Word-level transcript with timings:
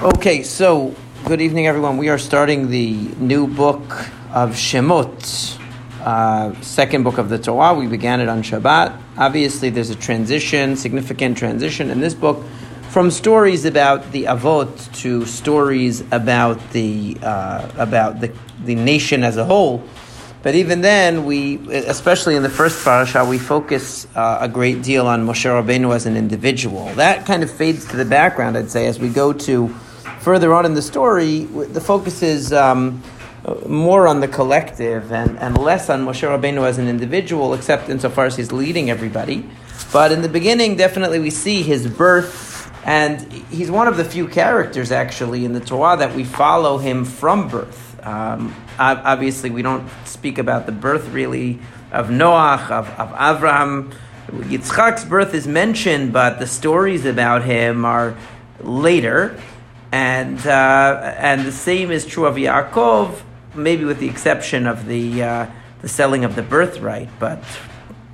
Okay, 0.00 0.44
so 0.44 0.94
good 1.24 1.40
evening, 1.40 1.66
everyone. 1.66 1.96
We 1.96 2.08
are 2.08 2.18
starting 2.18 2.70
the 2.70 2.92
new 3.18 3.48
book 3.48 3.82
of 4.32 4.50
Shemot, 4.50 5.58
uh, 6.04 6.54
second 6.60 7.02
book 7.02 7.18
of 7.18 7.28
the 7.28 7.36
Torah. 7.36 7.74
We 7.74 7.88
began 7.88 8.20
it 8.20 8.28
on 8.28 8.44
Shabbat. 8.44 8.96
Obviously, 9.16 9.70
there's 9.70 9.90
a 9.90 9.96
transition, 9.96 10.76
significant 10.76 11.36
transition 11.36 11.90
in 11.90 11.98
this 11.98 12.14
book 12.14 12.44
from 12.90 13.10
stories 13.10 13.64
about 13.64 14.12
the 14.12 14.26
Avot 14.26 14.94
to 15.00 15.26
stories 15.26 16.04
about 16.12 16.60
the 16.70 17.16
uh, 17.20 17.68
about 17.76 18.20
the 18.20 18.32
the 18.64 18.76
nation 18.76 19.24
as 19.24 19.36
a 19.36 19.44
whole. 19.44 19.82
But 20.44 20.54
even 20.54 20.80
then, 20.80 21.24
we, 21.24 21.56
especially 21.72 22.36
in 22.36 22.44
the 22.44 22.48
first 22.48 22.84
parasha, 22.84 23.24
we 23.24 23.38
focus 23.38 24.06
uh, 24.14 24.38
a 24.42 24.48
great 24.48 24.82
deal 24.82 25.08
on 25.08 25.26
Moshe 25.26 25.44
Rabbeinu 25.44 25.92
as 25.92 26.06
an 26.06 26.16
individual. 26.16 26.86
That 26.94 27.26
kind 27.26 27.42
of 27.42 27.50
fades 27.50 27.84
to 27.86 27.96
the 27.96 28.04
background, 28.04 28.56
I'd 28.56 28.70
say, 28.70 28.86
as 28.86 29.00
we 29.00 29.08
go 29.08 29.32
to 29.32 29.74
further 30.28 30.52
on 30.52 30.66
in 30.66 30.74
the 30.74 30.82
story, 30.82 31.44
the 31.44 31.80
focus 31.80 32.22
is 32.22 32.52
um, 32.52 33.02
more 33.66 34.06
on 34.06 34.20
the 34.20 34.28
collective 34.28 35.10
and, 35.10 35.38
and 35.38 35.56
less 35.56 35.88
on 35.88 36.04
Moshe 36.04 36.20
Rabbeinu 36.20 36.68
as 36.68 36.76
an 36.76 36.86
individual, 36.86 37.54
except 37.54 37.88
insofar 37.88 38.26
as 38.26 38.36
he's 38.36 38.52
leading 38.52 38.90
everybody. 38.90 39.48
But 39.90 40.12
in 40.12 40.20
the 40.20 40.28
beginning, 40.28 40.76
definitely 40.76 41.18
we 41.18 41.30
see 41.30 41.62
his 41.62 41.86
birth, 41.86 42.70
and 42.84 43.32
he's 43.50 43.70
one 43.70 43.88
of 43.88 43.96
the 43.96 44.04
few 44.04 44.28
characters 44.28 44.92
actually 44.92 45.46
in 45.46 45.54
the 45.54 45.60
Torah 45.60 45.96
that 45.96 46.14
we 46.14 46.24
follow 46.24 46.76
him 46.76 47.06
from 47.06 47.48
birth. 47.48 47.98
Um, 48.06 48.54
obviously, 48.78 49.48
we 49.48 49.62
don't 49.62 49.88
speak 50.04 50.36
about 50.36 50.66
the 50.66 50.72
birth 50.72 51.08
really 51.08 51.58
of 51.90 52.08
Noach, 52.08 52.70
of, 52.70 52.86
of 53.00 53.08
Avraham. 53.12 53.94
Yitzchak's 54.30 55.06
birth 55.06 55.32
is 55.32 55.46
mentioned, 55.46 56.12
but 56.12 56.38
the 56.38 56.46
stories 56.46 57.06
about 57.06 57.44
him 57.44 57.86
are 57.86 58.14
later 58.60 59.40
and 59.92 60.46
uh, 60.46 61.14
and 61.18 61.46
the 61.46 61.52
same 61.52 61.90
is 61.90 62.04
true 62.06 62.26
of 62.26 62.36
Yaakov, 62.36 63.22
maybe 63.54 63.84
with 63.84 63.98
the 63.98 64.08
exception 64.08 64.66
of 64.66 64.86
the 64.86 65.22
uh, 65.22 65.46
the 65.80 65.88
selling 65.88 66.24
of 66.24 66.36
the 66.36 66.42
birthright. 66.42 67.08
But 67.18 67.42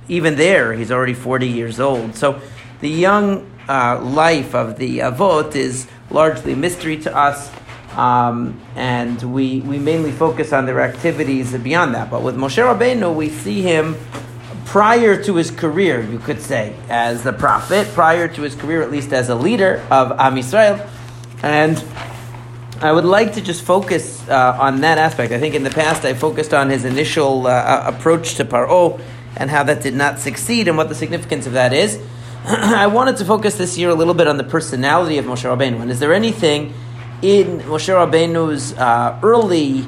even 0.07 0.35
there, 0.35 0.73
he's 0.73 0.91
already 0.91 1.13
forty 1.13 1.47
years 1.47 1.79
old. 1.79 2.15
So 2.15 2.41
the 2.81 2.89
young 2.89 3.49
uh, 3.67 4.01
life 4.01 4.53
of 4.55 4.77
the 4.77 4.99
Avot 4.99 5.55
is 5.55 5.87
largely 6.09 6.53
a 6.53 6.55
mystery 6.55 6.97
to 7.01 7.15
us. 7.15 7.51
Um, 7.95 8.59
and 8.75 9.33
we, 9.33 9.61
we 9.61 9.79
mainly 9.79 10.11
focus 10.11 10.51
on 10.51 10.65
their 10.65 10.81
activities 10.81 11.57
beyond 11.57 11.95
that. 11.95 12.11
But 12.11 12.23
with 12.23 12.35
Moshe 12.35 12.61
Rabbeinu, 12.61 13.15
we 13.15 13.29
see 13.29 13.61
him 13.61 13.95
prior 14.65 15.23
to 15.23 15.35
his 15.35 15.49
career, 15.49 16.01
you 16.01 16.19
could 16.19 16.41
say, 16.41 16.75
as 16.89 17.23
the 17.23 17.31
prophet, 17.31 17.87
prior 17.93 18.27
to 18.27 18.41
his 18.41 18.53
career, 18.53 18.81
at 18.81 18.91
least 18.91 19.13
as 19.13 19.29
a 19.29 19.35
leader 19.35 19.81
of 19.89 20.11
Am 20.19 20.35
Yisrael, 20.35 20.85
and 21.45 21.77
I 22.81 22.91
would 22.91 23.05
like 23.05 23.33
to 23.33 23.41
just 23.41 23.61
focus 23.61 24.27
uh, 24.27 24.57
on 24.59 24.81
that 24.81 24.97
aspect. 24.97 25.31
I 25.31 25.39
think 25.39 25.53
in 25.53 25.63
the 25.63 25.69
past 25.69 26.03
I 26.03 26.15
focused 26.15 26.55
on 26.55 26.71
his 26.71 26.85
initial 26.85 27.45
uh, 27.45 27.83
approach 27.85 28.33
to 28.35 28.45
Paro 28.45 28.99
and 29.37 29.51
how 29.51 29.61
that 29.63 29.83
did 29.83 29.93
not 29.93 30.17
succeed 30.17 30.67
and 30.67 30.75
what 30.75 30.89
the 30.89 30.95
significance 30.95 31.45
of 31.45 31.53
that 31.53 31.71
is. 31.71 32.01
I 32.45 32.87
wanted 32.87 33.17
to 33.17 33.25
focus 33.25 33.59
this 33.59 33.77
year 33.77 33.91
a 33.91 33.93
little 33.93 34.15
bit 34.15 34.27
on 34.27 34.37
the 34.37 34.43
personality 34.43 35.19
of 35.19 35.25
Moshe 35.25 35.43
Rabbeinu. 35.43 35.81
And 35.81 35.91
is 35.91 35.99
there 35.99 36.15
anything 36.15 36.73
in 37.21 37.59
Moshe 37.59 37.93
Rabbeinu's 37.93 38.73
uh, 38.73 39.19
early 39.21 39.85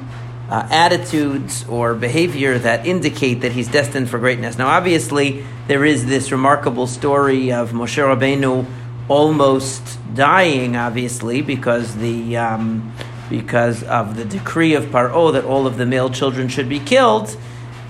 uh, 0.48 0.68
attitudes 0.70 1.66
or 1.68 1.96
behavior 1.96 2.56
that 2.56 2.86
indicate 2.86 3.40
that 3.40 3.50
he's 3.50 3.66
destined 3.66 4.08
for 4.08 4.20
greatness? 4.20 4.58
Now, 4.58 4.68
obviously, 4.68 5.44
there 5.66 5.84
is 5.84 6.06
this 6.06 6.30
remarkable 6.30 6.86
story 6.86 7.50
of 7.50 7.72
Moshe 7.72 7.98
Rabbeinu 7.98 8.64
almost 9.08 9.98
dying, 10.14 10.76
obviously, 10.76 11.42
because 11.42 11.96
the 11.96 12.36
um, 12.36 12.92
because 13.28 13.82
of 13.84 14.16
the 14.16 14.24
decree 14.24 14.74
of 14.74 14.86
Paro 14.86 15.32
that 15.32 15.44
all 15.44 15.66
of 15.66 15.76
the 15.76 15.86
male 15.86 16.10
children 16.10 16.48
should 16.48 16.68
be 16.68 16.80
killed, 16.80 17.36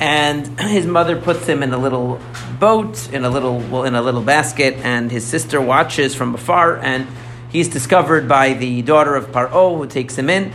and 0.00 0.60
his 0.60 0.86
mother 0.86 1.20
puts 1.20 1.46
him 1.46 1.62
in 1.62 1.72
a 1.72 1.78
little 1.78 2.20
boat 2.58 3.12
in 3.12 3.24
a 3.24 3.30
little 3.30 3.58
well 3.58 3.84
in 3.84 3.94
a 3.94 4.02
little 4.02 4.22
basket, 4.22 4.74
and 4.76 5.10
his 5.10 5.24
sister 5.24 5.60
watches 5.60 6.14
from 6.14 6.34
afar, 6.34 6.78
and 6.78 7.06
he's 7.50 7.68
discovered 7.68 8.28
by 8.28 8.54
the 8.54 8.82
daughter 8.82 9.16
of 9.16 9.28
Paro 9.28 9.76
who 9.76 9.86
takes 9.86 10.16
him 10.16 10.30
in. 10.30 10.52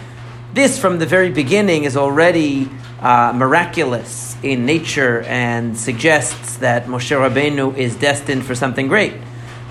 This, 0.53 0.77
from 0.77 0.99
the 0.99 1.07
very 1.07 1.31
beginning, 1.31 1.83
is 1.83 1.97
already 1.97 2.69
uh, 3.01 3.33
miraculous 3.35 4.37
in 4.43 4.65
nature 4.65 5.21
and 5.23 5.75
suggests 5.77 6.57
that 6.57 6.85
Moshe 6.85 7.11
Rabbeinu 7.11 7.75
is 7.75 7.95
destined 7.95 8.45
for 8.45 8.53
something 8.53 8.87
great. 8.87 9.13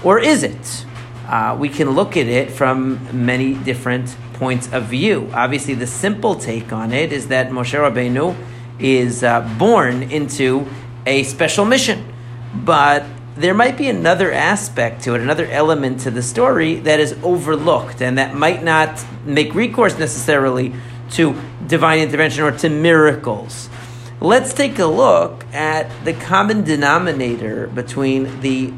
Or 0.03 0.19
is 0.19 0.43
it? 0.43 0.85
Uh, 1.33 1.57
we 1.59 1.71
can 1.71 1.93
look 1.93 2.15
at 2.19 2.27
it 2.27 2.51
from 2.51 3.01
many 3.25 3.55
different 3.55 4.15
points 4.35 4.71
of 4.71 4.85
view. 4.85 5.31
Obviously, 5.33 5.73
the 5.73 5.87
simple 5.87 6.35
take 6.35 6.75
on 6.75 6.93
it 6.93 7.11
is 7.11 7.29
that 7.29 7.49
Moshe 7.49 7.73
Rabbeinu 7.73 8.37
is 8.79 9.25
uh, 9.25 9.41
born 9.59 10.03
into 10.03 10.67
a 11.07 11.23
special 11.23 11.65
mission. 11.65 12.05
But 12.55 13.07
there 13.35 13.55
might 13.55 13.79
be 13.79 13.89
another 13.89 14.31
aspect 14.31 15.05
to 15.05 15.15
it, 15.15 15.23
another 15.23 15.47
element 15.47 16.01
to 16.01 16.11
the 16.11 16.21
story 16.21 16.75
that 16.81 17.01
is 17.01 17.17
overlooked 17.23 18.03
and 18.03 18.19
that 18.19 18.35
might 18.35 18.63
not 18.63 19.03
make 19.25 19.55
recourse 19.55 19.99
necessarily 19.99 20.75
to 21.13 21.35
divine 21.67 22.01
intervention 22.01 22.45
or 22.45 22.53
to 22.59 22.69
miracles. 22.69 23.71
Let's 24.21 24.53
take 24.53 24.79
a 24.79 24.85
look 24.85 25.47
at 25.55 25.91
the 26.05 26.13
common 26.13 26.63
denominator 26.63 27.69
between 27.69 28.43
the 28.43 28.75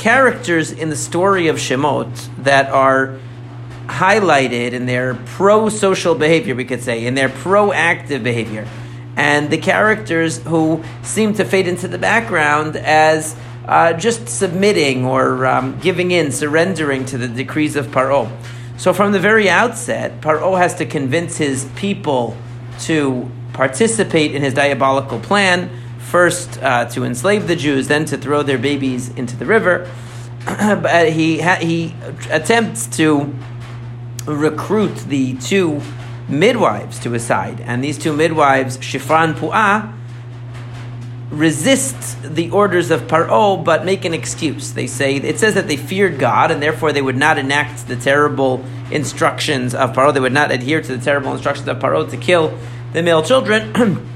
characters 0.00 0.72
in 0.72 0.88
the 0.88 0.96
story 0.96 1.48
of 1.48 1.56
Shemot 1.56 2.08
that 2.44 2.70
are 2.70 3.18
highlighted 3.86 4.72
in 4.72 4.86
their 4.86 5.14
pro 5.14 5.68
social 5.68 6.14
behavior, 6.14 6.54
we 6.54 6.64
could 6.64 6.82
say, 6.82 7.04
in 7.04 7.14
their 7.14 7.28
proactive 7.28 8.22
behavior, 8.22 8.66
and 9.14 9.50
the 9.50 9.58
characters 9.58 10.38
who 10.44 10.82
seem 11.02 11.34
to 11.34 11.44
fade 11.44 11.68
into 11.68 11.86
the 11.86 11.98
background 11.98 12.76
as 12.76 13.36
uh, 13.66 13.92
just 13.92 14.26
submitting 14.26 15.04
or 15.04 15.44
um, 15.44 15.78
giving 15.80 16.12
in, 16.12 16.32
surrendering 16.32 17.04
to 17.04 17.18
the 17.18 17.28
decrees 17.28 17.76
of 17.76 17.88
Paro. 17.88 18.30
So, 18.78 18.94
from 18.94 19.12
the 19.12 19.20
very 19.20 19.50
outset, 19.50 20.22
Paro 20.22 20.56
has 20.56 20.76
to 20.76 20.86
convince 20.86 21.36
his 21.36 21.68
people 21.76 22.38
to 22.80 23.30
participate 23.52 24.34
in 24.34 24.40
his 24.40 24.54
diabolical 24.54 25.20
plan 25.20 25.68
first 26.10 26.60
uh, 26.62 26.86
to 26.86 27.04
enslave 27.04 27.46
the 27.46 27.56
Jews, 27.56 27.88
then 27.88 28.04
to 28.06 28.18
throw 28.18 28.42
their 28.42 28.58
babies 28.58 29.08
into 29.10 29.36
the 29.36 29.46
river. 29.46 29.90
but 30.44 31.10
he 31.10 31.40
ha- 31.40 31.58
he 31.60 31.94
attempts 32.30 32.86
to 32.98 33.32
recruit 34.26 34.94
the 34.96 35.36
two 35.36 35.80
midwives 36.28 36.98
to 37.00 37.10
his 37.12 37.24
side, 37.24 37.60
and 37.60 37.82
these 37.82 37.98
two 37.98 38.12
midwives, 38.12 38.78
Shifran 38.78 39.34
Pu'ah, 39.34 39.94
resist 41.30 42.20
the 42.22 42.50
orders 42.50 42.90
of 42.90 43.02
Paro, 43.02 43.62
but 43.62 43.84
make 43.84 44.04
an 44.04 44.14
excuse. 44.14 44.72
They 44.72 44.86
say 44.86 45.16
it 45.16 45.38
says 45.38 45.54
that 45.54 45.68
they 45.68 45.76
feared 45.76 46.18
God, 46.18 46.50
and 46.50 46.60
therefore 46.62 46.92
they 46.92 47.02
would 47.02 47.16
not 47.16 47.38
enact 47.38 47.86
the 47.86 47.96
terrible 47.96 48.64
instructions 48.90 49.74
of 49.74 49.92
Paro. 49.92 50.12
They 50.12 50.20
would 50.20 50.32
not 50.32 50.50
adhere 50.50 50.80
to 50.82 50.96
the 50.96 51.02
terrible 51.02 51.32
instructions 51.32 51.68
of 51.68 51.78
Paro 51.78 52.08
to 52.10 52.16
kill 52.16 52.58
the 52.92 53.02
male 53.02 53.22
children. 53.22 54.06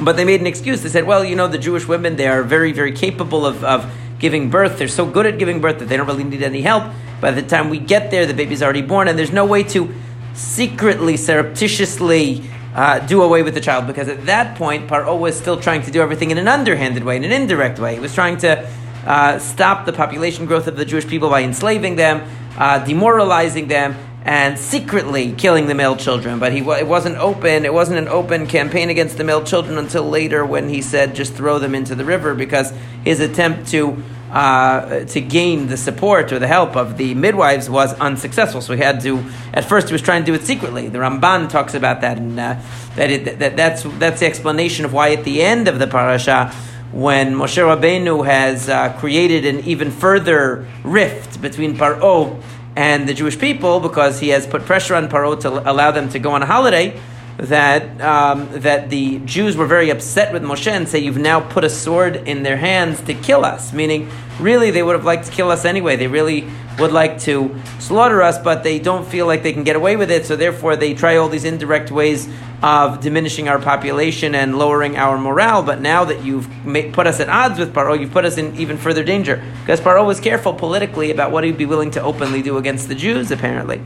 But 0.00 0.16
they 0.16 0.24
made 0.24 0.40
an 0.40 0.46
excuse. 0.46 0.82
They 0.82 0.88
said, 0.88 1.04
well, 1.04 1.24
you 1.24 1.36
know, 1.36 1.46
the 1.46 1.58
Jewish 1.58 1.86
women, 1.86 2.16
they 2.16 2.26
are 2.26 2.42
very, 2.42 2.72
very 2.72 2.92
capable 2.92 3.46
of, 3.46 3.62
of 3.62 3.90
giving 4.18 4.50
birth. 4.50 4.78
They're 4.78 4.88
so 4.88 5.06
good 5.06 5.26
at 5.26 5.38
giving 5.38 5.60
birth 5.60 5.78
that 5.78 5.86
they 5.86 5.96
don't 5.96 6.06
really 6.06 6.24
need 6.24 6.42
any 6.42 6.62
help. 6.62 6.92
By 7.20 7.30
the 7.30 7.42
time 7.42 7.70
we 7.70 7.78
get 7.78 8.10
there, 8.10 8.26
the 8.26 8.34
baby's 8.34 8.62
already 8.62 8.82
born, 8.82 9.08
and 9.08 9.18
there's 9.18 9.32
no 9.32 9.44
way 9.44 9.62
to 9.64 9.94
secretly, 10.34 11.16
surreptitiously 11.16 12.42
uh, 12.74 12.98
do 13.00 13.22
away 13.22 13.42
with 13.42 13.54
the 13.54 13.60
child 13.60 13.86
because 13.86 14.08
at 14.08 14.26
that 14.26 14.58
point, 14.58 14.88
Paro 14.88 15.18
was 15.18 15.36
still 15.36 15.60
trying 15.60 15.82
to 15.82 15.90
do 15.90 16.02
everything 16.02 16.30
in 16.30 16.38
an 16.38 16.48
underhanded 16.48 17.04
way, 17.04 17.16
in 17.16 17.24
an 17.24 17.32
indirect 17.32 17.78
way. 17.78 17.94
He 17.94 18.00
was 18.00 18.14
trying 18.14 18.36
to 18.38 18.68
uh, 19.06 19.38
stop 19.38 19.86
the 19.86 19.92
population 19.92 20.46
growth 20.46 20.66
of 20.66 20.76
the 20.76 20.84
Jewish 20.84 21.06
people 21.06 21.30
by 21.30 21.42
enslaving 21.42 21.96
them, 21.96 22.28
uh, 22.58 22.84
demoralizing 22.84 23.68
them, 23.68 23.94
and 24.24 24.58
secretly 24.58 25.32
killing 25.32 25.66
the 25.66 25.74
male 25.74 25.96
children. 25.96 26.38
But 26.38 26.52
he 26.52 26.60
it 26.60 26.86
wasn't 26.86 27.16
open. 27.16 27.64
It 27.64 27.74
wasn't 27.74 27.98
an 27.98 28.08
open 28.08 28.46
campaign 28.46 28.90
against 28.90 29.18
the 29.18 29.24
male 29.24 29.44
children 29.44 29.78
until 29.78 30.04
later 30.08 30.44
when 30.44 30.68
he 30.68 30.80
said 30.80 31.14
just 31.14 31.34
throw 31.34 31.58
them 31.58 31.74
into 31.74 31.94
the 31.94 32.04
river 32.04 32.34
because 32.34 32.72
his 33.04 33.20
attempt 33.20 33.68
to 33.68 34.02
uh, 34.30 35.04
to 35.04 35.20
gain 35.20 35.68
the 35.68 35.76
support 35.76 36.32
or 36.32 36.40
the 36.40 36.46
help 36.48 36.74
of 36.74 36.96
the 36.96 37.14
midwives 37.14 37.70
was 37.70 37.92
unsuccessful. 38.00 38.60
So 38.60 38.74
he 38.74 38.82
had 38.82 39.00
to. 39.02 39.24
At 39.52 39.64
first, 39.64 39.88
he 39.88 39.92
was 39.92 40.02
trying 40.02 40.22
to 40.22 40.26
do 40.26 40.34
it 40.34 40.42
secretly. 40.42 40.88
The 40.88 40.98
Ramban 40.98 41.50
talks 41.50 41.74
about 41.74 42.00
that, 42.00 42.18
and 42.18 42.40
uh, 42.40 42.56
that, 42.96 43.10
it, 43.10 43.38
that 43.38 43.56
that's 43.56 43.84
that's 43.98 44.20
the 44.20 44.26
explanation 44.26 44.84
of 44.84 44.92
why 44.92 45.12
at 45.12 45.24
the 45.24 45.42
end 45.42 45.68
of 45.68 45.78
the 45.78 45.86
parasha 45.86 46.52
when 46.92 47.34
Moshe 47.34 47.58
Rabbeinu 47.58 48.24
has 48.24 48.68
uh, 48.68 48.92
created 48.98 49.44
an 49.44 49.60
even 49.64 49.90
further 49.90 50.66
rift 50.84 51.42
between 51.42 51.76
Paro 51.76 52.40
and 52.76 53.08
the 53.08 53.14
Jewish 53.14 53.38
people 53.38 53.80
because 53.80 54.20
he 54.20 54.28
has 54.30 54.46
put 54.46 54.64
pressure 54.64 54.94
on 54.94 55.08
Paro 55.08 55.38
to 55.40 55.70
allow 55.70 55.90
them 55.90 56.08
to 56.10 56.18
go 56.18 56.32
on 56.32 56.42
a 56.42 56.46
holiday. 56.46 57.00
That 57.36 58.00
um, 58.00 58.48
that 58.52 58.90
the 58.90 59.18
Jews 59.20 59.56
were 59.56 59.66
very 59.66 59.90
upset 59.90 60.32
with 60.32 60.42
Moshe 60.42 60.70
and 60.70 60.88
say, 60.88 61.00
"You've 61.00 61.18
now 61.18 61.40
put 61.40 61.64
a 61.64 61.70
sword 61.70 62.16
in 62.16 62.42
their 62.42 62.56
hands 62.56 63.00
to 63.02 63.14
kill 63.14 63.44
us." 63.44 63.72
Meaning, 63.72 64.08
really, 64.38 64.70
they 64.70 64.82
would 64.82 64.94
have 64.94 65.04
liked 65.04 65.26
to 65.26 65.32
kill 65.32 65.50
us 65.50 65.64
anyway. 65.64 65.96
They 65.96 66.06
really 66.06 66.48
would 66.78 66.92
like 66.92 67.20
to 67.20 67.54
slaughter 67.78 68.22
us, 68.22 68.38
but 68.38 68.62
they 68.62 68.78
don't 68.78 69.06
feel 69.06 69.26
like 69.26 69.42
they 69.42 69.52
can 69.52 69.64
get 69.64 69.76
away 69.76 69.96
with 69.96 70.10
it. 70.10 70.26
So 70.26 70.36
therefore, 70.36 70.76
they 70.76 70.94
try 70.94 71.16
all 71.16 71.28
these 71.28 71.44
indirect 71.44 71.90
ways 71.90 72.28
of 72.62 73.00
diminishing 73.00 73.48
our 73.48 73.58
population 73.58 74.34
and 74.34 74.58
lowering 74.58 74.96
our 74.96 75.18
morale. 75.18 75.62
But 75.62 75.80
now 75.80 76.04
that 76.04 76.24
you've 76.24 76.48
put 76.92 77.06
us 77.06 77.20
at 77.20 77.28
odds 77.28 77.58
with 77.58 77.74
Paro, 77.74 77.98
you've 77.98 78.12
put 78.12 78.24
us 78.24 78.38
in 78.38 78.56
even 78.56 78.76
further 78.76 79.04
danger 79.04 79.42
because 79.60 79.80
Paro 79.80 80.06
was 80.06 80.20
careful 80.20 80.54
politically 80.54 81.10
about 81.10 81.30
what 81.30 81.44
he'd 81.44 81.58
be 81.58 81.66
willing 81.66 81.90
to 81.92 82.02
openly 82.02 82.42
do 82.42 82.58
against 82.58 82.88
the 82.88 82.94
Jews, 82.94 83.30
apparently. 83.30 83.80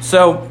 So 0.00 0.50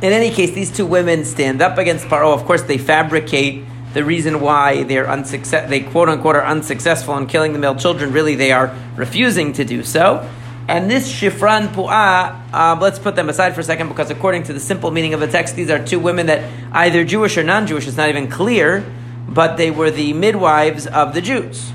in 0.00 0.12
any 0.12 0.30
case, 0.30 0.52
these 0.52 0.70
two 0.70 0.86
women 0.86 1.24
stand 1.24 1.60
up 1.60 1.76
against 1.76 2.06
Paro. 2.06 2.32
Of 2.32 2.44
course, 2.44 2.62
they 2.62 2.78
fabricate 2.78 3.64
the 3.94 4.04
reason 4.04 4.40
why 4.40 4.84
they're 4.84 5.06
unsuccess- 5.06 5.68
they 5.68 5.80
quote 5.80 6.08
unquote 6.08 6.36
are 6.36 6.44
unsuccessful 6.44 7.16
in 7.16 7.26
killing 7.26 7.52
the 7.52 7.58
male 7.58 7.74
children. 7.74 8.12
Really, 8.12 8.36
they 8.36 8.52
are 8.52 8.72
refusing 8.96 9.52
to 9.54 9.64
do 9.64 9.82
so. 9.82 10.28
And 10.68 10.90
this 10.90 11.10
Shifran 11.10 11.68
Pu'ah, 11.68 12.36
uh, 12.52 12.78
let's 12.80 12.98
put 12.98 13.16
them 13.16 13.28
aside 13.28 13.54
for 13.54 13.62
a 13.62 13.64
second 13.64 13.88
because 13.88 14.10
according 14.10 14.42
to 14.44 14.52
the 14.52 14.60
simple 14.60 14.90
meaning 14.90 15.14
of 15.14 15.20
the 15.20 15.26
text, 15.26 15.56
these 15.56 15.70
are 15.70 15.82
two 15.82 15.98
women 15.98 16.26
that 16.26 16.48
either 16.72 17.04
Jewish 17.04 17.38
or 17.38 17.42
non-Jewish, 17.42 17.88
it's 17.88 17.96
not 17.96 18.10
even 18.10 18.28
clear, 18.28 18.84
but 19.26 19.56
they 19.56 19.70
were 19.70 19.90
the 19.90 20.12
midwives 20.12 20.86
of 20.86 21.14
the 21.14 21.22
Jews. 21.22 21.72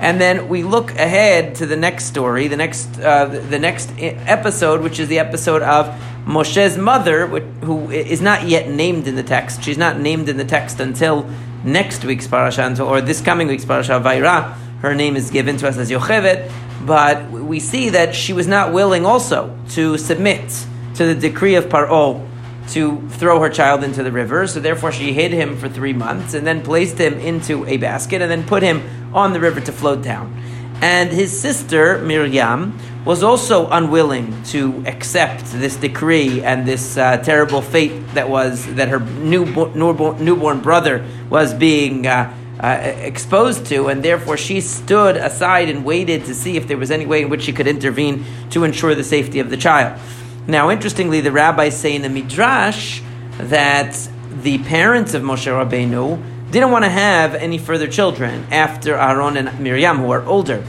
And 0.00 0.20
then 0.20 0.48
we 0.48 0.62
look 0.62 0.90
ahead 0.92 1.54
to 1.56 1.66
the 1.66 1.76
next 1.76 2.06
story, 2.06 2.48
the 2.48 2.56
next, 2.56 3.00
uh, 3.00 3.26
the 3.26 3.58
next 3.58 3.90
episode, 3.98 4.82
which 4.82 4.98
is 4.98 5.08
the 5.08 5.18
episode 5.18 5.62
of 5.62 5.94
Moshe's 6.26 6.76
mother, 6.76 7.26
who 7.26 7.90
is 7.90 8.20
not 8.20 8.44
yet 8.44 8.68
named 8.68 9.06
in 9.06 9.14
the 9.14 9.22
text. 9.22 9.62
She's 9.62 9.78
not 9.78 9.98
named 9.98 10.28
in 10.28 10.36
the 10.36 10.44
text 10.44 10.80
until 10.80 11.28
next 11.64 12.04
week's 12.04 12.26
parasha, 12.26 12.82
or 12.82 13.00
this 13.00 13.20
coming 13.20 13.48
week's 13.48 13.64
parasha, 13.64 13.92
Va'eira. 13.92 14.54
Her 14.80 14.94
name 14.94 15.16
is 15.16 15.30
given 15.30 15.56
to 15.58 15.68
us 15.68 15.78
as 15.78 15.90
Yocheved, 15.90 16.50
but 16.84 17.30
we 17.30 17.60
see 17.60 17.90
that 17.90 18.14
she 18.14 18.32
was 18.32 18.46
not 18.46 18.72
willing 18.72 19.06
also 19.06 19.56
to 19.70 19.96
submit 19.96 20.66
to 20.96 21.06
the 21.06 21.14
decree 21.14 21.54
of 21.54 21.66
Paro 21.66 22.28
to 22.70 23.00
throw 23.10 23.40
her 23.40 23.48
child 23.48 23.84
into 23.84 24.02
the 24.02 24.12
river. 24.12 24.46
So 24.46 24.60
therefore, 24.60 24.92
she 24.92 25.12
hid 25.12 25.32
him 25.32 25.56
for 25.56 25.68
three 25.68 25.92
months 25.92 26.34
and 26.34 26.46
then 26.46 26.62
placed 26.62 26.98
him 26.98 27.14
into 27.14 27.66
a 27.66 27.76
basket 27.76 28.22
and 28.22 28.30
then 28.30 28.44
put 28.44 28.62
him 28.62 28.82
on 29.14 29.32
the 29.32 29.40
river 29.40 29.60
to 29.60 29.72
float 29.72 30.02
down. 30.02 30.34
And 30.80 31.10
his 31.10 31.38
sister 31.38 31.98
Miriam 31.98 32.78
was 33.04 33.22
also 33.22 33.68
unwilling 33.68 34.42
to 34.44 34.82
accept 34.86 35.44
this 35.52 35.76
decree 35.76 36.42
and 36.42 36.66
this 36.66 36.96
uh, 36.96 37.18
terrible 37.18 37.60
fate 37.60 37.92
that 38.14 38.28
was 38.28 38.66
that 38.74 38.88
her 38.88 39.00
newborn, 39.00 40.24
newborn 40.24 40.60
brother 40.60 41.06
was 41.28 41.52
being 41.52 42.06
uh, 42.06 42.34
uh, 42.60 42.66
exposed 42.66 43.66
to, 43.66 43.88
and 43.88 44.02
therefore 44.02 44.36
she 44.36 44.60
stood 44.60 45.16
aside 45.16 45.68
and 45.68 45.84
waited 45.84 46.24
to 46.24 46.34
see 46.34 46.56
if 46.56 46.66
there 46.66 46.78
was 46.78 46.90
any 46.90 47.04
way 47.04 47.22
in 47.22 47.28
which 47.28 47.42
she 47.42 47.52
could 47.52 47.66
intervene 47.66 48.24
to 48.50 48.64
ensure 48.64 48.94
the 48.94 49.04
safety 49.04 49.38
of 49.38 49.50
the 49.50 49.56
child. 49.56 50.00
Now, 50.46 50.70
interestingly, 50.70 51.20
the 51.20 51.32
rabbis 51.32 51.78
say 51.78 51.94
in 51.94 52.02
the 52.02 52.08
midrash 52.08 53.00
that 53.38 54.08
the 54.42 54.58
parents 54.58 55.14
of 55.14 55.22
Moshe 55.22 55.46
Rabbeinu 55.46 56.22
didn't 56.50 56.70
want 56.70 56.84
to 56.84 56.90
have 56.90 57.34
any 57.34 57.58
further 57.58 57.88
children 57.88 58.46
after 58.50 58.94
Aaron 58.94 59.36
and 59.36 59.58
Miriam, 59.60 59.98
who 59.98 60.10
are 60.10 60.24
older 60.24 60.62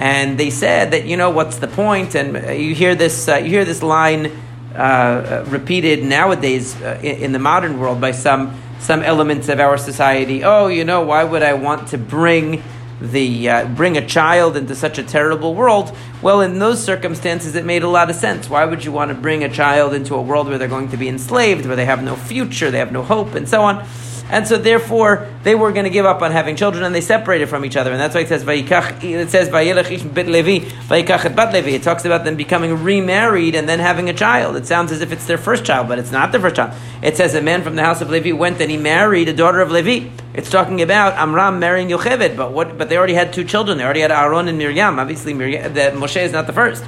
and 0.00 0.38
they 0.38 0.48
said 0.48 0.92
that 0.92 1.04
you 1.04 1.16
know 1.16 1.28
what's 1.30 1.58
the 1.58 1.68
point? 1.68 2.14
And 2.16 2.36
uh, 2.36 2.52
you 2.52 2.74
hear 2.74 2.94
this 2.94 3.28
uh, 3.28 3.36
you 3.36 3.50
hear 3.50 3.66
this 3.66 3.82
line 3.82 4.32
uh, 4.74 4.78
uh 4.78 5.44
repeated 5.48 6.02
nowadays 6.02 6.74
uh, 6.80 6.98
in, 7.02 7.16
in, 7.16 7.32
the 7.32 7.38
modern 7.38 7.78
world 7.78 8.00
by 8.00 8.12
some 8.12 8.58
some 8.78 9.02
elements 9.02 9.50
of 9.50 9.60
our 9.60 9.76
society. 9.76 10.42
Oh, 10.42 10.68
you 10.68 10.84
know, 10.84 11.02
why 11.02 11.22
would 11.22 11.42
I 11.42 11.52
want 11.52 11.88
to 11.88 11.98
bring 11.98 12.62
the 13.00 13.48
uh, 13.48 13.68
bring 13.68 13.96
a 13.96 14.06
child 14.06 14.56
into 14.56 14.74
such 14.74 14.98
a 14.98 15.02
terrible 15.02 15.54
world? 15.54 15.96
Well, 16.22 16.40
in 16.40 16.58
those 16.58 16.82
circumstances, 16.82 17.54
it 17.54 17.64
made 17.64 17.82
a 17.82 17.88
lot 17.88 18.10
of 18.10 18.16
sense. 18.16 18.48
Why 18.48 18.64
would 18.64 18.84
you 18.84 18.92
want 18.92 19.10
to 19.10 19.14
bring 19.14 19.42
a 19.42 19.48
child 19.48 19.94
into 19.94 20.14
a 20.14 20.22
world 20.22 20.48
where 20.48 20.58
they're 20.58 20.68
going 20.68 20.90
to 20.90 20.96
be 20.96 21.08
enslaved, 21.08 21.66
where 21.66 21.76
they 21.76 21.86
have 21.86 22.02
no 22.02 22.16
future, 22.16 22.70
they 22.70 22.78
have 22.78 22.92
no 22.92 23.02
hope, 23.02 23.34
and 23.34 23.48
so 23.48 23.62
on? 23.62 23.86
And 24.30 24.46
so 24.46 24.56
therefore 24.56 25.28
they 25.42 25.54
were 25.54 25.72
going 25.72 25.84
to 25.84 25.90
give 25.90 26.06
up 26.06 26.22
on 26.22 26.32
having 26.32 26.56
children, 26.56 26.84
and 26.84 26.94
they 26.94 27.00
separated 27.00 27.48
from 27.48 27.64
each 27.64 27.76
other, 27.76 27.90
and 27.90 28.00
that's 28.00 28.14
why 28.14 28.22
it 28.22 28.28
says. 28.28 28.44
It 28.46 29.30
says 29.30 29.48
bit 29.48 30.28
Levi, 30.28 30.68
bat 30.88 31.52
Levi. 31.52 31.70
It 31.70 31.82
talks 31.82 32.04
about 32.04 32.24
them 32.24 32.36
becoming 32.36 32.82
remarried 32.82 33.54
and 33.54 33.68
then 33.68 33.78
having 33.78 34.08
a 34.08 34.14
child. 34.14 34.56
It 34.56 34.66
sounds 34.66 34.92
as 34.92 35.00
if 35.00 35.12
it's 35.12 35.26
their 35.26 35.38
first 35.38 35.64
child, 35.64 35.88
but 35.88 35.98
it's 35.98 36.10
not 36.12 36.32
their 36.32 36.40
first 36.40 36.56
child. 36.56 36.74
It 37.02 37.16
says 37.16 37.34
a 37.34 37.42
man 37.42 37.62
from 37.62 37.76
the 37.76 37.82
house 37.82 38.00
of 38.00 38.10
Levi 38.10 38.32
went 38.32 38.60
and 38.60 38.70
he 38.70 38.76
married 38.76 39.28
a 39.28 39.32
daughter 39.32 39.60
of 39.60 39.70
Levi. 39.70 40.08
It's 40.34 40.50
talking 40.50 40.80
about 40.80 41.14
Amram 41.14 41.58
marrying 41.58 41.88
Yocheved, 41.88 42.36
but 42.36 42.52
what? 42.52 42.78
But 42.78 42.88
they 42.88 42.96
already 42.96 43.14
had 43.14 43.32
two 43.32 43.44
children. 43.44 43.78
They 43.78 43.84
already 43.84 44.00
had 44.00 44.12
Aaron 44.12 44.48
and 44.48 44.58
Miriam. 44.58 44.98
Obviously, 44.98 45.34
Miriam, 45.34 45.74
the, 45.74 45.90
Moshe 45.94 46.22
is 46.22 46.32
not 46.32 46.46
the 46.46 46.52
first. 46.52 46.84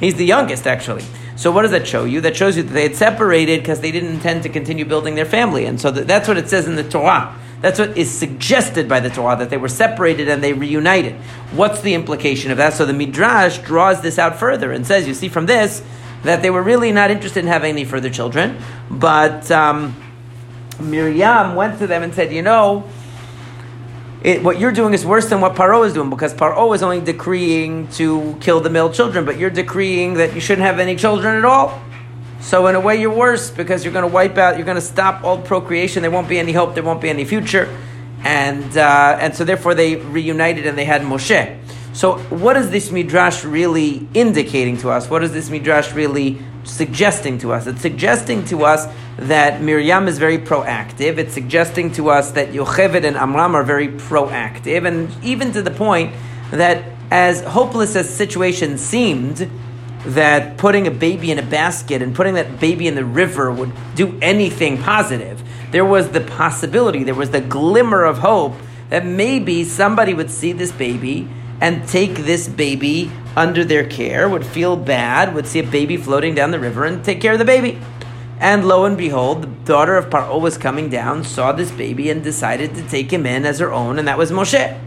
He's 0.00 0.14
the 0.14 0.24
youngest, 0.24 0.66
actually. 0.66 1.04
So 1.38 1.52
what 1.52 1.62
does 1.62 1.70
that 1.70 1.86
show 1.86 2.04
you? 2.04 2.20
That 2.22 2.36
shows 2.36 2.56
you 2.56 2.64
that 2.64 2.72
they 2.72 2.82
had 2.82 2.96
separated 2.96 3.60
because 3.60 3.80
they 3.80 3.92
didn't 3.92 4.12
intend 4.12 4.42
to 4.42 4.48
continue 4.48 4.84
building 4.84 5.14
their 5.14 5.24
family. 5.24 5.66
And 5.66 5.80
so 5.80 5.92
that's 5.92 6.26
what 6.26 6.36
it 6.36 6.48
says 6.48 6.66
in 6.66 6.74
the 6.74 6.82
Torah. 6.82 7.32
That's 7.60 7.78
what 7.78 7.96
is 7.96 8.10
suggested 8.10 8.88
by 8.88 8.98
the 8.98 9.08
Torah, 9.08 9.36
that 9.36 9.48
they 9.48 9.56
were 9.56 9.68
separated 9.68 10.28
and 10.28 10.42
they 10.42 10.52
reunited. 10.52 11.14
What's 11.52 11.80
the 11.80 11.94
implication 11.94 12.50
of 12.50 12.56
that? 12.56 12.74
So 12.74 12.84
the 12.84 12.92
Midrash 12.92 13.58
draws 13.58 14.00
this 14.00 14.18
out 14.18 14.36
further 14.36 14.72
and 14.72 14.84
says, 14.84 15.06
you 15.06 15.14
see 15.14 15.28
from 15.28 15.46
this, 15.46 15.80
that 16.24 16.42
they 16.42 16.50
were 16.50 16.62
really 16.62 16.90
not 16.90 17.12
interested 17.12 17.44
in 17.44 17.46
having 17.46 17.70
any 17.70 17.84
further 17.84 18.10
children. 18.10 18.60
But 18.90 19.48
um, 19.52 19.94
Miriam 20.80 21.54
went 21.54 21.78
to 21.78 21.86
them 21.86 22.02
and 22.02 22.12
said, 22.12 22.32
you 22.32 22.42
know, 22.42 22.82
it, 24.22 24.42
what 24.42 24.58
you're 24.58 24.72
doing 24.72 24.94
is 24.94 25.06
worse 25.06 25.28
than 25.28 25.40
what 25.40 25.54
Paro 25.54 25.86
is 25.86 25.92
doing 25.92 26.10
because 26.10 26.34
Paro 26.34 26.74
is 26.74 26.82
only 26.82 27.00
decreeing 27.00 27.86
to 27.92 28.36
kill 28.40 28.60
the 28.60 28.70
male 28.70 28.90
children, 28.92 29.24
but 29.24 29.38
you're 29.38 29.50
decreeing 29.50 30.14
that 30.14 30.34
you 30.34 30.40
shouldn't 30.40 30.66
have 30.66 30.80
any 30.80 30.96
children 30.96 31.36
at 31.36 31.44
all. 31.44 31.80
So 32.40 32.66
in 32.66 32.74
a 32.74 32.80
way, 32.80 33.00
you're 33.00 33.14
worse 33.14 33.50
because 33.50 33.84
you're 33.84 33.92
going 33.92 34.08
to 34.08 34.12
wipe 34.12 34.36
out, 34.38 34.56
you're 34.56 34.64
going 34.64 34.76
to 34.76 34.80
stop 34.80 35.22
all 35.24 35.40
procreation. 35.40 36.02
There 36.02 36.10
won't 36.10 36.28
be 36.28 36.38
any 36.38 36.52
hope. 36.52 36.74
There 36.74 36.82
won't 36.82 37.00
be 37.00 37.10
any 37.10 37.24
future, 37.24 37.68
and 38.24 38.76
uh, 38.76 39.18
and 39.20 39.34
so 39.34 39.44
therefore 39.44 39.74
they 39.74 39.96
reunited 39.96 40.66
and 40.66 40.78
they 40.78 40.84
had 40.84 41.02
Moshe. 41.02 41.58
So 41.98 42.18
what 42.30 42.56
is 42.56 42.70
this 42.70 42.92
midrash 42.92 43.44
really 43.44 44.06
indicating 44.14 44.76
to 44.78 44.90
us? 44.90 45.10
What 45.10 45.24
is 45.24 45.32
this 45.32 45.50
midrash 45.50 45.92
really 45.94 46.38
suggesting 46.62 47.38
to 47.38 47.52
us? 47.52 47.66
It's 47.66 47.82
suggesting 47.82 48.44
to 48.44 48.62
us 48.62 48.86
that 49.16 49.62
Miriam 49.62 50.06
is 50.06 50.16
very 50.16 50.38
proactive. 50.38 51.18
It's 51.18 51.34
suggesting 51.34 51.90
to 51.94 52.10
us 52.10 52.30
that 52.30 52.50
Yocheved 52.50 53.04
and 53.04 53.16
Amram 53.16 53.56
are 53.56 53.64
very 53.64 53.88
proactive, 53.88 54.86
and 54.86 55.10
even 55.24 55.50
to 55.50 55.60
the 55.60 55.72
point 55.72 56.14
that 56.52 56.84
as 57.10 57.42
hopeless 57.42 57.96
as 57.96 58.06
the 58.06 58.12
situation 58.12 58.78
seemed, 58.78 59.50
that 60.06 60.56
putting 60.56 60.86
a 60.86 60.92
baby 60.92 61.32
in 61.32 61.40
a 61.40 61.46
basket 61.50 62.00
and 62.00 62.14
putting 62.14 62.34
that 62.34 62.60
baby 62.60 62.86
in 62.86 62.94
the 62.94 63.04
river 63.04 63.50
would 63.50 63.72
do 63.96 64.16
anything 64.22 64.80
positive. 64.80 65.42
There 65.72 65.84
was 65.84 66.10
the 66.10 66.20
possibility, 66.20 67.02
there 67.02 67.16
was 67.16 67.32
the 67.32 67.40
glimmer 67.40 68.04
of 68.04 68.18
hope 68.18 68.54
that 68.88 69.04
maybe 69.04 69.64
somebody 69.64 70.14
would 70.14 70.30
see 70.30 70.52
this 70.52 70.70
baby 70.70 71.28
and 71.60 71.86
take 71.88 72.14
this 72.14 72.48
baby 72.48 73.10
under 73.36 73.64
their 73.64 73.86
care, 73.88 74.28
would 74.28 74.46
feel 74.46 74.76
bad, 74.76 75.34
would 75.34 75.46
see 75.46 75.58
a 75.60 75.64
baby 75.64 75.96
floating 75.96 76.34
down 76.34 76.50
the 76.50 76.60
river 76.60 76.84
and 76.84 77.04
take 77.04 77.20
care 77.20 77.32
of 77.32 77.38
the 77.38 77.44
baby. 77.44 77.80
And 78.40 78.66
lo 78.66 78.84
and 78.84 78.96
behold, 78.96 79.42
the 79.42 79.46
daughter 79.64 79.96
of 79.96 80.10
Paro 80.10 80.40
was 80.40 80.56
coming 80.56 80.88
down, 80.88 81.24
saw 81.24 81.52
this 81.52 81.72
baby, 81.72 82.08
and 82.10 82.22
decided 82.22 82.74
to 82.76 82.82
take 82.88 83.12
him 83.12 83.26
in 83.26 83.44
as 83.44 83.58
her 83.58 83.72
own, 83.72 83.98
and 83.98 84.06
that 84.06 84.18
was 84.18 84.30
Moshe. 84.30 84.78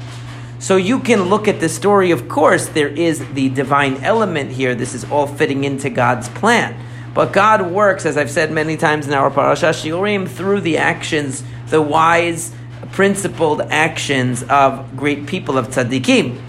So 0.60 0.78
you 0.78 1.00
can 1.00 1.24
look 1.24 1.48
at 1.48 1.60
the 1.60 1.68
story, 1.68 2.12
of 2.12 2.30
course, 2.30 2.68
there 2.68 2.88
is 2.88 3.34
the 3.34 3.50
divine 3.50 3.96
element 4.04 4.52
here. 4.52 4.76
This 4.76 4.94
is 4.94 5.04
all 5.12 5.28
fitting 5.28 5.64
into 5.64 5.90
God's 5.90 6.30
plan. 6.30 6.80
But 7.14 7.34
God 7.34 7.72
works, 7.72 8.06
as 8.06 8.16
I've 8.16 8.32
said 8.32 8.52
many 8.52 8.78
times 8.78 9.08
in 9.08 9.14
our 9.14 9.30
Parashat 9.30 9.74
Shiurim, 9.74 10.30
through 10.30 10.62
the 10.62 10.78
actions, 10.78 11.44
the 11.68 11.82
wise, 11.82 12.54
principled 12.92 13.62
actions 13.62 14.44
of 14.44 14.96
great 14.96 15.26
people 15.26 15.58
of 15.58 15.70
tzaddikim. 15.70 16.40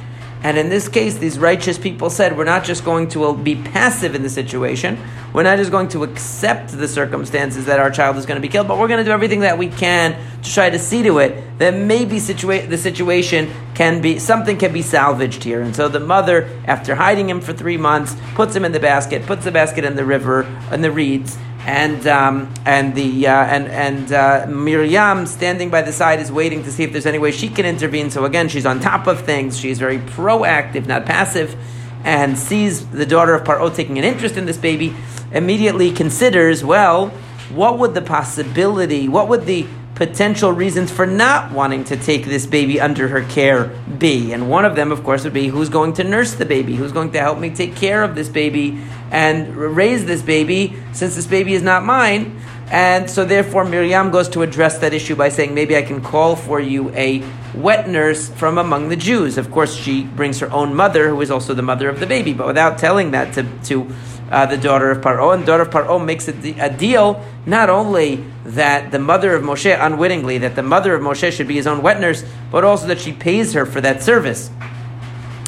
And 0.45 0.59
in 0.59 0.69
this 0.69 0.89
case, 0.89 1.17
these 1.19 1.39
righteous 1.39 1.79
people 1.79 2.11
said, 2.11 2.37
we're 2.37 2.45
not 2.45 2.65
just 2.65 2.85
going 2.85 3.09
to 3.11 3.25
uh, 3.25 3.33
be 3.33 3.55
passive 3.55 4.15
in 4.15 4.23
the 4.23 4.29
situation. 4.29 4.99
We're 5.33 5.45
not 5.45 5.57
just 5.59 5.71
going 5.71 5.89
to 5.91 6.03
accept 6.03 6.73
the 6.73 6.89
circumstances 6.89 7.67
that 7.67 7.79
our 7.79 7.91
child 7.91 8.17
is 8.17 8.27
going 8.27 8.37
to 8.37 8.47
be 8.47 8.49
killed, 8.49 8.69
but 8.69 8.77
we're 8.77 8.89
going 8.89 8.99
to 8.99 9.05
do 9.05 9.13
everything 9.13 9.41
that 9.41 9.57
we 9.57 9.69
can 9.69 10.17
to 10.43 10.53
try 10.53 10.69
to 10.69 10.79
see 10.79 11.05
to 11.05 11.19
it 11.19 11.59
that 11.59 11.75
maybe 11.75 12.17
situa- 12.17 12.69
the 12.69 12.77
situation 12.77 13.51
can 13.75 14.03
be, 14.03 14.19
something 14.19 14.59
can 14.59 14.73
be 14.73 14.83
salvaged 14.83 15.45
here. 15.45 15.63
And 15.63 15.75
so 15.75 15.89
the 15.89 16.01
mother, 16.01 16.49
after 16.67 16.97
hiding 16.97 17.31
him 17.31 17.41
for 17.41 17.53
three 17.53 17.77
months, 17.77 18.17
puts 18.35 18.55
him 18.55 18.65
in 18.65 18.73
the 18.73 18.81
basket, 18.81 19.25
puts 19.27 19.45
the 19.45 19.53
basket 19.53 19.85
in 19.85 19.95
the 19.95 20.05
river, 20.05 20.43
in 20.73 20.83
the 20.83 20.91
reeds, 20.91 21.39
and 21.67 22.07
um, 22.07 22.53
and 22.67 22.95
the 22.95 23.27
uh, 23.27 23.45
and 23.45 23.69
and 23.69 24.13
uh, 24.13 24.47
Miriam 24.49 25.27
standing 25.27 25.71
by 25.71 25.83
the 25.83 25.93
side 25.93 26.19
is 26.21 26.33
waiting 26.33 26.65
to 26.65 26.73
see 26.73 26.83
if 26.83 26.93
there's 26.93 27.07
any 27.07 27.19
way 27.19 27.31
she 27.31 27.49
can 27.49 27.65
intervene. 27.65 28.11
So 28.11 28.25
again, 28.25 28.49
she's 28.49 28.67
on 28.67 28.81
top 28.81 29.07
of 29.07 29.25
things. 29.25 29.59
She's 29.59 29.79
very 29.79 29.99
proactive, 29.99 30.87
not 30.87 31.07
passive, 31.07 31.57
and 32.05 32.37
sees 32.37 32.87
the 32.89 33.07
daughter 33.07 33.35
of 33.35 33.45
Paro 33.45 33.75
taking 33.75 33.99
an 33.99 34.05
interest 34.05 34.37
in 34.37 34.47
this 34.47 34.59
baby. 34.59 34.95
Immediately 35.31 35.93
considers, 35.93 36.65
well, 36.65 37.09
what 37.55 37.79
would 37.79 37.95
the 37.95 38.03
possibility, 38.03 39.09
what 39.09 39.29
would 39.29 39.47
the 39.47 39.67
potential 40.07 40.51
reasons 40.53 40.91
for 40.91 41.07
not 41.07 41.53
wanting 41.53 41.85
to 41.85 41.97
take 41.97 42.25
this 42.25 42.45
baby 42.45 42.81
under 42.81 43.07
her 43.07 43.23
care 43.23 43.67
be? 43.99 44.33
And 44.33 44.51
one 44.51 44.65
of 44.65 44.75
them, 44.75 44.91
of 44.91 45.05
course, 45.05 45.23
would 45.23 45.33
be 45.33 45.47
who's 45.47 45.69
going 45.69 45.93
to 45.95 46.05
nurse 46.05 46.35
the 46.35 46.45
baby? 46.45 46.75
Who's 46.75 46.91
going 46.91 47.13
to 47.13 47.21
help 47.21 47.39
me 47.39 47.51
take 47.51 47.77
care 47.77 48.03
of 48.03 48.17
this 48.17 48.29
baby 48.29 48.83
and 49.13 49.57
raise 49.57 50.05
this 50.05 50.21
baby 50.21 50.77
since 50.93 51.15
this 51.15 51.29
baby 51.29 51.55
is 51.55 51.63
not 51.63 51.85
mine? 51.85 52.41
And 52.67 53.09
so, 53.09 53.25
therefore, 53.25 53.65
Miriam 53.65 54.11
goes 54.11 54.29
to 54.31 54.43
address 54.43 54.79
that 54.79 54.93
issue 54.93 55.15
by 55.15 55.29
saying, 55.29 55.55
maybe 55.55 55.77
I 55.77 55.83
can 55.83 56.01
call 56.03 56.35
for 56.35 56.59
you 56.59 56.91
a 56.95 57.23
wet 57.55 57.89
nurse 57.89 58.29
from 58.31 58.59
among 58.59 58.89
the 58.89 58.97
Jews. 58.97 59.39
Of 59.39 59.51
course, 59.53 59.75
she 59.75 60.05
brings 60.05 60.41
her 60.41 60.51
own 60.51 60.75
mother, 60.75 61.11
who 61.11 61.21
is 61.21 61.31
also 61.31 61.55
the 61.55 61.63
mother 61.63 61.89
of 61.89 62.01
the 62.01 62.07
baby, 62.07 62.33
but 62.33 62.47
without 62.47 62.79
telling 62.79 63.13
that 63.13 63.35
to, 63.35 63.47
to 63.65 63.95
uh, 64.33 64.47
the 64.47 64.57
daughter 64.57 64.91
of 64.91 64.99
Paro. 65.03 65.35
And 65.35 65.47
daughter 65.47 65.63
of 65.63 65.71
Paro 65.71 66.05
makes 66.05 66.27
a, 66.27 66.33
a, 66.59 66.71
deal 66.71 67.25
not 67.47 67.71
only 67.71 68.25
that 68.45 68.91
the 68.91 68.99
mother 68.99 69.35
of 69.35 69.43
Moshe, 69.43 69.77
unwittingly, 69.79 70.39
that 70.39 70.57
the 70.57 70.63
mother 70.63 70.95
of 70.95 71.03
Moshe 71.03 71.31
should 71.31 71.47
be 71.47 71.55
his 71.55 71.67
own 71.67 71.83
wet 71.83 72.01
nurse, 72.01 72.25
but 72.51 72.65
also 72.65 72.87
that 72.89 72.99
she 72.99 73.13
pays 73.13 73.53
her 73.53 73.67
for 73.67 73.81
that 73.81 74.03
service. 74.03 74.51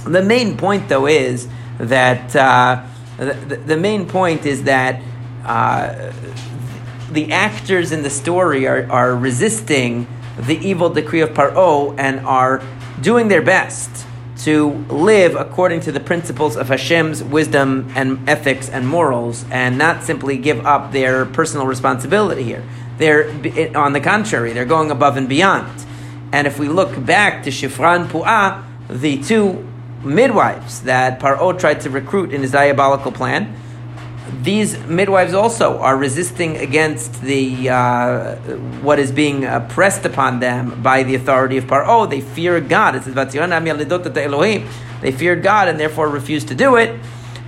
The 0.06 0.22
main 0.22 0.56
point, 0.56 0.88
though, 0.88 1.06
is 1.06 1.48
that 1.78 2.36
uh, 2.36 2.84
the, 3.16 3.56
the, 3.66 3.76
main 3.76 4.06
point 4.06 4.46
is 4.46 4.64
that. 4.64 5.02
Uh, 5.44 6.12
the 7.10 7.32
actors 7.32 7.92
in 7.92 8.02
the 8.02 8.10
story 8.10 8.66
are, 8.66 8.90
are 8.90 9.14
resisting 9.14 10.06
the 10.36 10.56
evil 10.66 10.90
decree 10.90 11.20
of 11.20 11.30
Paro 11.30 11.94
and 11.96 12.20
are 12.26 12.60
doing 13.00 13.28
their 13.28 13.42
best 13.42 14.06
to 14.44 14.70
live 14.90 15.34
according 15.34 15.80
to 15.80 15.92
the 15.92 16.00
principles 16.00 16.56
of 16.56 16.68
Hashem's 16.68 17.22
wisdom 17.22 17.90
and 17.94 18.28
ethics 18.28 18.68
and 18.68 18.86
morals, 18.86 19.44
and 19.50 19.78
not 19.78 20.04
simply 20.04 20.36
give 20.36 20.64
up 20.66 20.92
their 20.92 21.24
personal 21.24 21.66
responsibility 21.66 22.42
here. 22.42 22.62
They're, 22.98 23.30
on 23.76 23.92
the 23.92 24.00
contrary, 24.00 24.52
they're 24.52 24.64
going 24.64 24.90
above 24.90 25.16
and 25.16 25.28
beyond. 25.28 25.84
And 26.32 26.46
if 26.46 26.58
we 26.58 26.68
look 26.68 27.04
back 27.04 27.44
to 27.44 27.50
Shifran 27.50 28.08
Pu'ah, 28.08 28.64
the 28.88 29.22
two 29.22 29.66
midwives 30.04 30.82
that 30.82 31.20
Paro 31.20 31.58
tried 31.58 31.80
to 31.82 31.90
recruit 31.90 32.32
in 32.32 32.42
his 32.42 32.52
diabolical 32.52 33.12
plan, 33.12 33.56
these 34.42 34.78
midwives 34.86 35.34
also 35.34 35.78
are 35.78 35.96
resisting 35.96 36.56
against 36.56 37.20
the 37.20 37.68
uh, 37.68 38.36
what 38.80 38.98
is 38.98 39.12
being 39.12 39.44
uh, 39.44 39.60
pressed 39.68 40.06
upon 40.06 40.40
them 40.40 40.82
by 40.82 41.02
the 41.02 41.14
authority 41.14 41.58
of 41.58 41.64
Paro. 41.64 42.08
They 42.08 42.22
fear 42.22 42.60
God. 42.60 42.96
It 42.96 43.04
says, 43.04 43.14
They 45.02 45.12
fear 45.12 45.36
God 45.36 45.68
and 45.68 45.78
therefore 45.78 46.08
refuse 46.08 46.44
to 46.46 46.54
do 46.54 46.76
it. 46.76 46.98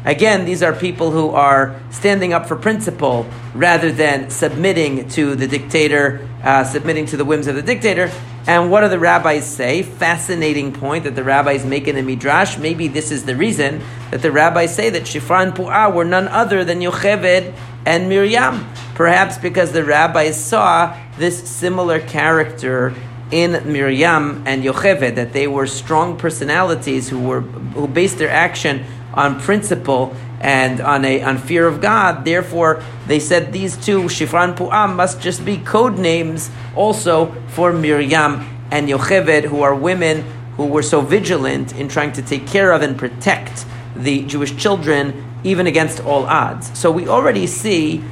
Again, 0.07 0.45
these 0.45 0.63
are 0.63 0.73
people 0.73 1.11
who 1.11 1.31
are 1.31 1.81
standing 1.91 2.33
up 2.33 2.47
for 2.47 2.55
principle 2.55 3.27
rather 3.55 3.91
than 3.91 4.31
submitting 4.31 5.09
to 5.11 5.35
the 5.35 5.49
dictator, 5.49 6.29
uh, 6.45 6.63
submitting 6.63 7.07
to 7.07 7.17
the 7.17 7.25
whims 7.25 7.49
of 7.49 7.57
the 7.57 7.63
dictator. 7.63 8.13
And 8.47 8.71
what 8.71 8.83
do 8.83 8.89
the 8.89 9.01
rabbis 9.01 9.45
say? 9.45 9.83
Fascinating 9.83 10.73
point 10.73 11.03
that 11.03 11.17
the 11.17 11.25
rabbis 11.25 11.67
make 11.67 11.89
in 11.89 11.97
the 11.97 12.03
Midrash. 12.03 12.57
Maybe 12.57 12.87
this 12.87 13.11
is 13.11 13.25
the 13.25 13.35
reason 13.35 13.83
that 14.13 14.23
the 14.23 14.31
rabbis 14.31 14.73
say 14.73 14.91
that 14.91 15.03
Shifra 15.03 15.43
and 15.43 15.53
Pu'ah 15.53 15.93
were 15.93 16.05
none 16.05 16.29
other 16.29 16.65
than 16.65 16.79
Yocheved 16.79 17.53
and 17.85 18.09
Miriam. 18.09 18.65
Perhaps 18.95 19.39
because 19.39 19.73
the 19.73 19.83
rabbis 19.83 20.43
saw 20.43 20.97
this 21.19 21.51
similar 21.51 21.99
character 21.99 22.95
in 23.33 23.73
Miriam 23.73 24.45
and 24.47 24.63
Yocheved, 24.63 25.17
that 25.17 25.33
they 25.33 25.49
were 25.49 25.67
strong 25.67 26.17
personalities 26.17 27.09
who 27.09 27.19
were 27.19 27.41
who 27.41 27.89
based 27.89 28.19
their 28.19 28.31
action 28.31 28.85
on 29.17 29.41
principle 29.41 30.15
and 30.41 30.81
on 30.81 31.05
a 31.05 31.23
on 31.23 31.39
fear 31.39 31.67
of 31.67 31.81
God. 31.81 32.25
Therefore, 32.25 32.83
they 33.07 33.19
said 33.19 33.53
these 33.53 33.77
two 33.77 34.03
Shifran 34.03 34.57
Pu'am 34.57 34.95
must 34.95 35.21
just 35.21 35.45
be 35.45 35.57
code 35.57 35.99
names 35.99 36.51
also 36.75 37.35
for 37.49 37.73
Miriam 37.73 38.47
and 38.71 38.89
Yocheved, 38.89 39.45
who 39.45 39.63
are 39.63 39.75
women 39.75 40.25
who 40.57 40.67
were 40.67 40.83
so 40.83 41.01
vigilant 41.01 41.75
in 41.75 41.89
trying 41.89 42.13
to 42.13 42.23
take 42.23 42.47
care 42.47 42.73
of 42.73 42.83
and 42.83 42.99
protect 42.99 43.65
the 43.95 44.23
Jewish 44.25 44.57
children 44.57 45.25
even 45.45 45.67
against 45.67 46.01
all 46.01 46.25
odds. 46.25 46.77
So 46.79 46.91
we 46.91 47.09
already 47.09 47.47
see 47.47 48.03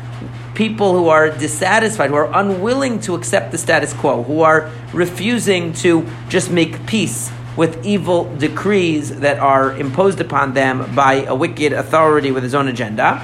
people 0.55 0.93
who 0.93 1.09
are 1.09 1.31
dissatisfied, 1.31 2.11
who 2.11 2.17
are 2.17 2.33
unwilling 2.33 3.01
to 3.01 3.15
accept 3.15 3.51
the 3.51 3.59
status 3.59 3.93
quo, 3.93 4.23
who 4.23 4.43
are 4.43 4.71
refusing 4.93 5.73
to 5.73 6.07
just 6.29 6.51
make 6.51 6.87
peace 6.87 7.31
with 7.57 7.85
evil 7.85 8.35
decrees 8.37 9.21
that 9.21 9.39
are 9.39 9.77
imposed 9.77 10.21
upon 10.21 10.55
them 10.55 10.95
by 10.95 11.25
a 11.25 11.35
wicked 11.35 11.73
authority 11.73 12.31
with 12.31 12.43
his 12.43 12.55
own 12.55 12.69
agenda. 12.69 13.23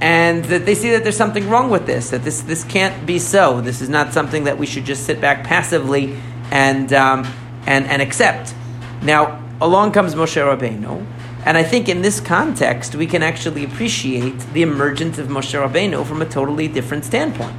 And 0.00 0.44
that 0.46 0.66
they 0.66 0.74
see 0.74 0.90
that 0.90 1.02
there's 1.02 1.16
something 1.16 1.48
wrong 1.48 1.70
with 1.70 1.86
this, 1.86 2.10
that 2.10 2.22
this, 2.22 2.42
this 2.42 2.64
can't 2.64 3.06
be 3.06 3.18
so. 3.18 3.60
This 3.60 3.80
is 3.80 3.88
not 3.88 4.12
something 4.12 4.44
that 4.44 4.58
we 4.58 4.66
should 4.66 4.84
just 4.84 5.04
sit 5.06 5.20
back 5.20 5.44
passively 5.44 6.16
and, 6.50 6.92
um, 6.92 7.26
and, 7.66 7.86
and 7.86 8.02
accept. 8.02 8.54
Now, 9.02 9.42
along 9.60 9.92
comes 9.92 10.14
Moshe 10.14 10.36
Rabbeinu, 10.36 11.04
and 11.46 11.56
I 11.56 11.62
think 11.62 11.88
in 11.88 12.02
this 12.02 12.20
context, 12.20 12.94
we 12.94 13.06
can 13.06 13.22
actually 13.22 13.64
appreciate 13.64 14.38
the 14.52 14.62
emergence 14.62 15.16
of 15.18 15.28
Moshe 15.28 15.54
Rabbeinu 15.54 16.04
from 16.04 16.20
a 16.20 16.26
totally 16.26 16.68
different 16.68 17.04
standpoint. 17.04 17.56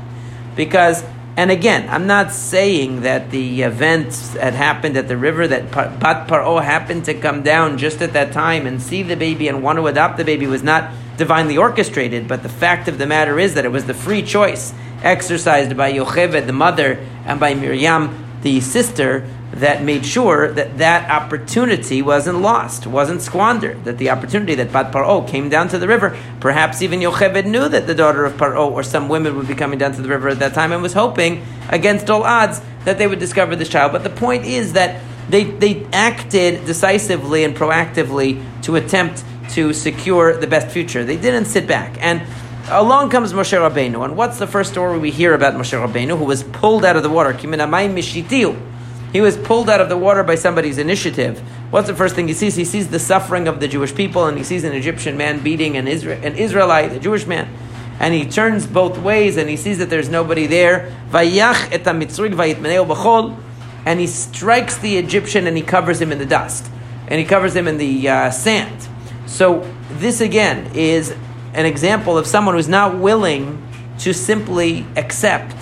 Because 0.56 1.04
and 1.38 1.52
again, 1.52 1.88
I'm 1.88 2.08
not 2.08 2.32
saying 2.32 3.02
that 3.02 3.30
the 3.30 3.62
events 3.62 4.30
that 4.30 4.56
happened 4.56 4.98
at 4.98 5.08
the 5.08 5.16
river, 5.16 5.48
that 5.48 5.70
Bat 5.70 6.28
Paro 6.28 6.64
happened 6.64 7.06
to 7.06 7.14
come 7.14 7.44
down 7.44 7.78
just 7.78 8.02
at 8.02 8.14
that 8.14 8.34
time 8.34 8.66
and 8.66 8.82
see 8.82 9.04
the 9.04 9.16
baby 9.16 9.48
and 9.48 9.62
want 9.62 9.78
to 9.78 9.86
adopt 9.86 10.18
the 10.18 10.26
baby 10.26 10.48
was 10.48 10.64
not 10.64 10.92
divinely 11.16 11.56
orchestrated. 11.56 12.28
But 12.28 12.42
the 12.42 12.50
fact 12.50 12.88
of 12.88 12.98
the 12.98 13.06
matter 13.06 13.38
is 13.38 13.54
that 13.54 13.66
it 13.66 13.72
was 13.72 13.86
the 13.86 13.94
free 13.94 14.24
choice 14.24 14.74
exercised 15.04 15.78
by 15.78 15.94
Yocheved, 15.94 16.48
the 16.48 16.54
mother, 16.54 17.06
and 17.24 17.40
by 17.40 17.54
Miriam, 17.54 18.26
the 18.42 18.60
sister, 18.60 19.30
that 19.54 19.84
made 19.84 20.06
sure 20.06 20.52
that 20.52 20.78
that 20.78 21.10
opportunity 21.10 22.02
wasn't 22.02 22.42
lost, 22.42 22.86
wasn't 22.86 23.22
squandered, 23.22 23.84
that 23.86 23.98
the 23.98 24.10
opportunity 24.10 24.56
that 24.56 24.72
Bat 24.72 24.92
Paro 24.92 25.28
came 25.28 25.50
down 25.50 25.68
to 25.70 25.80
the 25.80 25.88
river, 25.88 26.18
perhaps 26.40 26.82
even 26.82 27.00
Yocheved 27.00 27.46
knew 27.46 27.68
that 27.70 27.88
the 27.88 27.96
daughter 27.96 28.26
of 28.26 28.34
Paro 28.34 28.70
or 28.70 28.84
some 28.84 29.10
women 29.10 29.36
would 29.38 29.48
be 29.48 29.56
coming 29.56 29.80
down 29.80 29.94
to 29.94 30.02
the 30.02 30.10
river 30.10 30.30
at 30.30 30.40
that 30.40 30.54
time 30.54 30.72
and 30.72 30.84
was 30.84 30.94
hoping, 30.94 31.46
against 31.70 32.10
all 32.10 32.24
odds, 32.24 32.62
that 32.86 32.98
they 32.98 33.08
would 33.08 33.20
discover 33.20 33.56
this 33.56 33.70
child. 33.70 33.92
But 33.92 34.04
the 34.04 34.10
point 34.10 34.46
is 34.46 34.74
that 34.74 35.02
they, 35.30 35.44
they 35.44 35.86
acted 35.92 36.66
decisively 36.66 37.44
and 37.44 37.56
proactively 37.56 38.44
to 38.64 38.76
attempt 38.76 39.24
to 39.52 39.74
secure 39.74 40.36
the 40.38 40.48
best 40.48 40.68
future. 40.68 41.04
They 41.04 41.18
didn't 41.18 41.46
sit 41.46 41.68
back. 41.68 41.98
And 42.00 42.22
along 42.70 43.10
comes 43.10 43.34
Moshe 43.34 43.58
Rabbeinu. 43.58 44.04
And 44.04 44.18
what's 44.18 44.40
the 44.40 44.48
first 44.48 44.72
story 44.72 45.00
we 45.00 45.12
hear 45.12 45.34
about 45.34 45.54
Moshe 45.56 45.74
Rabbeinu, 45.74 46.18
who 46.18 46.26
was 46.26 46.44
pulled 46.44 46.86
out 46.86 46.96
of 46.96 47.04
the 47.04 47.10
water? 47.10 47.34
He 49.12 49.22
was 49.22 49.38
pulled 49.38 49.70
out 49.70 49.80
of 49.80 49.90
the 49.90 49.98
water 49.98 50.24
by 50.24 50.36
somebody's 50.36 50.78
initiative. 50.78 51.40
What's 51.70 51.88
the 51.88 51.96
first 51.96 52.16
thing 52.16 52.28
he 52.28 52.34
sees? 52.34 52.56
He 52.56 52.66
sees 52.66 52.90
the 52.90 53.00
suffering 53.00 53.48
of 53.48 53.60
the 53.60 53.68
Jewish 53.68 53.96
people, 53.96 54.26
and 54.26 54.38
he 54.38 54.44
sees 54.44 54.64
an 54.64 54.74
Egyptian 54.74 55.18
man 55.18 55.42
beating 55.42 55.78
an, 55.78 55.88
an 55.88 56.36
Israelite, 56.36 56.92
a 56.92 57.00
Jewish 57.00 57.26
man. 57.26 57.48
And 58.00 58.14
he 58.14 58.26
turns 58.26 58.68
both 58.68 58.98
ways, 58.98 59.38
and 59.38 59.50
he 59.50 59.58
sees 59.58 59.80
that 59.80 59.90
there's 59.90 60.10
nobody 60.10 60.46
there. 60.46 60.94
And 61.14 61.30
he 64.00 64.08
strikes 64.08 64.78
the 64.78 64.98
Egyptian, 64.98 65.48
and 65.48 65.58
he 65.58 65.64
covers 65.64 66.02
him 66.02 66.12
in 66.12 66.20
the 66.20 66.26
dust, 66.26 66.70
and 67.08 67.20
he 67.20 67.26
covers 67.26 67.56
him 67.56 67.68
in 67.68 67.78
the 67.78 68.10
uh, 68.10 68.32
sand. 68.32 68.88
So 69.26 69.72
this 69.90 70.22
again 70.22 70.72
is 70.76 71.16
an 71.54 71.66
example 71.66 72.18
of 72.18 72.28
someone 72.28 72.56
who's 72.56 72.68
not 72.68 72.98
willing 72.98 73.64
to 74.00 74.14
simply 74.14 74.86
accept 74.96 75.56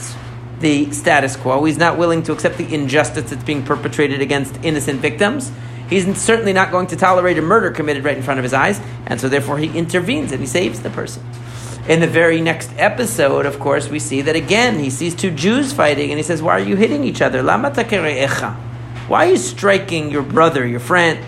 the 0.60 0.92
status 0.92 1.36
quo. 1.36 1.64
He's 1.66 1.78
not 1.78 1.98
willing 1.98 2.24
to 2.24 2.32
accept 2.32 2.58
the 2.58 2.74
injustice 2.74 3.30
that's 3.30 3.44
being 3.44 3.64
perpetrated 3.64 4.22
against 4.22 4.58
innocent 4.64 5.00
victims. 5.02 5.52
He's 5.90 6.18
certainly 6.20 6.54
not 6.54 6.72
going 6.72 6.88
to 6.88 6.96
tolerate 6.96 7.38
a 7.38 7.42
murder 7.42 7.72
committed 7.72 8.04
right 8.04 8.18
in 8.18 8.24
front 8.24 8.40
of 8.40 8.44
his 8.44 8.54
eyes, 8.54 8.82
and 9.06 9.22
so 9.22 9.30
therefore 9.30 9.60
he 9.60 9.78
intervenes 9.78 10.32
and 10.32 10.42
he 10.42 10.48
saves 10.48 10.82
the 10.82 10.90
person. 10.90 11.24
In 11.88 12.00
the 12.00 12.08
very 12.08 12.42
next 12.42 12.72
episode, 12.78 13.46
of 13.46 13.60
course, 13.60 13.90
we 13.90 14.00
see 14.00 14.22
that 14.22 14.36
again 14.36 14.80
he 14.80 14.90
sees 14.90 15.14
two 15.14 15.30
Jews 15.30 15.72
fighting 15.72 16.10
and 16.10 16.18
he 16.18 16.24
says, 16.24 16.42
Why 16.42 16.54
are 16.54 16.64
you 16.64 16.76
hitting 16.76 17.04
each 17.04 17.22
other? 17.22 17.44
Why 17.44 19.28
are 19.28 19.30
you 19.30 19.38
striking 19.38 20.10
your 20.10 20.24
brother, 20.24 20.66
your 20.66 20.80
friend? 20.80 21.24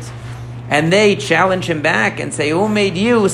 And 0.69 0.91
they 0.91 1.15
challenge 1.15 1.69
him 1.69 1.83
back 1.83 2.19
and 2.19 2.33
say, 2.33 2.49
Who 2.49 2.67
made 2.67 2.97
you? 2.97 3.29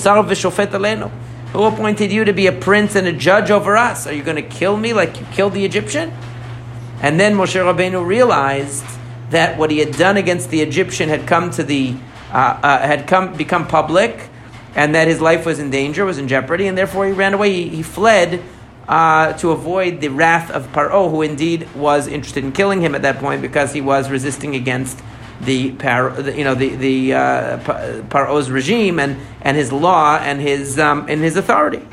Who 1.54 1.66
appointed 1.66 2.12
you 2.12 2.26
to 2.26 2.34
be 2.34 2.48
a 2.48 2.52
prince 2.52 2.96
and 2.96 3.06
a 3.06 3.14
judge 3.14 3.52
over 3.52 3.78
us? 3.78 4.08
Are 4.08 4.14
you 4.14 4.24
going 4.24 4.38
to 4.38 4.42
kill 4.42 4.76
me 4.76 4.92
like 4.92 5.20
you 5.20 5.26
killed 5.32 5.54
the 5.54 5.64
Egyptian? 5.64 6.12
And 7.00 7.20
then 7.20 7.36
Moshe 7.36 7.54
Rabbeinu 7.54 8.04
realized 8.04 8.84
that 9.30 9.60
what 9.60 9.70
he 9.70 9.78
had 9.78 9.92
done 9.92 10.18
against 10.18 10.50
the 10.50 10.62
Egyptian 10.62 11.10
had 11.10 11.28
come 11.28 11.52
to 11.52 11.62
the 11.62 11.96
uh, 12.32 12.60
uh, 12.64 12.80
had 12.80 13.06
come 13.06 13.36
become 13.38 13.68
public, 13.68 14.30
and 14.74 14.96
that 14.96 15.08
his 15.08 15.22
life 15.22 15.46
was 15.46 15.60
in 15.60 15.70
danger, 15.70 16.06
was 16.06 16.18
in 16.18 16.28
jeopardy, 16.28 16.66
and 16.66 16.76
therefore 16.76 17.06
he 17.06 17.12
ran 17.12 17.36
away. 17.36 17.54
He, 17.54 17.70
he 17.70 17.84
fled 17.84 18.42
uh, 18.88 19.34
to 19.34 19.52
avoid 19.52 20.02
the 20.02 20.08
wrath 20.08 20.50
of 20.50 20.72
Paro, 20.72 21.12
who 21.12 21.22
indeed 21.22 21.72
was 21.76 22.08
interested 22.08 22.44
in 22.44 22.52
killing 22.52 22.82
him 22.82 22.96
at 22.96 23.04
that 23.04 23.20
point 23.20 23.44
because 23.44 23.74
he 23.74 23.82
was 23.82 24.10
resisting 24.10 24.56
against 24.56 25.00
the, 25.46 25.72
par, 25.72 26.20
you 26.32 26.44
know 26.44 26.56
the 26.56 26.76
the 26.76 27.14
uh, 27.14 27.58
Paro's 28.10 28.50
regime 28.50 29.00
and 29.00 29.18
and 29.42 29.58
his 29.58 29.72
law 29.72 30.18
and 30.18 30.42
his 30.42 30.80
um, 30.80 31.06
and 31.10 31.22
his 31.22 31.38
authority. 31.38 31.86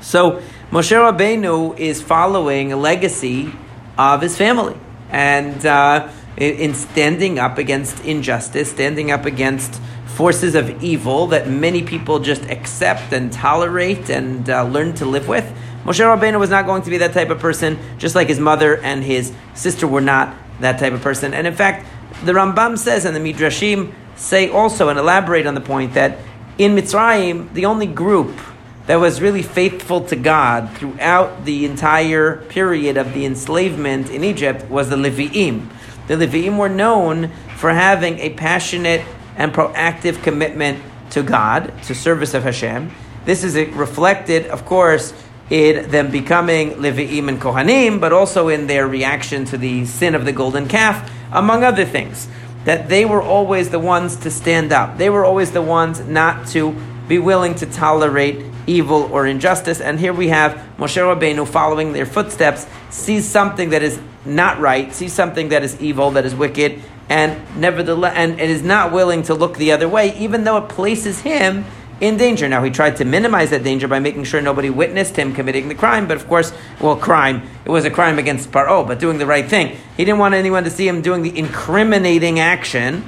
So 0.00 0.42
Moshe 0.70 0.90
Rabbeinu 0.90 1.78
is 1.78 2.02
following 2.02 2.72
a 2.72 2.76
legacy 2.76 3.52
of 3.96 4.22
his 4.22 4.36
family. 4.36 4.76
And 5.10 5.64
uh, 5.64 6.10
in 6.36 6.74
standing 6.74 7.38
up 7.38 7.58
against 7.58 8.04
injustice, 8.04 8.70
standing 8.70 9.10
up 9.10 9.24
against 9.24 9.80
forces 10.06 10.54
of 10.54 10.82
evil 10.82 11.28
that 11.28 11.48
many 11.48 11.82
people 11.82 12.18
just 12.18 12.42
accept 12.50 13.12
and 13.12 13.32
tolerate 13.32 14.10
and 14.10 14.48
uh, 14.50 14.64
learn 14.64 14.94
to 14.94 15.04
live 15.04 15.28
with. 15.28 15.44
Moshe 15.84 16.00
Rabbeinu 16.00 16.40
was 16.40 16.50
not 16.50 16.66
going 16.66 16.82
to 16.82 16.90
be 16.90 16.98
that 16.98 17.12
type 17.12 17.30
of 17.30 17.38
person, 17.38 17.78
just 17.98 18.14
like 18.14 18.28
his 18.28 18.40
mother 18.40 18.76
and 18.78 19.04
his 19.04 19.32
sister 19.54 19.86
were 19.86 20.00
not 20.00 20.34
that 20.60 20.78
type 20.78 20.92
of 20.92 21.02
person. 21.02 21.34
And 21.34 21.46
in 21.46 21.54
fact, 21.54 21.86
the 22.24 22.32
Rambam 22.32 22.78
says, 22.78 23.04
and 23.04 23.14
the 23.14 23.20
Midrashim 23.20 23.94
say 24.16 24.48
also 24.48 24.88
and 24.88 24.98
elaborate 24.98 25.46
on 25.46 25.54
the 25.54 25.60
point 25.60 25.94
that 25.94 26.18
in 26.58 26.74
Mitzrayim, 26.74 27.52
the 27.52 27.66
only 27.66 27.86
group 27.86 28.38
that 28.86 28.96
was 28.96 29.20
really 29.20 29.42
faithful 29.42 30.02
to 30.02 30.16
God 30.16 30.70
throughout 30.76 31.44
the 31.44 31.64
entire 31.64 32.36
period 32.36 32.96
of 32.96 33.14
the 33.14 33.24
enslavement 33.24 34.10
in 34.10 34.22
Egypt 34.22 34.68
was 34.70 34.90
the 34.90 34.96
Levi'im. 34.96 35.68
The 36.06 36.14
Levi'im 36.14 36.58
were 36.58 36.68
known 36.68 37.30
for 37.56 37.72
having 37.72 38.18
a 38.18 38.30
passionate 38.30 39.02
and 39.36 39.52
proactive 39.52 40.22
commitment 40.22 40.82
to 41.10 41.22
God, 41.22 41.72
to 41.84 41.94
service 41.94 42.34
of 42.34 42.42
Hashem. 42.42 42.90
This 43.24 43.42
is 43.42 43.56
reflected, 43.74 44.46
of 44.46 44.66
course, 44.66 45.14
in 45.50 45.90
them 45.90 46.10
becoming 46.10 46.72
Levi'im 46.72 47.28
and 47.28 47.40
Kohanim, 47.40 48.00
but 48.00 48.12
also 48.12 48.48
in 48.48 48.66
their 48.66 48.86
reaction 48.88 49.44
to 49.46 49.58
the 49.58 49.84
sin 49.84 50.14
of 50.14 50.24
the 50.24 50.32
golden 50.32 50.68
calf, 50.68 51.10
among 51.32 51.62
other 51.62 51.84
things. 51.84 52.28
That 52.64 52.88
they 52.88 53.04
were 53.04 53.20
always 53.20 53.70
the 53.70 53.78
ones 53.78 54.16
to 54.16 54.30
stand 54.30 54.72
up. 54.72 54.96
They 54.96 55.10
were 55.10 55.24
always 55.24 55.52
the 55.52 55.60
ones 55.60 56.00
not 56.00 56.46
to 56.48 56.74
be 57.08 57.18
willing 57.18 57.54
to 57.56 57.66
tolerate 57.66 58.44
evil 58.66 59.02
or 59.12 59.26
injustice. 59.26 59.80
And 59.80 60.00
here 60.00 60.14
we 60.14 60.28
have 60.28 60.52
Moshe 60.78 60.96
Rabbeinu 60.96 61.46
following 61.46 61.92
their 61.92 62.06
footsteps, 62.06 62.66
sees 62.90 63.28
something 63.28 63.70
that 63.70 63.82
is 63.82 64.00
not 64.24 64.58
right, 64.58 64.94
sees 64.94 65.12
something 65.12 65.50
that 65.50 65.62
is 65.62 65.78
evil, 65.80 66.12
that 66.12 66.24
is 66.24 66.34
wicked, 66.34 66.80
and 67.08 67.38
nevertheless, 67.60 68.14
and, 68.16 68.32
and 68.32 68.50
is 68.50 68.62
not 68.62 68.92
willing 68.92 69.22
to 69.24 69.34
look 69.34 69.58
the 69.58 69.72
other 69.72 69.88
way, 69.88 70.16
even 70.18 70.44
though 70.44 70.56
it 70.56 70.68
places 70.70 71.20
him 71.20 71.64
in 72.00 72.16
danger. 72.16 72.48
Now, 72.48 72.62
he 72.62 72.70
tried 72.70 72.96
to 72.96 73.04
minimize 73.04 73.50
that 73.50 73.62
danger 73.62 73.88
by 73.88 73.98
making 73.98 74.24
sure 74.24 74.40
nobody 74.40 74.70
witnessed 74.70 75.16
him 75.16 75.34
committing 75.34 75.68
the 75.68 75.74
crime, 75.74 76.08
but 76.08 76.16
of 76.16 76.26
course, 76.26 76.52
well, 76.80 76.96
crime, 76.96 77.48
it 77.64 77.70
was 77.70 77.84
a 77.84 77.90
crime 77.90 78.18
against 78.18 78.50
Paro, 78.50 78.86
but 78.86 78.98
doing 78.98 79.18
the 79.18 79.26
right 79.26 79.46
thing. 79.46 79.76
He 79.96 80.04
didn't 80.04 80.18
want 80.18 80.34
anyone 80.34 80.64
to 80.64 80.70
see 80.70 80.88
him 80.88 81.02
doing 81.02 81.22
the 81.22 81.36
incriminating 81.38 82.40
action, 82.40 83.04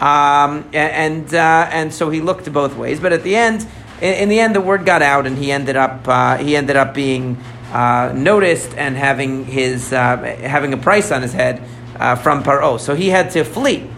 um, 0.00 0.68
and, 0.72 1.32
uh, 1.34 1.68
and 1.70 1.92
so 1.92 2.10
he 2.10 2.20
looked 2.20 2.52
both 2.52 2.76
ways, 2.76 3.00
but 3.00 3.12
at 3.12 3.22
the 3.22 3.36
end, 3.36 3.66
in, 4.00 4.28
the 4.28 4.40
end, 4.40 4.54
the 4.54 4.60
word 4.60 4.84
got 4.84 5.00
out, 5.00 5.26
and 5.26 5.38
he 5.38 5.50
ended 5.50 5.76
up, 5.76 6.06
uh, 6.06 6.36
he 6.36 6.54
ended 6.54 6.76
up 6.76 6.92
being 6.92 7.38
uh, 7.72 8.12
noticed 8.14 8.74
and 8.76 8.94
having, 8.94 9.46
his, 9.46 9.92
uh, 9.92 10.16
having 10.42 10.74
a 10.74 10.76
price 10.76 11.10
on 11.10 11.22
his 11.22 11.32
head 11.32 11.62
uh, 11.98 12.14
from 12.14 12.42
Paro. 12.42 12.78
So 12.78 12.94
he 12.94 13.08
had 13.08 13.30
to 13.30 13.44
flee. 13.44 13.88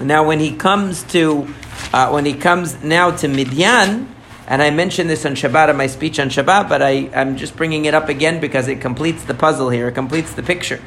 Now, 0.00 0.26
when 0.26 0.38
he 0.38 0.54
comes 0.54 1.02
to 1.04 1.52
uh, 1.94 2.10
when 2.10 2.26
he 2.26 2.34
comes 2.34 2.82
now 2.82 3.12
to 3.12 3.28
Midian, 3.28 4.12
and 4.48 4.60
I 4.60 4.70
mentioned 4.70 5.08
this 5.08 5.24
on 5.24 5.36
Shabbat 5.36 5.70
in 5.70 5.76
my 5.76 5.86
speech 5.86 6.18
on 6.18 6.28
Shabbat, 6.28 6.68
but 6.68 6.82
I, 6.82 7.08
I'm 7.14 7.36
just 7.36 7.56
bringing 7.56 7.84
it 7.84 7.94
up 7.94 8.08
again 8.08 8.40
because 8.40 8.66
it 8.66 8.80
completes 8.80 9.22
the 9.22 9.32
puzzle 9.32 9.70
here. 9.70 9.86
It 9.86 9.92
completes 9.92 10.32
the 10.34 10.42
picture. 10.42 10.82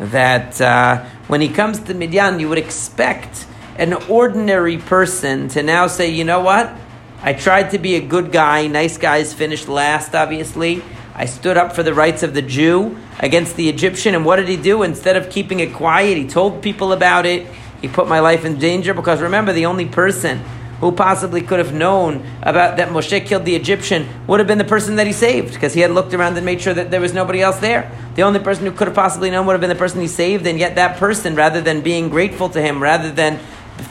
That 0.00 0.58
uh, 0.58 1.04
when 1.26 1.42
he 1.42 1.50
comes 1.50 1.80
to 1.80 1.92
Midian, 1.92 2.40
you 2.40 2.48
would 2.48 2.56
expect 2.56 3.46
an 3.76 3.92
ordinary 4.08 4.78
person 4.78 5.48
to 5.48 5.62
now 5.62 5.88
say, 5.88 6.08
you 6.08 6.24
know 6.24 6.40
what? 6.40 6.72
I 7.20 7.34
tried 7.34 7.72
to 7.72 7.78
be 7.78 7.96
a 7.96 8.00
good 8.00 8.32
guy. 8.32 8.66
Nice 8.66 8.96
guys 8.96 9.34
finished 9.34 9.68
last, 9.68 10.14
obviously. 10.14 10.82
I 11.14 11.26
stood 11.26 11.58
up 11.58 11.74
for 11.74 11.82
the 11.82 11.92
rights 11.92 12.22
of 12.22 12.32
the 12.32 12.40
Jew 12.40 12.96
against 13.18 13.56
the 13.56 13.68
Egyptian. 13.68 14.14
And 14.14 14.24
what 14.24 14.36
did 14.36 14.48
he 14.48 14.56
do? 14.56 14.82
Instead 14.82 15.16
of 15.16 15.28
keeping 15.28 15.60
it 15.60 15.74
quiet, 15.74 16.16
he 16.16 16.26
told 16.26 16.62
people 16.62 16.94
about 16.94 17.26
it. 17.26 17.46
He 17.86 17.92
put 17.92 18.08
my 18.08 18.18
life 18.18 18.44
in 18.44 18.58
danger 18.58 18.92
because 18.94 19.20
remember, 19.20 19.52
the 19.52 19.66
only 19.66 19.86
person 19.86 20.40
who 20.80 20.90
possibly 20.90 21.40
could 21.40 21.60
have 21.60 21.72
known 21.72 22.26
about 22.42 22.78
that 22.78 22.88
Moshe 22.88 23.24
killed 23.24 23.44
the 23.44 23.54
Egyptian 23.54 24.08
would 24.26 24.40
have 24.40 24.48
been 24.48 24.58
the 24.58 24.64
person 24.64 24.96
that 24.96 25.06
he 25.06 25.12
saved 25.12 25.54
because 25.54 25.72
he 25.72 25.82
had 25.82 25.92
looked 25.92 26.12
around 26.12 26.36
and 26.36 26.44
made 26.44 26.60
sure 26.60 26.74
that 26.74 26.90
there 26.90 27.00
was 27.00 27.14
nobody 27.14 27.40
else 27.40 27.58
there. 27.60 27.88
The 28.16 28.22
only 28.22 28.40
person 28.40 28.66
who 28.66 28.72
could 28.72 28.88
have 28.88 28.96
possibly 28.96 29.30
known 29.30 29.46
would 29.46 29.52
have 29.52 29.60
been 29.60 29.70
the 29.70 29.76
person 29.76 30.00
he 30.00 30.08
saved, 30.08 30.48
and 30.48 30.58
yet 30.58 30.74
that 30.74 30.96
person, 30.96 31.36
rather 31.36 31.60
than 31.60 31.80
being 31.80 32.08
grateful 32.08 32.48
to 32.48 32.60
him, 32.60 32.82
rather 32.82 33.12
than 33.12 33.38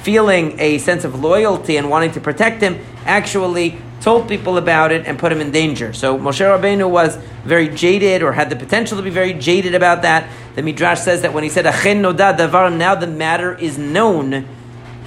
feeling 0.03 0.59
a 0.59 0.77
sense 0.79 1.05
of 1.05 1.21
loyalty 1.23 1.77
and 1.77 1.89
wanting 1.89 2.11
to 2.11 2.19
protect 2.19 2.61
him, 2.61 2.77
actually 3.05 3.79
told 4.01 4.27
people 4.27 4.57
about 4.57 4.91
it 4.91 5.05
and 5.05 5.17
put 5.17 5.31
him 5.31 5.41
in 5.41 5.51
danger. 5.51 5.93
So 5.93 6.17
Moshe 6.17 6.39
Rabbeinu 6.39 6.89
was 6.89 7.17
very 7.43 7.69
jaded 7.69 8.21
or 8.21 8.33
had 8.33 8.49
the 8.49 8.55
potential 8.55 8.97
to 8.97 9.03
be 9.03 9.09
very 9.09 9.33
jaded 9.33 9.73
about 9.73 10.03
that. 10.03 10.29
The 10.55 10.61
Midrash 10.61 10.99
says 10.99 11.21
that 11.21 11.33
when 11.33 11.43
he 11.43 11.49
said 11.49 11.65
Achen 11.65 12.01
noda 12.01 12.37
davar, 12.37 12.75
now 12.75 12.95
the 12.95 13.07
matter 13.07 13.55
is 13.55 13.77
known, 13.77 14.45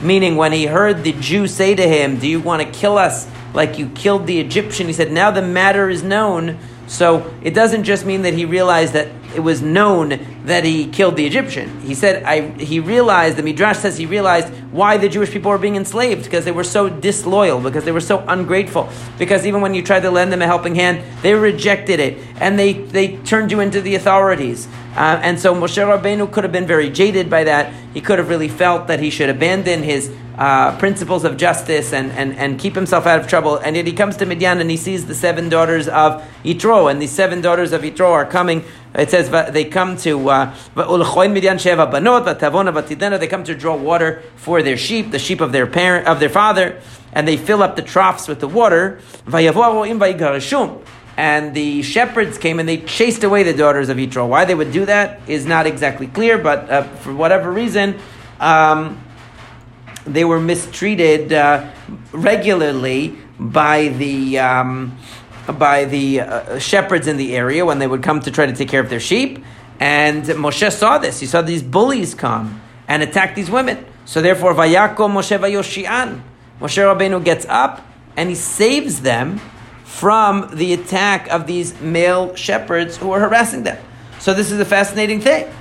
meaning 0.01 0.37
when 0.37 0.53
he 0.53 0.67
heard 0.67 1.05
the 1.05 1.13
Jew 1.13 1.47
say 1.47 1.75
to 1.75 1.89
him, 1.89 2.19
"Do 2.19 2.27
you 2.27 2.41
want 2.41 2.63
to 2.63 2.69
kill 2.69 2.99
us 2.99 3.27
like 3.55 3.79
you 3.79 3.89
killed 3.95 4.27
the 4.27 4.41
Egyptian?" 4.41 4.87
He 4.87 4.93
said, 4.93 5.13
"Now 5.13 5.31
the 5.31 5.43
matter 5.43 5.89
is 5.89 6.03
known." 6.03 6.59
So 6.87 7.31
it 7.43 7.55
doesn't 7.55 7.85
just 7.85 8.05
mean 8.07 8.23
that 8.23 8.35
he 8.35 8.45
realized 8.45 8.95
that 8.95 9.09
it 9.35 9.41
was 9.41 9.61
known 9.61 10.19
that 10.45 10.65
he 10.65 10.87
killed 10.87 11.17
the 11.17 11.27
Egyptian. 11.27 11.81
He 11.81 11.95
said, 11.95 12.23
I, 12.25 12.49
he 12.59 12.81
realized, 12.81 13.37
the 13.37 13.43
Midrash 13.43 13.79
says 13.79 13.99
he 13.99 14.07
realized 14.07 14.53
why 14.73 14.97
the 14.97 15.09
Jewish 15.09 15.31
people 15.31 15.51
were 15.51 15.59
being 15.59 15.77
enslaved, 15.77 16.25
because 16.25 16.45
they 16.45 16.53
were 16.53 16.65
so 16.65 16.89
disloyal, 16.89 17.61
because 17.61 17.85
they 17.85 17.93
were 17.93 18.01
so 18.01 18.25
ungrateful, 18.27 18.89
because 19.19 19.47
even 19.47 19.61
when 19.61 19.75
you 19.75 19.83
tried 19.83 20.01
to 20.01 20.11
lend 20.11 20.33
them 20.33 20.43
a 20.43 20.47
helping 20.47 20.75
hand, 20.75 21.03
they 21.23 21.35
rejected 21.35 22.01
it, 22.01 22.19
and 22.41 22.59
they, 22.59 22.73
they 22.73 23.17
turned 23.19 23.53
you 23.53 23.61
into 23.61 23.81
the 23.81 23.95
authorities. 23.95 24.67
Uh, 24.97 25.21
and 25.23 25.39
so 25.39 25.55
Moshe 25.55 25.77
Rabbeinu 25.77 26.33
could 26.33 26.45
have 26.45 26.53
been 26.53 26.67
very 26.67 26.91
jaded 26.91 27.31
by 27.31 27.45
that. 27.45 27.73
He 27.99 28.03
could 28.03 28.21
have 28.21 28.29
really 28.29 28.47
felt 28.47 28.87
that 28.87 29.01
he 29.01 29.11
should 29.11 29.29
abandon 29.29 29.83
his 29.83 30.09
uh, 30.39 30.79
principles 30.79 31.25
of 31.25 31.37
justice 31.37 31.93
and, 31.93 32.13
and, 32.13 32.33
and 32.37 32.57
keep 32.57 32.77
himself 32.77 33.07
out 33.07 33.19
of 33.19 33.27
trouble. 33.27 33.57
And 33.57 33.75
yet 33.75 33.89
he 33.89 33.93
comes 33.93 34.17
to 34.19 34.25
Midian 34.25 34.61
and 34.61 34.71
he 34.71 34.77
sees 34.77 35.07
the 35.07 35.17
seven 35.17 35.49
daughters 35.49 35.89
of 35.89 36.23
Yitro, 36.45 36.89
and 36.89 37.03
these 37.03 37.11
seven 37.11 37.41
daughters 37.41 37.73
of 37.73 37.83
Yitro 37.83 38.13
are 38.13 38.25
coming. 38.25 38.63
It 38.95 39.11
says 39.11 39.31
they 39.53 39.65
come 39.65 39.97
to 39.97 40.31
uh, 40.31 40.55
they 40.77 40.83
come 43.27 43.43
to 43.43 43.57
draw 43.57 43.75
water 43.75 44.23
for 44.37 44.63
their 44.63 44.77
sheep, 44.77 45.11
the 45.11 45.19
sheep 45.19 45.41
of 45.41 45.51
their 45.51 45.67
parent 45.67 46.07
of 46.07 46.21
their 46.21 46.29
father, 46.29 46.81
and 47.13 47.27
they 47.27 47.37
fill 47.37 47.65
up 47.65 47.75
the 47.75 47.83
troughs 47.83 48.29
with 48.29 48.39
the 48.39 48.47
water. 48.47 49.01
And 51.19 51.53
the 51.53 51.83
shepherds 51.83 52.39
came 52.39 52.61
and 52.61 52.69
they 52.69 52.77
chased 52.77 53.25
away 53.25 53.43
the 53.43 53.53
daughters 53.53 53.89
of 53.89 53.97
Yitro. 53.97 54.29
Why 54.29 54.45
they 54.45 54.55
would 54.55 54.71
do 54.71 54.87
that 54.87 55.21
is 55.27 55.47
not 55.47 55.67
exactly 55.67 56.07
clear, 56.07 56.39
but 56.39 56.71
uh, 56.71 56.85
for 56.85 57.13
whatever 57.13 57.51
reason. 57.51 57.99
Um, 58.39 59.03
they 60.07 60.25
were 60.25 60.39
mistreated 60.39 61.33
uh, 61.33 61.73
regularly 62.13 63.19
by 63.37 63.89
the 63.89 64.39
um, 64.39 64.97
by 65.49 65.87
the 65.87 66.21
uh, 66.21 66.59
shepherds 66.61 67.09
in 67.09 67.17
the 67.17 67.35
area 67.35 67.67
when 67.67 67.81
they 67.81 67.89
would 67.89 68.05
come 68.05 68.21
to 68.21 68.31
try 68.31 68.47
to 68.47 68.53
take 68.53 68.69
care 68.69 68.81
of 68.81 68.89
their 68.89 69.01
sheep. 69.01 69.45
And 69.81 70.23
Moshe 70.23 70.71
saw 70.71 70.99
this. 70.99 71.19
He 71.19 71.27
saw 71.27 71.43
these 71.43 71.65
bullies 71.65 72.15
come 72.15 72.61
and 72.87 73.03
attack 73.03 73.35
these 73.35 73.51
women. 73.51 73.85
So 74.05 74.23
therefore, 74.23 74.55
Vayakom 74.55 75.15
Moshe 75.15 75.37
Vayoshian. 75.37 76.21
Moshe 76.61 76.79
Rabbeinu 76.79 77.25
gets 77.25 77.45
up 77.47 77.85
and 78.17 78.29
he 78.29 78.37
saves 78.37 79.01
them 79.01 79.41
from 79.99 80.49
the 80.55 80.73
attack 80.75 81.29
of 81.29 81.49
these 81.49 81.81
male 81.81 82.33
shepherds 82.37 82.97
who 82.97 83.09
were 83.09 83.19
harassing 83.19 83.65
them. 83.65 83.77
So 84.21 84.33
this 84.33 84.53
is 84.53 84.61
a 84.61 84.65
fascinating 84.65 85.21
thing 85.21 85.53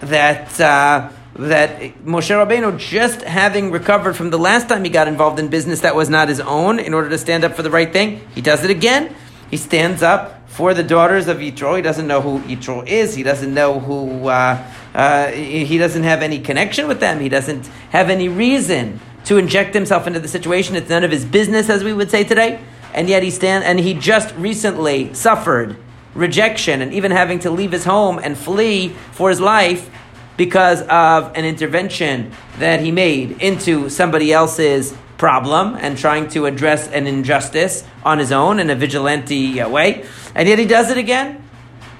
that. 0.00 0.60
Uh, 0.60 1.10
that 1.36 1.80
Moshe 2.04 2.30
Rabbeinu, 2.30 2.78
just 2.78 3.22
having 3.22 3.72
recovered 3.72 4.14
from 4.14 4.30
the 4.30 4.38
last 4.38 4.68
time 4.68 4.84
he 4.84 4.88
got 4.90 5.08
involved 5.08 5.40
in 5.40 5.48
business 5.48 5.80
that 5.80 5.96
was 5.96 6.08
not 6.08 6.28
his 6.28 6.38
own, 6.38 6.78
in 6.78 6.94
order 6.94 7.08
to 7.08 7.18
stand 7.18 7.42
up 7.42 7.54
for 7.54 7.62
the 7.62 7.70
right 7.70 7.92
thing, 7.92 8.20
he 8.36 8.40
does 8.40 8.62
it 8.62 8.70
again. 8.70 9.12
He 9.50 9.56
stands 9.56 10.00
up 10.00 10.48
for 10.48 10.74
the 10.74 10.84
daughters 10.84 11.26
of 11.26 11.38
Yitro. 11.38 11.74
He 11.74 11.82
doesn't 11.82 12.06
know 12.06 12.20
who 12.20 12.38
Yitro 12.42 12.86
is. 12.86 13.16
He 13.16 13.24
doesn't 13.24 13.52
know 13.52 13.80
who. 13.80 14.28
Uh, 14.28 14.64
uh, 14.94 15.26
he 15.32 15.76
doesn't 15.76 16.04
have 16.04 16.22
any 16.22 16.38
connection 16.38 16.86
with 16.86 17.00
them. 17.00 17.18
He 17.18 17.28
doesn't 17.28 17.66
have 17.90 18.10
any 18.10 18.28
reason 18.28 19.00
to 19.24 19.36
inject 19.36 19.74
himself 19.74 20.06
into 20.06 20.20
the 20.20 20.28
situation. 20.28 20.76
It's 20.76 20.88
none 20.88 21.02
of 21.02 21.10
his 21.10 21.24
business, 21.24 21.68
as 21.68 21.82
we 21.82 21.92
would 21.92 22.12
say 22.12 22.22
today. 22.22 22.60
And 22.94 23.08
yet 23.08 23.22
he 23.22 23.30
stand 23.30 23.64
and 23.64 23.78
he 23.80 23.92
just 23.92 24.34
recently 24.36 25.12
suffered 25.12 25.76
rejection 26.14 26.80
and 26.80 26.94
even 26.94 27.10
having 27.10 27.40
to 27.40 27.50
leave 27.50 27.72
his 27.72 27.84
home 27.84 28.20
and 28.22 28.38
flee 28.38 28.90
for 29.10 29.28
his 29.28 29.40
life 29.40 29.90
because 30.36 30.80
of 30.82 31.32
an 31.36 31.44
intervention 31.44 32.32
that 32.58 32.80
he 32.80 32.90
made 32.92 33.42
into 33.42 33.88
somebody 33.88 34.32
else's 34.32 34.94
problem 35.16 35.74
and 35.76 35.98
trying 35.98 36.28
to 36.28 36.46
address 36.46 36.88
an 36.88 37.06
injustice 37.06 37.84
on 38.04 38.18
his 38.18 38.32
own 38.32 38.58
in 38.58 38.70
a 38.70 38.74
vigilante 38.74 39.60
uh, 39.60 39.68
way. 39.68 40.04
And 40.34 40.48
yet 40.48 40.58
he 40.58 40.66
does 40.66 40.90
it 40.90 40.98
again. 40.98 41.42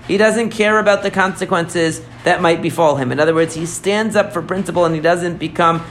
He 0.06 0.16
doesn't 0.16 0.50
care 0.50 0.78
about 0.78 1.02
the 1.02 1.10
consequences 1.10 2.02
that 2.24 2.42
might 2.42 2.60
befall 2.60 2.96
him. 2.96 3.10
In 3.10 3.20
other 3.20 3.34
words, 3.34 3.54
he 3.54 3.66
stands 3.66 4.16
up 4.16 4.32
for 4.32 4.42
principle 4.42 4.84
and 4.84 4.94
he 4.94 5.00
doesn't 5.00 5.38
become 5.38 5.84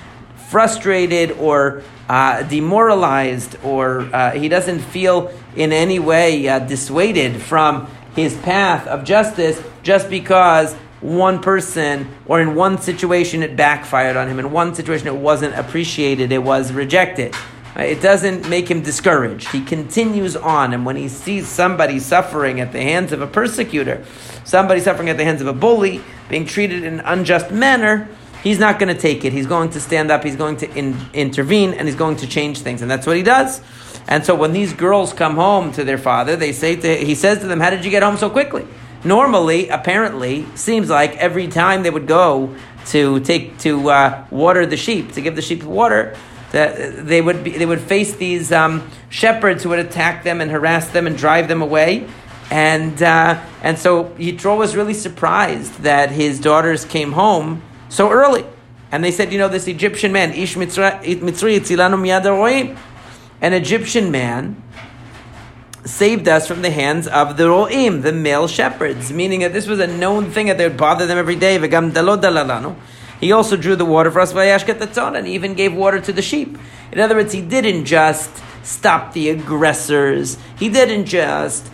frustrated 0.49 1.31
or 1.31 1.81
uh, 2.09 2.43
demoralized 2.43 3.57
or 3.63 4.01
uh, 4.13 4.31
he 4.31 4.49
doesn't 4.49 4.79
feel 4.79 5.31
in 5.55 5.71
any 5.71 5.99
way 5.99 6.47
uh, 6.47 6.59
dissuaded 6.59 7.41
from 7.41 7.87
his 8.15 8.35
path 8.37 8.85
of 8.87 9.03
justice 9.03 9.61
just 9.83 10.09
because 10.09 10.73
one 11.01 11.41
person 11.41 12.07
or 12.25 12.41
in 12.41 12.55
one 12.55 12.77
situation 12.77 13.43
it 13.43 13.55
backfired 13.55 14.15
on 14.15 14.27
him. 14.27 14.39
In 14.39 14.51
one 14.51 14.75
situation 14.75 15.07
it 15.07 15.15
wasn't 15.15 15.55
appreciated 15.55 16.31
it 16.31 16.43
was 16.43 16.71
rejected. 16.71 17.35
It 17.75 18.01
doesn't 18.01 18.47
make 18.49 18.69
him 18.69 18.83
discouraged. 18.83 19.49
He 19.49 19.63
continues 19.63 20.35
on 20.35 20.73
and 20.73 20.85
when 20.85 20.95
he 20.95 21.07
sees 21.09 21.47
somebody 21.47 21.99
suffering 21.99 22.59
at 22.59 22.71
the 22.71 22.81
hands 22.81 23.11
of 23.11 23.21
a 23.21 23.27
persecutor 23.27 24.05
somebody 24.43 24.81
suffering 24.81 25.09
at 25.09 25.17
the 25.17 25.23
hands 25.23 25.41
of 25.41 25.47
a 25.47 25.53
bully 25.53 26.01
being 26.29 26.45
treated 26.45 26.83
in 26.83 26.99
an 26.99 27.05
unjust 27.05 27.51
manner 27.51 28.07
he's 28.43 28.59
not 28.59 28.77
going 28.77 28.93
to 28.93 28.99
take 28.99 29.25
it. 29.25 29.33
He's 29.33 29.47
going 29.47 29.71
to 29.71 29.79
stand 29.79 30.11
up. 30.11 30.23
He's 30.23 30.35
going 30.35 30.57
to 30.57 30.71
in, 30.77 30.97
intervene 31.13 31.73
and 31.73 31.87
he's 31.87 31.95
going 31.95 32.17
to 32.17 32.27
change 32.27 32.59
things 32.59 32.81
and 32.81 32.91
that's 32.91 33.07
what 33.07 33.17
he 33.17 33.23
does. 33.23 33.61
And 34.07 34.25
so 34.25 34.35
when 34.35 34.51
these 34.51 34.73
girls 34.73 35.13
come 35.13 35.35
home 35.35 35.71
to 35.73 35.83
their 35.83 35.97
father 35.97 36.35
they 36.35 36.51
say 36.51 36.75
to 36.75 36.97
he 36.97 37.15
says 37.15 37.39
to 37.39 37.47
them 37.47 37.59
how 37.59 37.69
did 37.69 37.85
you 37.85 37.91
get 37.91 38.03
home 38.03 38.17
so 38.17 38.29
quickly? 38.29 38.67
Normally, 39.05 39.67
apparently, 39.67 40.45
seems 40.55 40.89
like 40.89 41.17
every 41.17 41.47
time 41.47 41.83
they 41.83 41.89
would 41.89 42.07
go 42.07 42.55
to 42.87 43.19
take 43.19 43.57
to 43.59 43.89
uh, 43.89 44.25
water 44.31 44.65
the 44.65 44.77
sheep, 44.77 45.11
to 45.13 45.21
give 45.21 45.35
the 45.35 45.41
sheep 45.41 45.63
water, 45.63 46.15
that 46.51 47.05
they 47.05 47.21
would 47.21 47.43
be, 47.43 47.51
they 47.51 47.65
would 47.65 47.81
face 47.81 48.15
these 48.15 48.51
um, 48.53 48.89
shepherds 49.09 49.63
who 49.63 49.69
would 49.69 49.79
attack 49.79 50.23
them 50.23 50.39
and 50.39 50.49
harass 50.51 50.87
them 50.89 51.05
and 51.05 51.17
drive 51.17 51.49
them 51.49 51.61
away. 51.61 52.07
And 52.49 53.01
uh, 53.03 53.43
and 53.61 53.77
so 53.77 54.05
Yitro 54.17 54.57
was 54.57 54.73
really 54.73 54.93
surprised 54.93 55.79
that 55.79 56.11
his 56.11 56.39
daughters 56.39 56.85
came 56.85 57.11
home 57.11 57.61
so 57.93 58.09
early. 58.11 58.43
And 58.91 59.03
they 59.03 59.11
said, 59.11 59.31
you 59.31 59.37
know, 59.37 59.47
this 59.47 59.67
Egyptian 59.67 60.11
man, 60.11 60.33
Ish 60.33 60.55
Mitzri, 60.55 60.99
an 63.41 63.53
Egyptian 63.53 64.11
man 64.11 64.63
saved 65.85 66.27
us 66.27 66.47
from 66.47 66.61
the 66.61 66.71
hands 66.71 67.07
of 67.07 67.37
the 67.37 67.49
ro'im, 67.49 68.01
the 68.01 68.13
male 68.13 68.47
shepherds, 68.47 69.11
meaning 69.11 69.41
that 69.41 69.53
this 69.53 69.67
was 69.67 69.79
a 69.79 69.87
known 69.87 70.31
thing 70.31 70.47
that 70.47 70.57
they 70.57 70.67
would 70.67 70.77
bother 70.77 71.05
them 71.05 71.17
every 71.17 71.35
day. 71.35 71.59
He 73.19 73.31
also 73.31 73.57
drew 73.57 73.75
the 73.75 73.85
water 73.85 74.09
for 74.09 74.21
us, 74.21 74.33
and 74.33 75.27
he 75.27 75.33
even 75.33 75.53
gave 75.53 75.73
water 75.73 75.99
to 75.99 76.13
the 76.13 76.21
sheep. 76.21 76.57
In 76.91 76.99
other 76.99 77.15
words, 77.15 77.33
he 77.33 77.41
didn't 77.41 77.85
just 77.85 78.31
stop 78.63 79.13
the 79.13 79.29
aggressors. 79.29 80.37
He 80.57 80.69
didn't 80.69 81.05
just 81.05 81.69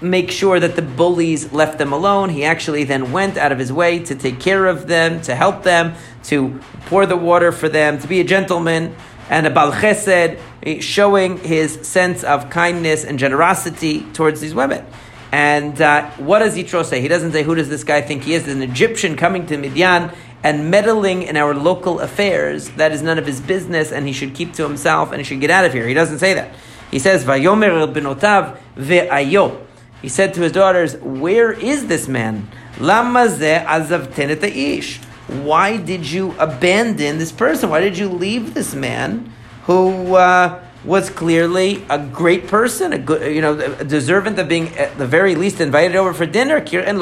make 0.00 0.30
sure 0.30 0.60
that 0.60 0.76
the 0.76 0.82
bullies 0.82 1.52
left 1.52 1.78
them 1.78 1.92
alone. 1.92 2.30
He 2.30 2.44
actually 2.44 2.84
then 2.84 3.12
went 3.12 3.36
out 3.36 3.52
of 3.52 3.58
his 3.58 3.72
way 3.72 3.98
to 4.00 4.14
take 4.14 4.40
care 4.40 4.66
of 4.66 4.86
them, 4.86 5.20
to 5.22 5.34
help 5.34 5.62
them, 5.62 5.94
to 6.24 6.60
pour 6.86 7.06
the 7.06 7.16
water 7.16 7.52
for 7.52 7.68
them, 7.68 7.98
to 7.98 8.06
be 8.06 8.20
a 8.20 8.24
gentleman 8.24 8.94
and 9.28 9.46
a 9.46 9.50
Bal 9.50 9.72
Chesed, 9.72 10.38
eh, 10.62 10.80
showing 10.80 11.38
his 11.38 11.86
sense 11.86 12.22
of 12.22 12.50
kindness 12.50 13.04
and 13.04 13.18
generosity 13.18 14.02
towards 14.12 14.40
these 14.40 14.54
women. 14.54 14.84
And 15.32 15.80
uh, 15.82 16.08
what 16.12 16.38
does 16.38 16.56
Yitro 16.56 16.84
say? 16.84 17.00
He 17.00 17.08
doesn't 17.08 17.32
say, 17.32 17.42
Who 17.42 17.54
does 17.54 17.68
this 17.68 17.84
guy 17.84 18.00
think 18.00 18.22
he 18.22 18.34
is? 18.34 18.46
An 18.48 18.62
Egyptian 18.62 19.16
coming 19.16 19.46
to 19.46 19.56
Midian 19.56 20.12
and 20.42 20.70
meddling 20.70 21.22
in 21.22 21.36
our 21.36 21.54
local 21.54 22.00
affairs. 22.00 22.70
That 22.70 22.92
is 22.92 23.02
none 23.02 23.18
of 23.18 23.26
his 23.26 23.40
business, 23.40 23.90
and 23.90 24.06
he 24.06 24.12
should 24.12 24.34
keep 24.34 24.52
to 24.54 24.62
himself 24.62 25.10
and 25.10 25.18
he 25.18 25.24
should 25.24 25.40
get 25.40 25.50
out 25.50 25.64
of 25.64 25.72
here. 25.72 25.86
He 25.88 25.94
doesn't 25.94 26.20
say 26.20 26.34
that. 26.34 26.54
He 26.90 27.00
says, 27.00 27.24
Vayomer 27.24 27.92
benotav 27.92 28.58
ve'ayo. 28.76 29.65
He 30.06 30.10
said 30.10 30.34
to 30.34 30.42
his 30.42 30.52
daughters, 30.52 30.94
Where 30.98 31.50
is 31.50 31.88
this 31.88 32.06
man? 32.06 32.46
Lama 32.78 33.24
ish 33.26 35.00
why 35.26 35.76
did 35.78 36.08
you 36.08 36.32
abandon 36.38 37.18
this 37.18 37.32
person? 37.32 37.70
Why 37.70 37.80
did 37.80 37.98
you 37.98 38.08
leave 38.08 38.54
this 38.54 38.72
man 38.72 39.32
who 39.64 40.14
uh, 40.14 40.62
was 40.84 41.10
clearly 41.10 41.84
a 41.90 41.98
great 41.98 42.46
person, 42.46 42.92
a 42.92 42.98
good, 42.98 43.34
you 43.34 43.40
know, 43.40 43.56
deserving 43.82 44.38
of 44.38 44.46
being 44.46 44.68
at 44.78 44.96
the 44.96 45.08
very 45.08 45.34
least 45.34 45.60
invited 45.60 45.96
over 45.96 46.14
for 46.14 46.24
dinner? 46.24 46.58
And 46.58 47.00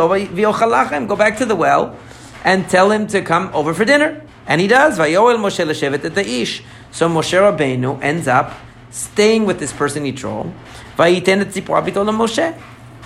go 1.08 1.16
back 1.16 1.36
to 1.36 1.44
the 1.44 1.54
well 1.54 1.98
and 2.42 2.66
tell 2.70 2.90
him 2.90 3.06
to 3.08 3.20
come 3.20 3.50
over 3.52 3.74
for 3.74 3.84
dinner. 3.84 4.22
And 4.46 4.62
he 4.62 4.66
does. 4.66 4.98
Vayoel 4.98 5.36
Moshe 5.36 5.62
l'shevet 5.66 6.06
et 6.06 6.26
ish. 6.26 6.62
So 6.90 7.10
Moshe 7.10 7.38
Rabbeinu 7.38 8.02
ends 8.02 8.26
up 8.26 8.54
staying 8.90 9.44
with 9.44 9.58
this 9.58 9.74
person 9.74 10.04
Yitro. 10.04 10.50
Vayiten 10.96 11.42
et 11.42 11.52
Moshe. 11.52 12.58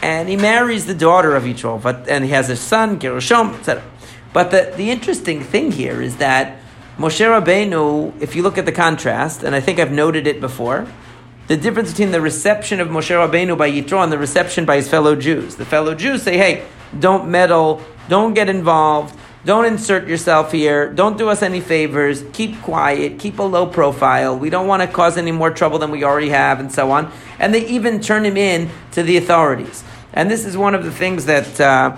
And 0.03 0.29
he 0.29 0.37
marries 0.37 0.87
the 0.87 0.95
daughter 0.95 1.35
of 1.35 1.45
Yitro. 1.45 1.81
but 1.81 2.09
And 2.09 2.25
he 2.25 2.31
has 2.31 2.51
a 2.51 2.57
son, 2.57 2.99
Gershom, 2.99 3.55
etc. 3.55 3.83
But 4.33 4.51
the, 4.51 4.73
the 4.77 4.91
interesting 4.91 5.43
thing 5.43 5.73
here 5.73 6.01
is 6.01 6.17
that 6.19 6.59
Moshe 6.99 7.25
Rabbeinu, 7.25 8.21
if 8.21 8.35
you 8.37 8.43
look 8.43 8.59
at 8.59 8.67
the 8.67 8.73
contrast, 8.73 9.43
and 9.43 9.55
I 9.55 9.61
think 9.61 9.79
I've 9.79 9.93
noted 9.93 10.27
it 10.27 10.41
before, 10.41 10.87
the 11.47 11.57
difference 11.57 11.91
between 11.91 12.11
the 12.11 12.21
reception 12.21 12.81
of 12.81 12.89
Moshe 12.89 13.11
Rabbeinu 13.11 13.57
by 13.57 13.71
Yitro 13.71 14.03
and 14.03 14.13
the 14.13 14.19
reception 14.19 14.65
by 14.65 14.77
his 14.77 14.89
fellow 14.89 15.17
Jews. 15.17 15.57
The 15.57 15.65
fellow 15.65 15.95
Jews 15.95 16.23
say, 16.23 16.37
hey, 16.37 16.67
don't 16.99 17.31
meddle, 17.31 17.83
don't 18.09 18.35
get 18.35 18.49
involved, 18.49 19.19
don't 19.49 19.65
insert 19.65 20.07
yourself 20.07 20.53
here, 20.53 20.93
don't 20.93 21.17
do 21.17 21.31
us 21.31 21.41
any 21.41 21.63
favors, 21.63 22.23
keep 22.35 22.61
quiet, 22.61 23.19
keep 23.19 23.39
a 23.39 23.43
low 23.43 23.65
profile, 23.65 24.39
we 24.39 24.51
don't 24.51 24.67
want 24.67 24.83
to 24.83 24.87
cause 24.87 25.17
any 25.17 25.33
more 25.33 25.51
trouble 25.51 25.79
than 25.79 25.91
we 25.91 26.05
already 26.05 26.29
have, 26.29 26.61
and 26.61 26.71
so 26.71 26.91
on. 26.91 27.11
And 27.39 27.55
they 27.55 27.67
even 27.67 28.01
turn 28.01 28.27
him 28.27 28.37
in 28.37 28.69
to 28.93 29.03
the 29.03 29.17
authorities. 29.17 29.83
And 30.13 30.31
this 30.31 30.45
is 30.45 30.55
one 30.55 30.75
of 30.75 30.85
the 30.85 30.93
things 30.93 31.25
that. 31.25 31.59
Uh, 31.59 31.97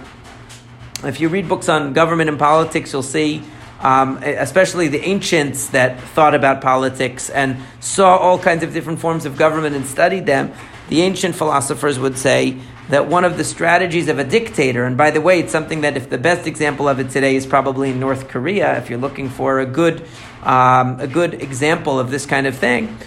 if 1.03 1.19
you 1.19 1.29
read 1.29 1.49
books 1.49 1.69
on 1.69 1.93
government 1.95 2.29
and 2.29 2.39
politics, 2.39 2.93
you'll 2.93 3.03
see, 3.03 3.43
um, 3.81 4.19
especially 4.23 4.89
the 4.89 5.01
ancients 5.01 5.69
that 5.69 5.99
thought 5.99 6.35
about 6.35 6.61
politics 6.61 7.31
and 7.31 7.57
saw 7.81 8.17
all 8.17 8.39
kinds 8.39 8.63
of 8.63 8.75
different 8.75 9.01
forms 9.01 9.25
of 9.25 9.39
government 9.39 9.75
and 9.75 9.87
studied 9.87 10.27
them. 10.27 10.53
The 10.91 11.01
ancient 11.01 11.35
philosophers 11.35 11.99
would 11.99 12.19
say 12.19 12.59
that 12.91 13.09
one 13.09 13.25
of 13.25 13.37
the 13.37 13.45
strategies 13.45 14.09
of 14.09 14.19
a 14.19 14.25
dictator, 14.25 14.85
and 14.85 14.97
by 14.97 15.11
the 15.11 15.21
way, 15.21 15.41
it's 15.41 15.53
something 15.53 15.81
that 15.83 15.97
if 15.97 16.11
the 16.11 16.19
best 16.19 16.47
example 16.47 16.89
of 16.89 16.99
it 17.01 17.11
today 17.11 17.37
is 17.37 17.47
probably 17.47 17.91
in 17.91 18.01
North 18.01 18.29
Korea, 18.29 18.77
if 18.79 18.91
you're 18.91 18.99
looking 18.99 19.29
for 19.29 19.61
a 19.61 19.67
good, 19.67 20.03
um, 20.43 21.01
a 21.01 21.07
good 21.07 21.35
example 21.35 21.99
of 21.99 22.11
this 22.11 22.27
kind 22.27 22.47
of 22.47 22.57
thing, 22.57 22.99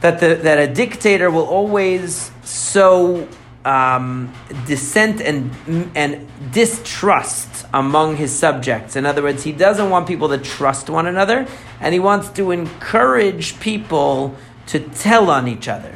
that, 0.00 0.20
the, 0.20 0.36
that 0.36 0.58
a 0.58 0.72
dictator 0.72 1.30
will 1.30 1.46
always 1.46 2.30
sow 2.42 3.28
um, 3.64 4.32
dissent 4.66 5.20
and 5.20 5.50
and 5.94 6.26
distrust 6.50 7.66
among 7.74 8.16
his 8.16 8.36
subjects. 8.36 8.96
In 8.96 9.04
other 9.04 9.22
words, 9.22 9.42
he 9.42 9.52
doesn't 9.52 9.90
want 9.90 10.08
people 10.08 10.30
to 10.30 10.38
trust 10.38 10.88
one 10.88 11.06
another, 11.06 11.46
and 11.80 11.92
he 11.92 12.00
wants 12.00 12.30
to 12.30 12.52
encourage 12.52 13.60
people 13.60 14.34
to 14.68 14.80
tell 14.80 15.30
on 15.30 15.46
each 15.46 15.68
other. 15.68 15.94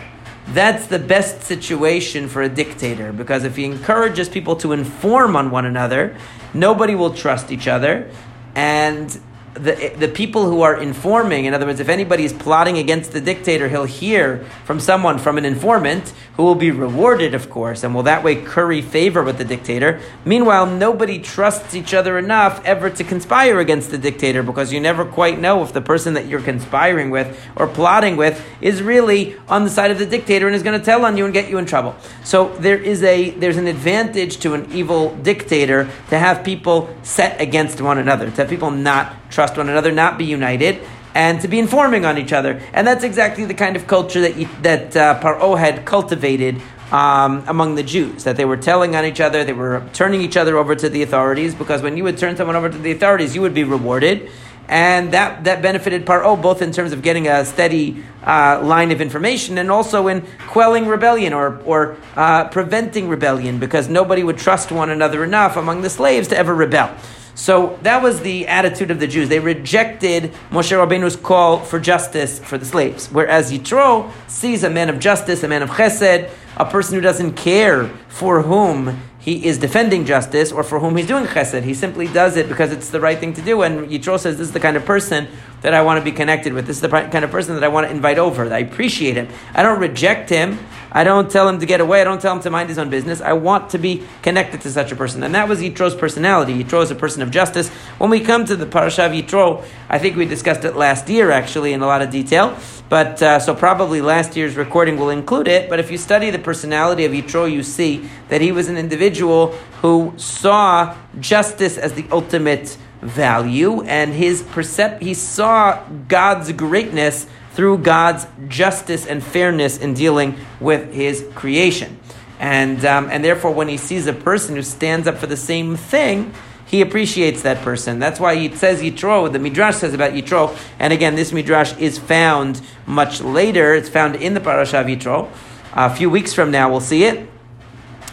That's 0.48 0.86
the 0.86 0.98
best 0.98 1.42
situation 1.42 2.28
for 2.28 2.42
a 2.42 2.48
dictator 2.48 3.12
because 3.12 3.44
if 3.44 3.56
he 3.56 3.64
encourages 3.64 4.28
people 4.28 4.56
to 4.56 4.72
inform 4.72 5.36
on 5.36 5.50
one 5.50 5.64
another, 5.64 6.16
nobody 6.52 6.94
will 6.94 7.14
trust 7.14 7.50
each 7.50 7.66
other, 7.66 8.10
and 8.54 9.18
the, 9.54 9.94
the 9.96 10.08
people 10.08 10.48
who 10.50 10.62
are 10.62 10.76
informing, 10.76 11.44
in 11.44 11.54
other 11.54 11.66
words, 11.66 11.78
if 11.78 11.88
anybody 11.88 12.24
is 12.24 12.32
plotting 12.32 12.76
against 12.76 13.12
the 13.12 13.20
dictator, 13.20 13.68
he'll 13.68 13.84
hear 13.84 14.44
from 14.64 14.80
someone, 14.80 15.18
from 15.18 15.38
an 15.38 15.44
informant, 15.44 16.12
who 16.36 16.42
will 16.42 16.56
be 16.56 16.72
rewarded, 16.72 17.34
of 17.34 17.48
course, 17.50 17.84
and 17.84 17.94
will 17.94 18.02
that 18.02 18.24
way 18.24 18.34
curry 18.34 18.82
favor 18.82 19.22
with 19.22 19.38
the 19.38 19.44
dictator. 19.44 20.00
Meanwhile, 20.24 20.66
nobody 20.66 21.20
trusts 21.20 21.74
each 21.74 21.94
other 21.94 22.18
enough 22.18 22.64
ever 22.64 22.90
to 22.90 23.04
conspire 23.04 23.60
against 23.60 23.92
the 23.92 23.98
dictator 23.98 24.42
because 24.42 24.72
you 24.72 24.80
never 24.80 25.04
quite 25.04 25.38
know 25.38 25.62
if 25.62 25.72
the 25.72 25.80
person 25.80 26.14
that 26.14 26.26
you're 26.26 26.42
conspiring 26.42 27.10
with 27.10 27.40
or 27.54 27.68
plotting 27.68 28.16
with 28.16 28.44
is 28.60 28.82
really 28.82 29.36
on 29.48 29.62
the 29.62 29.70
side 29.70 29.92
of 29.92 30.00
the 30.00 30.06
dictator 30.06 30.48
and 30.48 30.56
is 30.56 30.64
going 30.64 30.78
to 30.78 30.84
tell 30.84 31.04
on 31.04 31.16
you 31.16 31.24
and 31.24 31.32
get 31.32 31.48
you 31.48 31.58
in 31.58 31.66
trouble. 31.66 31.94
So 32.24 32.48
there 32.56 32.78
is 32.78 33.04
a 33.04 33.30
there's 33.30 33.56
an 33.56 33.68
advantage 33.68 34.38
to 34.38 34.54
an 34.54 34.72
evil 34.72 35.14
dictator 35.16 35.88
to 36.10 36.18
have 36.18 36.44
people 36.44 36.92
set 37.04 37.40
against 37.40 37.80
one 37.80 37.98
another, 37.98 38.30
to 38.30 38.36
have 38.36 38.48
people 38.48 38.72
not 38.72 39.23
trust 39.34 39.56
one 39.56 39.68
another, 39.68 39.92
not 39.92 40.16
be 40.16 40.24
united, 40.24 40.80
and 41.14 41.40
to 41.40 41.48
be 41.48 41.58
informing 41.58 42.04
on 42.04 42.18
each 42.18 42.32
other. 42.32 42.60
And 42.72 42.86
that's 42.86 43.04
exactly 43.04 43.44
the 43.44 43.54
kind 43.54 43.76
of 43.76 43.86
culture 43.86 44.20
that 44.20 44.62
that 44.62 44.96
uh, 44.96 45.20
Paro 45.20 45.58
had 45.58 45.84
cultivated 45.84 46.60
um, 46.90 47.44
among 47.46 47.74
the 47.74 47.82
Jews. 47.82 48.24
That 48.24 48.36
they 48.36 48.44
were 48.44 48.56
telling 48.56 48.96
on 48.96 49.04
each 49.04 49.20
other, 49.20 49.44
they 49.44 49.52
were 49.52 49.86
turning 49.92 50.20
each 50.20 50.36
other 50.36 50.56
over 50.56 50.74
to 50.74 50.88
the 50.88 51.02
authorities, 51.02 51.54
because 51.54 51.82
when 51.82 51.96
you 51.96 52.04
would 52.04 52.18
turn 52.18 52.36
someone 52.36 52.56
over 52.56 52.68
to 52.68 52.78
the 52.78 52.92
authorities, 52.92 53.34
you 53.34 53.42
would 53.42 53.54
be 53.54 53.64
rewarded. 53.64 54.30
And 54.66 55.12
that, 55.12 55.44
that 55.44 55.60
benefited 55.60 56.06
Paro 56.06 56.40
both 56.40 56.62
in 56.62 56.72
terms 56.72 56.92
of 56.92 57.02
getting 57.02 57.28
a 57.28 57.44
steady 57.44 58.02
uh, 58.22 58.62
line 58.62 58.92
of 58.92 59.02
information 59.02 59.58
and 59.58 59.70
also 59.70 60.08
in 60.08 60.24
quelling 60.46 60.86
rebellion 60.86 61.34
or, 61.34 61.60
or 61.64 61.98
uh, 62.16 62.48
preventing 62.48 63.08
rebellion 63.08 63.58
because 63.58 63.90
nobody 63.90 64.24
would 64.24 64.38
trust 64.38 64.72
one 64.72 64.88
another 64.88 65.22
enough 65.22 65.58
among 65.58 65.82
the 65.82 65.90
slaves 65.90 66.28
to 66.28 66.38
ever 66.38 66.54
rebel. 66.54 66.90
So 67.34 67.78
that 67.82 68.02
was 68.02 68.20
the 68.20 68.46
attitude 68.46 68.90
of 68.90 69.00
the 69.00 69.06
Jews. 69.06 69.28
They 69.28 69.40
rejected 69.40 70.32
Moshe 70.50 70.70
Rabbeinu's 70.70 71.16
call 71.16 71.58
for 71.58 71.80
justice 71.80 72.38
for 72.38 72.58
the 72.58 72.64
slaves. 72.64 73.08
Whereas 73.10 73.52
Yitro 73.52 74.10
sees 74.28 74.62
a 74.62 74.70
man 74.70 74.88
of 74.88 75.00
justice, 75.00 75.42
a 75.42 75.48
man 75.48 75.62
of 75.62 75.70
chesed, 75.70 76.30
a 76.56 76.64
person 76.64 76.94
who 76.94 77.00
doesn't 77.00 77.34
care 77.34 77.88
for 78.08 78.42
whom 78.42 79.00
he 79.18 79.46
is 79.46 79.58
defending 79.58 80.04
justice 80.04 80.52
or 80.52 80.62
for 80.62 80.78
whom 80.78 80.96
he's 80.96 81.06
doing 81.06 81.24
chesed. 81.24 81.62
He 81.62 81.74
simply 81.74 82.06
does 82.06 82.36
it 82.36 82.48
because 82.48 82.72
it's 82.72 82.90
the 82.90 83.00
right 83.00 83.18
thing 83.18 83.32
to 83.32 83.42
do. 83.42 83.62
And 83.62 83.88
Yitro 83.88 84.18
says, 84.18 84.36
This 84.36 84.48
is 84.48 84.52
the 84.52 84.60
kind 84.60 84.76
of 84.76 84.84
person 84.84 85.26
that 85.62 85.72
I 85.72 85.82
want 85.82 85.98
to 85.98 86.04
be 86.04 86.12
connected 86.12 86.52
with. 86.52 86.66
This 86.66 86.76
is 86.76 86.82
the 86.82 86.90
kind 86.90 87.24
of 87.24 87.30
person 87.30 87.54
that 87.54 87.64
I 87.64 87.68
want 87.68 87.88
to 87.88 87.90
invite 87.90 88.18
over, 88.18 88.52
I 88.52 88.58
appreciate 88.58 89.16
him. 89.16 89.28
I 89.54 89.62
don't 89.62 89.80
reject 89.80 90.28
him. 90.28 90.58
I 90.94 91.02
don't 91.02 91.28
tell 91.28 91.48
him 91.48 91.58
to 91.58 91.66
get 91.66 91.80
away. 91.80 92.00
I 92.00 92.04
don't 92.04 92.22
tell 92.22 92.34
him 92.34 92.40
to 92.42 92.50
mind 92.50 92.68
his 92.68 92.78
own 92.78 92.88
business. 92.88 93.20
I 93.20 93.32
want 93.32 93.70
to 93.70 93.78
be 93.78 94.04
connected 94.22 94.60
to 94.60 94.70
such 94.70 94.92
a 94.92 94.96
person. 94.96 95.24
And 95.24 95.34
that 95.34 95.48
was 95.48 95.60
Yitro's 95.60 95.96
personality. 95.96 96.62
Yitro 96.62 96.84
is 96.84 96.92
a 96.92 96.94
person 96.94 97.20
of 97.20 97.32
justice. 97.32 97.68
When 97.98 98.10
we 98.10 98.20
come 98.20 98.44
to 98.44 98.54
the 98.54 98.64
parasha 98.64 99.02
Yitro, 99.02 99.64
I 99.88 99.98
think 99.98 100.16
we 100.16 100.24
discussed 100.24 100.64
it 100.64 100.76
last 100.76 101.08
year, 101.08 101.32
actually, 101.32 101.72
in 101.72 101.82
a 101.82 101.86
lot 101.86 102.00
of 102.00 102.10
detail. 102.10 102.56
But 102.88 103.20
uh, 103.20 103.40
so 103.40 103.56
probably 103.56 104.00
last 104.00 104.36
year's 104.36 104.56
recording 104.56 104.96
will 104.96 105.10
include 105.10 105.48
it. 105.48 105.68
But 105.68 105.80
if 105.80 105.90
you 105.90 105.98
study 105.98 106.30
the 106.30 106.38
personality 106.38 107.04
of 107.04 107.10
Yitro, 107.10 107.50
you 107.50 107.64
see 107.64 108.08
that 108.28 108.40
he 108.40 108.52
was 108.52 108.68
an 108.68 108.76
individual 108.76 109.48
who 109.82 110.14
saw 110.16 110.96
justice 111.18 111.76
as 111.76 111.94
the 111.94 112.06
ultimate 112.12 112.76
value, 113.00 113.82
and 113.82 114.14
his 114.14 114.42
percep- 114.42 115.02
he 115.02 115.12
saw 115.12 115.82
God's 116.08 116.52
greatness 116.52 117.26
through 117.54 117.78
God's 117.78 118.26
justice 118.48 119.06
and 119.06 119.22
fairness 119.22 119.78
in 119.78 119.94
dealing 119.94 120.36
with 120.60 120.92
his 120.92 121.26
creation. 121.34 121.98
And, 122.40 122.84
um, 122.84 123.08
and 123.10 123.24
therefore, 123.24 123.52
when 123.52 123.68
he 123.68 123.76
sees 123.76 124.06
a 124.06 124.12
person 124.12 124.56
who 124.56 124.62
stands 124.62 125.06
up 125.06 125.18
for 125.18 125.26
the 125.26 125.36
same 125.36 125.76
thing, 125.76 126.34
he 126.66 126.80
appreciates 126.80 127.42
that 127.42 127.58
person. 127.58 128.00
That's 128.00 128.18
why 128.18 128.34
he 128.36 128.54
says 128.54 128.82
Yitro, 128.82 129.32
the 129.32 129.38
Midrash 129.38 129.76
says 129.76 129.94
about 129.94 130.12
Yitro, 130.12 130.58
and 130.78 130.92
again, 130.92 131.14
this 131.14 131.32
Midrash 131.32 131.76
is 131.78 131.98
found 131.98 132.60
much 132.86 133.20
later. 133.20 133.74
It's 133.74 133.88
found 133.88 134.16
in 134.16 134.34
the 134.34 134.40
Parashah 134.40 134.80
of 134.80 134.86
Yitro. 134.86 135.30
A 135.72 135.94
few 135.94 136.10
weeks 136.10 136.32
from 136.32 136.50
now, 136.50 136.70
we'll 136.70 136.80
see 136.80 137.04
it. 137.04 137.28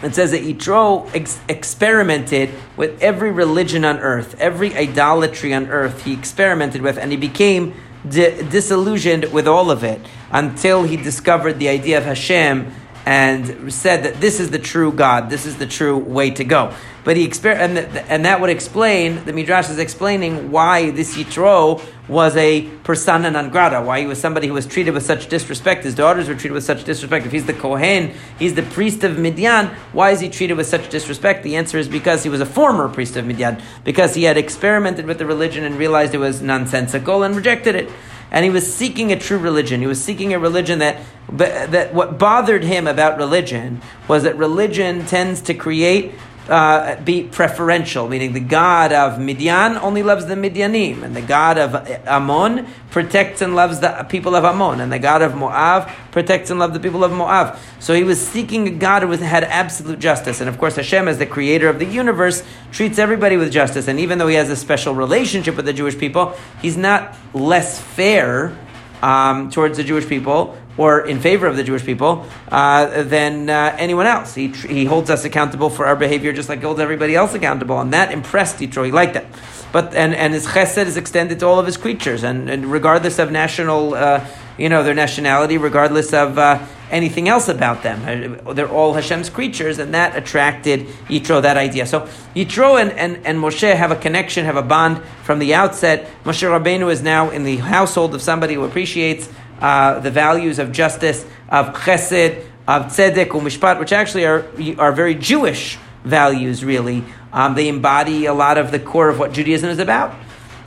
It 0.04 0.15
says 0.15 0.32
that 0.32 0.41
Yitro 0.41 1.10
ex- 1.15 1.39
experimented 1.47 2.49
with 2.75 3.01
every 3.01 3.32
religion 3.32 3.86
on 3.86 3.99
earth, 3.99 4.36
every 4.39 4.75
idolatry 4.75 5.54
on 5.54 5.67
earth 5.67 6.04
he 6.04 6.13
experimented 6.13 6.82
with, 6.82 6.97
and 6.97 7.12
he 7.12 7.17
became 7.17 7.73
di- 8.08 8.42
disillusioned 8.50 9.26
with 9.32 9.48
all 9.48 9.72
of 9.72 9.84
it 9.84 10.00
until 10.32 10.84
he 10.84 10.98
discovered 10.98 11.60
the 11.60 11.70
idea 11.70 11.98
of 11.98 12.06
Hashem 12.06 12.74
and 13.06 13.74
said 13.74 14.04
that 14.04 14.22
this 14.22 14.40
is 14.40 14.52
the 14.52 14.60
true 14.60 14.92
God, 14.92 15.30
this 15.30 15.46
is 15.46 15.58
the 15.58 15.66
true 15.66 15.98
way 15.98 16.30
to 16.32 16.44
go. 16.44 16.74
But 17.04 17.18
he 17.18 17.28
exper- 17.28 17.56
and, 17.56 17.76
th- 17.76 18.06
and 18.10 18.26
that 18.26 18.42
would 18.42 18.52
explain, 18.52 19.26
the 19.26 19.34
Midrash 19.34 19.70
is 19.70 19.80
explaining 19.80 20.52
why 20.52 20.92
this 20.92 21.18
Yitro 21.18 21.82
was 22.08 22.36
a 22.36 22.70
persona 22.84 23.32
non 23.32 23.50
grata, 23.50 23.82
why 23.82 24.02
he 24.02 24.06
was 24.06 24.22
somebody 24.22 24.48
who 24.48 24.54
was 24.54 24.68
treated 24.68 24.94
with 24.94 25.04
such 25.04 25.28
disrespect. 25.28 25.84
His 25.84 25.96
daughters 25.96 26.28
were 26.28 26.36
treated 26.36 26.52
with 26.52 26.64
such 26.64 26.84
disrespect. 26.84 27.26
If 27.26 27.32
he's 27.32 27.48
the 27.48 27.54
Kohen, 27.54 28.14
he's 28.38 28.54
the 28.54 28.62
priest 28.62 29.04
of 29.04 29.18
Midian, 29.18 29.68
why 29.94 30.12
is 30.12 30.20
he 30.20 30.30
treated 30.30 30.58
with 30.58 30.68
such 30.68 30.90
disrespect? 30.90 31.44
The 31.44 31.56
answer 31.56 31.80
is 31.80 31.88
because 31.88 32.22
he 32.22 32.30
was 32.30 32.42
a 32.42 32.46
former 32.46 32.88
priest 32.88 33.16
of 33.16 33.26
Midian, 33.26 33.62
because 33.84 34.14
he 34.14 34.24
had 34.24 34.38
experimented 34.38 35.08
with 35.08 35.18
the 35.18 35.26
religion 35.26 35.64
and 35.64 35.78
realized 35.78 36.14
it 36.14 36.20
was 36.20 36.42
nonsensical 36.42 37.24
and 37.24 37.36
rejected 37.36 37.76
it 37.76 37.90
and 38.32 38.46
he 38.46 38.50
was 38.50 38.74
seeking 38.74 39.12
a 39.12 39.20
true 39.20 39.38
religion. 39.38 39.82
He 39.82 39.88
was 39.88 40.02
seeking 40.02 40.34
a 40.34 40.39
religion 40.39 40.80
that, 40.80 41.02
that 41.30 41.94
what 41.94 42.17
bothered 42.17 42.63
him 42.63 42.88
about 42.88 43.17
religion 43.17 43.82
was 44.08 44.24
that 44.24 44.38
religion 44.38 45.06
tends 45.06 45.41
to 45.44 45.54
create 45.54 46.13
uh, 46.49 46.99
be 47.01 47.23
preferential, 47.23 48.08
meaning 48.10 48.34
the 48.34 48.39
God 48.39 48.91
of 48.91 49.19
Midian 49.19 49.77
only 49.77 50.04
loves 50.04 50.25
the 50.25 50.36
Midianim, 50.36 51.04
and 51.04 51.15
the 51.15 51.21
God 51.21 51.58
of 51.58 51.75
Ammon 52.08 52.67
protects 52.89 53.41
and 53.41 53.56
loves 53.56 53.80
the 53.80 54.06
people 54.10 54.36
of 54.36 54.43
Ammon, 54.43 54.82
and 54.82 54.91
the 54.91 54.99
God 54.99 55.21
of 55.21 55.36
Moab 55.36 55.89
protects 56.12 56.49
and 56.49 56.60
loves 56.60 56.73
the 56.73 56.80
people 56.80 57.04
of 57.04 57.12
Moab. 57.12 57.58
So 57.80 57.93
he 57.93 58.04
was 58.04 58.25
seeking 58.25 58.67
a 58.67 58.71
God 58.71 59.04
who 59.04 59.12
had 59.12 59.43
absolute 59.43 59.99
justice, 59.99 60.41
and 60.41 60.49
of 60.49 60.58
course 60.58 60.75
Hashem, 60.75 61.08
as 61.08 61.19
the 61.19 61.25
creator 61.25 61.69
of 61.69 61.80
the 61.80 61.86
universe, 61.86 62.43
treats 62.71 62.97
everybody 62.97 63.38
with 63.38 63.51
justice. 63.51 63.88
And 63.88 63.99
even 63.99 64.17
though 64.17 64.27
he 64.27 64.36
has 64.36 64.49
a 64.49 64.56
special 64.56 64.95
relationship 64.95 65.56
with 65.56 65.65
the 65.65 65.73
Jewish 65.73 65.97
people, 65.97 66.36
he's 66.62 66.77
not 66.77 67.15
less 67.34 67.80
fair 67.80 68.58
um, 69.01 69.49
towards 69.49 69.77
the 69.77 69.84
Jewish 69.84 70.08
people 70.08 70.58
or 70.82 71.06
in 71.06 71.20
favor 71.20 71.46
of 71.46 71.56
the 71.56 71.63
Jewish 71.63 71.86
people 71.86 72.26
uh, 72.50 73.04
than 73.04 73.52
uh, 73.52 73.76
anyone 73.78 74.08
else. 74.08 74.34
He, 74.34 74.48
he 74.48 74.84
holds 74.86 75.12
us 75.12 75.26
accountable 75.26 75.70
for 75.70 75.86
our 75.86 75.96
behavior 75.96 76.34
just 76.34 76.50
like 76.50 76.58
he 76.58 76.65
holds 76.65 76.80
everybody 76.80 77.15
else 77.15 77.36
accountable. 77.36 77.80
And 77.80 77.94
that 77.94 78.12
impressed 78.12 78.58
Yitro. 78.58 78.84
He 78.84 78.91
liked 78.91 79.13
that. 79.13 79.26
But, 79.72 79.94
and, 79.94 80.15
and 80.15 80.34
his 80.34 80.48
chesed 80.48 80.88
is 80.88 80.98
extended 80.98 81.39
to 81.41 81.46
all 81.46 81.60
of 81.60 81.67
his 81.67 81.78
creatures. 81.78 82.24
And, 82.24 82.50
and 82.50 82.65
regardless 82.65 83.20
of 83.20 83.32
national, 83.32 83.94
uh, 83.94 84.26
you 84.58 84.70
know, 84.70 84.82
their 84.84 84.96
nationality, 84.96 85.60
regardless 85.60 86.13
of 86.13 86.39
uh, 86.39 86.65
anything 86.89 87.30
else 87.30 87.48
about 87.48 87.84
them. 87.84 88.41
Uh, 88.46 88.54
they're 88.54 88.67
all 88.67 88.94
Hashem's 88.94 89.30
creatures, 89.30 89.80
and 89.80 89.94
that 89.94 90.15
attracted 90.17 90.88
Yitro, 91.08 91.41
that 91.44 91.58
idea. 91.58 91.86
So 91.86 92.02
Yitro 92.36 92.82
and, 92.82 92.91
and, 92.94 93.26
and 93.26 93.39
Moshe 93.39 93.76
have 93.76 93.91
a 93.91 93.96
connection, 93.96 94.46
have 94.46 94.58
a 94.58 94.62
bond 94.62 95.02
from 95.24 95.39
the 95.39 95.54
outset. 95.54 96.10
Moshe 96.24 96.48
Rabbeinu 96.48 96.91
is 96.91 97.02
now 97.02 97.30
in 97.30 97.44
the 97.44 97.58
household 97.58 98.13
of 98.13 98.22
somebody 98.22 98.56
who 98.56 98.63
appreciates 98.63 99.30
uh, 99.62 100.00
the 100.00 100.12
values 100.12 100.60
of 100.60 100.71
justice, 100.71 101.26
of 101.50 101.74
chesed, 101.74 102.43
of 102.67 102.88
tzedek, 102.88 103.28
umishpat, 103.28 103.80
which 103.80 103.93
actually 103.93 104.26
are, 104.26 104.45
are 104.78 104.91
very 104.91 105.15
Jewish 105.15 105.78
values, 106.04 106.63
really. 106.63 107.04
Um, 107.32 107.56
they 107.56 107.67
embody 107.67 108.26
a 108.26 108.34
lot 108.34 108.58
of 108.58 108.71
the 108.71 108.80
core 108.80 109.10
of 109.10 109.19
what 109.19 109.32
Judaism 109.32 109.69
is 109.69 109.80
about. 109.80 110.15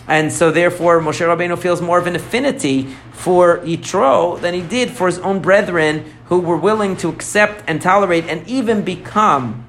And 0.07 0.33
so, 0.33 0.51
therefore, 0.51 1.01
Moshe 1.01 1.21
Rabbeinu 1.21 1.59
feels 1.59 1.81
more 1.81 1.99
of 1.99 2.07
an 2.07 2.15
affinity 2.15 2.95
for 3.13 3.59
Yitro 3.61 4.39
than 4.41 4.53
he 4.53 4.61
did 4.61 4.91
for 4.91 5.07
his 5.07 5.19
own 5.21 5.41
brethren 5.41 6.05
who 6.27 6.41
were 6.41 6.57
willing 6.57 6.97
to 6.99 7.09
accept 7.09 7.65
and 7.67 7.81
tolerate 7.81 8.25
and 8.27 8.47
even 8.47 8.83
become, 8.83 9.67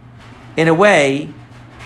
in 0.57 0.67
a 0.67 0.73
way, 0.73 1.29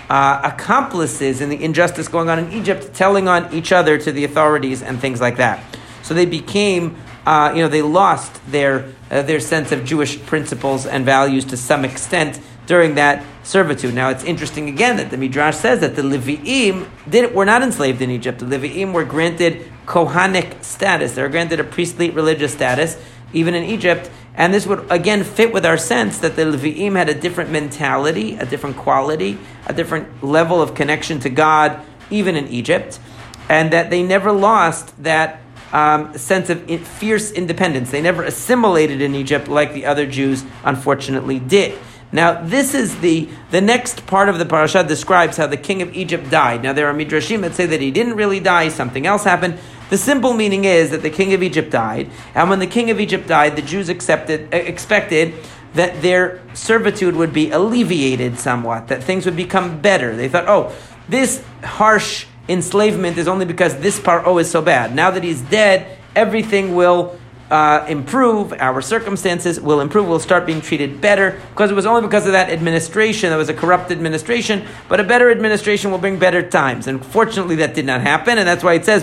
uh, 0.08 0.40
accomplices 0.42 1.40
in 1.40 1.48
the 1.48 1.62
injustice 1.62 2.08
going 2.08 2.28
on 2.28 2.40
in 2.40 2.52
Egypt, 2.52 2.92
telling 2.92 3.28
on 3.28 3.52
each 3.54 3.70
other 3.70 3.96
to 3.96 4.10
the 4.10 4.24
authorities 4.24 4.82
and 4.82 5.00
things 5.00 5.20
like 5.20 5.36
that. 5.36 5.62
So 6.02 6.12
they 6.14 6.26
became 6.26 6.96
uh, 7.26 7.52
you 7.54 7.62
know, 7.62 7.68
they 7.68 7.82
lost 7.82 8.40
their, 8.50 8.92
uh, 9.10 9.22
their 9.22 9.40
sense 9.40 9.72
of 9.72 9.84
Jewish 9.84 10.20
principles 10.26 10.86
and 10.86 11.04
values 11.04 11.44
to 11.46 11.56
some 11.56 11.84
extent 11.84 12.40
during 12.66 12.94
that 12.94 13.24
servitude. 13.42 13.94
Now, 13.94 14.10
it's 14.10 14.24
interesting 14.24 14.68
again 14.68 14.96
that 14.96 15.10
the 15.10 15.16
Midrash 15.16 15.56
says 15.56 15.80
that 15.80 15.96
the 15.96 16.02
Levi'im 16.02 17.34
were 17.34 17.44
not 17.44 17.62
enslaved 17.62 18.00
in 18.00 18.10
Egypt. 18.10 18.38
The 18.38 18.46
Levi'im 18.46 18.92
were 18.92 19.04
granted 19.04 19.66
Kohanic 19.86 20.62
status. 20.62 21.14
They 21.14 21.22
were 21.22 21.28
granted 21.28 21.58
a 21.58 21.64
priestly 21.64 22.10
religious 22.10 22.52
status, 22.52 22.96
even 23.32 23.54
in 23.54 23.64
Egypt. 23.64 24.08
And 24.34 24.54
this 24.54 24.66
would 24.66 24.86
again 24.90 25.24
fit 25.24 25.52
with 25.52 25.66
our 25.66 25.76
sense 25.76 26.18
that 26.18 26.36
the 26.36 26.42
Levi'im 26.42 26.94
had 26.94 27.08
a 27.08 27.14
different 27.14 27.50
mentality, 27.50 28.36
a 28.36 28.46
different 28.46 28.76
quality, 28.76 29.36
a 29.66 29.72
different 29.72 30.22
level 30.22 30.62
of 30.62 30.74
connection 30.74 31.18
to 31.20 31.28
God, 31.28 31.80
even 32.08 32.36
in 32.36 32.46
Egypt, 32.48 33.00
and 33.48 33.72
that 33.72 33.90
they 33.90 34.02
never 34.02 34.30
lost 34.30 35.02
that 35.02 35.40
um, 35.72 36.16
sense 36.16 36.50
of 36.50 36.68
fierce 36.86 37.30
independence. 37.30 37.90
They 37.90 38.02
never 38.02 38.22
assimilated 38.22 39.00
in 39.00 39.14
Egypt 39.14 39.48
like 39.48 39.72
the 39.72 39.86
other 39.86 40.06
Jews 40.06 40.44
unfortunately 40.64 41.38
did. 41.38 41.78
Now, 42.12 42.42
this 42.42 42.74
is 42.74 43.00
the 43.00 43.28
the 43.50 43.60
next 43.60 44.06
part 44.06 44.28
of 44.28 44.38
the 44.38 44.46
parasha 44.46 44.82
describes 44.82 45.36
how 45.36 45.46
the 45.46 45.56
king 45.56 45.80
of 45.80 45.94
Egypt 45.94 46.28
died. 46.28 46.62
Now, 46.62 46.72
there 46.72 46.88
are 46.88 46.94
midrashim 46.94 47.42
that 47.42 47.54
say 47.54 47.66
that 47.66 47.80
he 47.80 47.92
didn't 47.92 48.16
really 48.16 48.40
die; 48.40 48.68
something 48.68 49.06
else 49.06 49.22
happened. 49.22 49.58
The 49.90 49.98
simple 49.98 50.34
meaning 50.34 50.64
is 50.64 50.90
that 50.90 51.02
the 51.02 51.10
king 51.10 51.34
of 51.34 51.42
Egypt 51.42 51.70
died, 51.70 52.10
and 52.34 52.50
when 52.50 52.58
the 52.58 52.66
king 52.66 52.90
of 52.90 53.00
Egypt 53.00 53.28
died, 53.28 53.54
the 53.54 53.62
Jews 53.62 53.88
accepted 53.88 54.52
expected 54.52 55.34
that 55.74 56.02
their 56.02 56.40
servitude 56.52 57.14
would 57.14 57.32
be 57.32 57.50
alleviated 57.50 58.38
somewhat, 58.38 58.88
that 58.88 59.04
things 59.04 59.24
would 59.24 59.36
become 59.36 59.80
better. 59.80 60.16
They 60.16 60.28
thought, 60.28 60.48
oh, 60.48 60.74
this 61.08 61.44
harsh 61.62 62.26
enslavement 62.48 63.18
is 63.18 63.28
only 63.28 63.44
because 63.44 63.76
this 63.80 63.98
Paro 63.98 64.40
is 64.40 64.50
so 64.50 64.62
bad. 64.62 64.94
Now 64.94 65.10
that 65.10 65.22
he's 65.22 65.40
dead, 65.42 65.98
everything 66.16 66.74
will 66.74 67.18
uh, 67.50 67.84
improve, 67.88 68.52
our 68.54 68.80
circumstances 68.80 69.60
will 69.60 69.80
improve, 69.80 70.06
we'll 70.06 70.20
start 70.20 70.46
being 70.46 70.60
treated 70.60 71.00
better, 71.00 71.40
because 71.50 71.70
it 71.70 71.74
was 71.74 71.86
only 71.86 72.02
because 72.02 72.24
of 72.26 72.32
that 72.32 72.48
administration, 72.48 73.30
that 73.30 73.36
was 73.36 73.48
a 73.48 73.54
corrupt 73.54 73.90
administration, 73.90 74.64
but 74.88 75.00
a 75.00 75.04
better 75.04 75.30
administration 75.30 75.90
will 75.90 75.98
bring 75.98 76.18
better 76.18 76.48
times. 76.48 76.86
And 76.86 77.04
fortunately, 77.04 77.56
that 77.56 77.74
did 77.74 77.86
not 77.86 78.02
happen, 78.02 78.38
and 78.38 78.46
that's 78.46 78.62
why 78.62 78.74
it 78.74 78.84
says, 78.84 79.02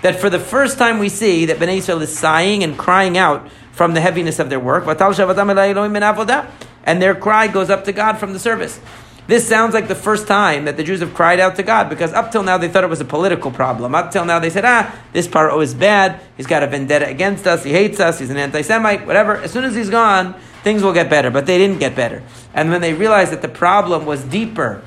that 0.00 0.20
for 0.20 0.30
the 0.30 0.38
first 0.38 0.78
time 0.78 1.00
we 1.00 1.08
see 1.08 1.46
that 1.46 1.56
Bnei 1.56 1.78
Israel 1.78 2.02
is 2.02 2.16
sighing 2.16 2.62
and 2.62 2.78
crying 2.78 3.18
out 3.18 3.50
from 3.72 3.94
the 3.94 4.00
heaviness 4.00 4.38
of 4.38 4.50
their 4.50 4.60
work, 4.60 4.84
and 6.84 7.02
their 7.02 7.14
cry 7.16 7.48
goes 7.48 7.70
up 7.70 7.84
to 7.84 7.92
God 7.92 8.18
from 8.18 8.32
the 8.32 8.38
service. 8.38 8.78
This 9.28 9.46
sounds 9.46 9.74
like 9.74 9.88
the 9.88 9.94
first 9.94 10.26
time 10.26 10.64
that 10.64 10.78
the 10.78 10.82
Jews 10.82 11.00
have 11.00 11.12
cried 11.12 11.38
out 11.38 11.56
to 11.56 11.62
God 11.62 11.90
because 11.90 12.14
up 12.14 12.32
till 12.32 12.42
now 12.42 12.56
they 12.56 12.66
thought 12.66 12.82
it 12.82 12.88
was 12.88 13.02
a 13.02 13.04
political 13.04 13.50
problem. 13.50 13.94
Up 13.94 14.10
till 14.10 14.24
now 14.24 14.38
they 14.38 14.48
said, 14.48 14.64
ah, 14.64 14.98
this 15.12 15.28
Paro 15.28 15.62
is 15.62 15.74
bad. 15.74 16.18
He's 16.38 16.46
got 16.46 16.62
a 16.62 16.66
vendetta 16.66 17.06
against 17.06 17.46
us. 17.46 17.62
He 17.62 17.70
hates 17.70 18.00
us. 18.00 18.18
He's 18.18 18.30
an 18.30 18.38
anti 18.38 18.62
Semite, 18.62 19.06
whatever. 19.06 19.36
As 19.36 19.52
soon 19.52 19.64
as 19.64 19.74
he's 19.74 19.90
gone, 19.90 20.34
things 20.64 20.82
will 20.82 20.94
get 20.94 21.10
better. 21.10 21.30
But 21.30 21.44
they 21.44 21.58
didn't 21.58 21.78
get 21.78 21.94
better. 21.94 22.22
And 22.54 22.70
when 22.70 22.80
they 22.80 22.94
realized 22.94 23.30
that 23.32 23.42
the 23.42 23.50
problem 23.50 24.06
was 24.06 24.24
deeper, 24.24 24.82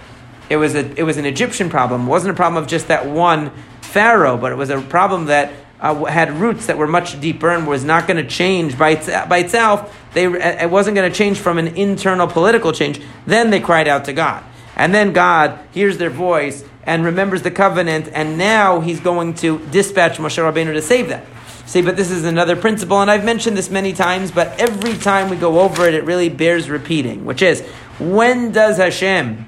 it 0.50 0.58
was, 0.58 0.74
a, 0.74 0.92
it 1.00 1.04
was 1.04 1.18
an 1.18 1.26
Egyptian 1.26 1.70
problem. 1.70 2.08
It 2.08 2.10
wasn't 2.10 2.34
a 2.34 2.36
problem 2.36 2.64
of 2.64 2.68
just 2.68 2.88
that 2.88 3.06
one 3.06 3.52
Pharaoh, 3.82 4.38
but 4.38 4.52
it 4.52 4.56
was 4.56 4.72
a 4.72 4.82
problem 4.82 5.26
that 5.26 5.54
uh, 5.82 6.06
had 6.06 6.32
roots 6.40 6.68
that 6.68 6.78
were 6.78 6.88
much 6.88 7.20
deeper 7.20 7.50
and 7.50 7.68
was 7.68 7.84
not 7.84 8.08
going 8.08 8.24
to 8.24 8.30
change 8.30 8.78
by, 8.78 8.92
its, 8.92 9.08
by 9.08 9.40
itself, 9.40 9.98
they, 10.14 10.26
it 10.26 10.70
wasn't 10.70 10.96
going 10.96 11.12
to 11.12 11.18
change 11.18 11.40
from 11.40 11.58
an 11.58 11.68
internal 11.76 12.28
political 12.28 12.72
change, 12.72 13.02
then 13.26 13.50
they 13.50 13.60
cried 13.60 13.88
out 13.88 14.06
to 14.06 14.14
God. 14.14 14.44
And 14.76 14.94
then 14.94 15.12
God 15.12 15.60
hears 15.74 15.98
their 15.98 16.10
voice 16.10 16.64
and 16.84 17.04
remembers 17.04 17.42
the 17.42 17.52
covenant, 17.52 18.10
and 18.14 18.38
now 18.38 18.80
he's 18.80 19.00
going 19.00 19.34
to 19.36 19.60
dispatch 19.72 20.18
Moshe 20.18 20.38
Rabbeinu 20.38 20.74
to 20.74 20.82
save 20.82 21.10
them. 21.10 21.26
See, 21.66 21.82
but 21.82 21.96
this 21.96 22.12
is 22.12 22.26
another 22.26 22.56
principle, 22.56 23.02
and 23.02 23.10
I've 23.10 23.24
mentioned 23.24 23.58
this 23.58 23.70
many 23.70 23.94
times, 23.94 24.32
but 24.32 24.60
every 24.60 24.98
time 24.98 25.30
we 25.30 25.36
go 25.36 25.62
over 25.62 25.88
it, 25.88 25.94
it 25.94 26.04
really 26.04 26.30
bears 26.30 26.70
repeating, 26.70 27.26
which 27.26 27.42
is 27.42 27.62
when 28.00 28.52
does 28.52 28.78
Hashem 28.78 29.48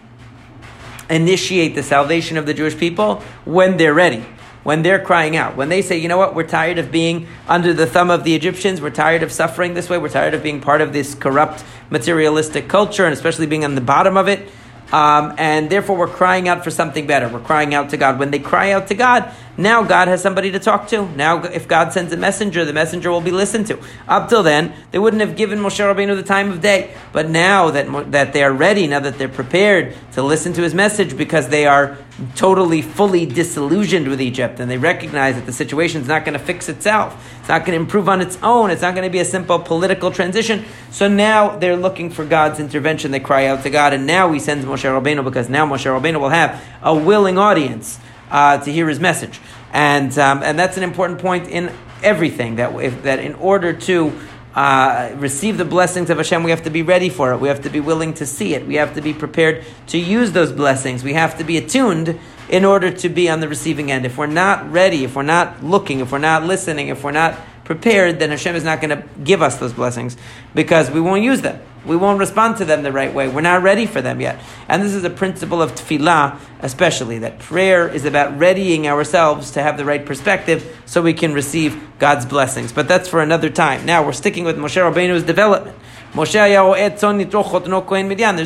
initiate 1.10 1.76
the 1.76 1.84
salvation 1.84 2.38
of 2.38 2.46
the 2.46 2.54
Jewish 2.54 2.78
people? 2.78 3.22
When 3.46 3.78
they're 3.78 3.93
ready 3.93 4.26
when 4.63 4.82
they're 4.82 5.04
crying 5.04 5.36
out, 5.36 5.56
when 5.56 5.69
they 5.69 5.82
say, 5.82 5.97
you 5.97 6.08
know 6.08 6.17
what, 6.17 6.36
we're 6.36 6.47
tired 6.47 6.78
of 6.78 6.91
being 6.91 7.28
under 7.47 7.73
the 7.73 7.86
thumb 7.86 8.10
of 8.10 8.23
the 8.23 8.34
Egyptians, 8.34 8.82
we're 8.82 8.89
tired 8.89 9.23
of 9.23 9.32
suffering 9.32 9.73
this 9.73 9.89
way, 9.89 9.97
we're 9.97 10.10
tired 10.10 10.34
of 10.34 10.41
being 10.41 10.62
part 10.62 10.82
of 10.82 10.93
this 10.93 11.15
corrupt 11.15 11.63
materialistic 11.89 12.67
culture, 12.67 13.06
and 13.06 13.13
especially 13.13 13.45
being 13.45 13.65
on 13.65 13.76
the 13.76 13.82
bottom 13.82 14.17
of 14.17 14.28
it, 14.28 14.49
um, 14.93 15.34
and 15.39 15.71
therefore, 15.71 15.97
we're 15.97 16.08
crying 16.08 16.47
out 16.47 16.63
for 16.63 16.69
something 16.69 17.08
better. 17.08 17.28
We're 17.28 17.39
crying 17.39 17.73
out 17.73 17.89
to 17.89 17.97
God. 17.97 18.19
When 18.19 18.30
they 18.30 18.38
cry 18.38 18.71
out 18.71 18.88
to 18.89 18.95
God, 18.95 19.34
now 19.58 19.84
God 19.84 20.08
has 20.08 20.22
somebody 20.22 20.52
to 20.52 20.60
talk 20.60 20.88
to. 20.88 21.08
Now, 21.10 21.44
if 21.44 21.68
God 21.68 21.94
sends 21.94 22.12
a 22.12 22.18
messenger, 22.18 22.66
the 22.66 22.74
messenger 22.74 23.12
will 23.12 23.22
be 23.22 23.32
listened 23.32 23.68
to. 23.68 23.80
Up 24.08 24.28
till 24.30 24.42
then, 24.42 24.74
they 24.92 24.98
wouldn't 24.98 25.22
have 25.22 25.36
given 25.36 25.60
Moshe 25.60 25.80
Rabbeinu 25.80 26.16
the 26.16 26.24
time 26.24 26.52
of 26.52 26.60
day. 26.60 26.96
But 27.12 27.30
now 27.30 27.70
that, 27.70 28.12
that 28.12 28.34
they 28.34 28.44
are 28.44 28.52
ready, 28.52 28.88
now 28.88 29.00
that 29.00 29.20
they're 29.20 29.30
prepared 29.30 29.96
to 30.13 30.24
listen 30.24 30.54
to 30.54 30.63
his 30.63 30.74
message 30.74 31.16
because 31.16 31.50
they 31.50 31.68
are 31.68 31.98
totally, 32.36 32.82
fully 32.82 33.28
disillusioned 33.28 34.08
with 34.08 34.22
Egypt 34.22 34.60
and 34.60 34.70
they 34.70 34.78
recognize 34.78 35.36
that 35.36 35.46
the 35.46 35.54
situation 35.54 36.02
is 36.02 36.08
not 36.08 36.26
going 36.26 36.38
to 36.38 36.44
fix 36.44 36.68
itself, 36.68 37.16
it's 37.39 37.50
not 37.50 37.66
going 37.66 37.78
to 37.78 37.84
improve 37.84 38.10
on 38.10 38.22
its 38.22 38.39
own, 38.42 38.72
it's 38.72 38.82
not 38.82 38.96
going 38.96 39.08
to 39.08 39.12
be 39.12 39.20
a 39.20 39.26
simple 39.26 39.60
political 39.60 40.12
transition. 40.12 40.66
So 40.89 41.08
now 41.08 41.58
they're 41.58 41.78
looking 41.78 42.10
for 42.10 42.26
God's 42.26 42.60
intervention. 42.60 43.12
They 43.12 43.20
cry 43.20 43.48
out 43.48 43.63
to 43.63 43.70
God, 43.70 43.94
and 43.94 44.08
now 44.08 44.32
He 44.32 44.39
sends 44.39 44.66
Moshe 44.66 44.84
Rabbeinu 44.84 45.24
because 45.24 45.50
now 45.50 45.66
Moshe 45.66 45.86
Rabbeinu 45.86 46.20
will 46.20 46.30
have 46.30 46.63
a 46.82 46.96
willing 46.96 47.38
audience 47.38 48.00
uh, 48.34 48.58
to 48.58 48.72
hear 48.72 48.89
his 48.89 49.00
message. 49.00 49.39
And, 49.72 50.17
um, 50.19 50.43
and 50.43 50.60
that's 50.60 50.76
an 50.76 50.84
important 50.84 51.19
point 51.19 51.48
in 51.48 51.72
everything 52.04 52.58
that, 52.58 52.76
if, 52.82 53.04
that 53.04 53.19
in 53.19 53.36
order 53.36 53.72
to 53.72 54.19
uh, 54.56 55.12
receive 55.15 55.58
the 55.58 55.65
blessings 55.65 56.10
of 56.10 56.17
Hashem, 56.17 56.43
we 56.43 56.52
have 56.52 56.63
to 56.63 56.69
be 56.69 56.82
ready 56.82 57.10
for 57.10 57.32
it. 57.32 57.38
We 57.38 57.48
have 57.48 57.62
to 57.62 57.69
be 57.69 57.80
willing 57.80 58.13
to 58.15 58.26
see 58.26 58.54
it. 58.54 58.67
We 58.67 58.76
have 58.76 58.93
to 58.96 59.02
be 59.02 59.13
prepared 59.13 59.63
to 59.88 59.98
use 59.98 60.32
those 60.32 60.52
blessings. 60.52 61.04
We 61.04 61.13
have 61.13 61.38
to 61.38 61.43
be 61.43 61.58
attuned 61.58 62.19
in 62.50 62.65
order 62.65 62.91
to 62.91 63.10
be 63.10 63.30
on 63.30 63.39
the 63.39 63.48
receiving 63.48 63.91
end. 63.91 64.06
If 64.06 64.17
we're 64.17 64.28
not 64.28 64.72
ready, 64.72 65.04
if 65.06 65.15
we're 65.15 65.24
not 65.24 65.63
looking, 65.63 66.02
if 66.02 66.12
we're 66.12 66.17
not 66.17 66.43
listening, 66.43 66.89
if 66.89 67.04
we're 67.04 67.12
not 67.12 67.39
prepared, 67.63 68.19
then 68.19 68.30
Hashem 68.30 68.56
is 68.56 68.63
not 68.63 68.82
going 68.82 68.97
to 68.97 69.08
give 69.23 69.41
us 69.41 69.58
those 69.58 69.73
blessings 69.73 70.17
because 70.54 70.91
we 70.91 70.99
won't 70.99 71.23
use 71.23 71.41
them. 71.41 71.62
We 71.86 71.97
won't 71.97 72.19
respond 72.19 72.58
to 72.58 72.65
them 72.65 72.84
the 72.84 72.93
right 72.93 73.13
way. 73.13 73.28
We're 73.28 73.41
not 73.41 73.62
ready 73.62 73.86
for 73.86 74.02
them 74.02 74.21
yet. 74.21 74.39
And 74.69 74.82
this 74.82 74.93
is 74.93 75.04
a 75.04 75.10
principle 75.10 75.62
of 75.62 75.76
tefillah, 75.76 76.39
especially, 76.62 77.19
that 77.19 77.39
prayer 77.39 77.89
is 77.89 78.06
about 78.06 78.39
readying 78.39 78.88
ourselves 78.88 79.52
to 79.52 79.62
have 79.62 79.78
the 79.78 79.84
right 79.84 80.06
perspective 80.06 80.82
so 80.86 81.02
we 81.02 81.13
can 81.13 81.34
receive 81.34 81.82
God's 81.99 82.26
blessings. 82.26 82.71
But 82.71 82.88
that's 82.88 83.10
for 83.10 83.21
another 83.21 83.49
time. 83.49 83.86
Now 83.86 84.06
we're 84.06 84.13
sticking 84.13 84.45
with 84.45 84.58
Moshe 84.58 84.82
Rabbeinu's 84.82 85.23
development. 85.23 85.78
There's 86.15 86.36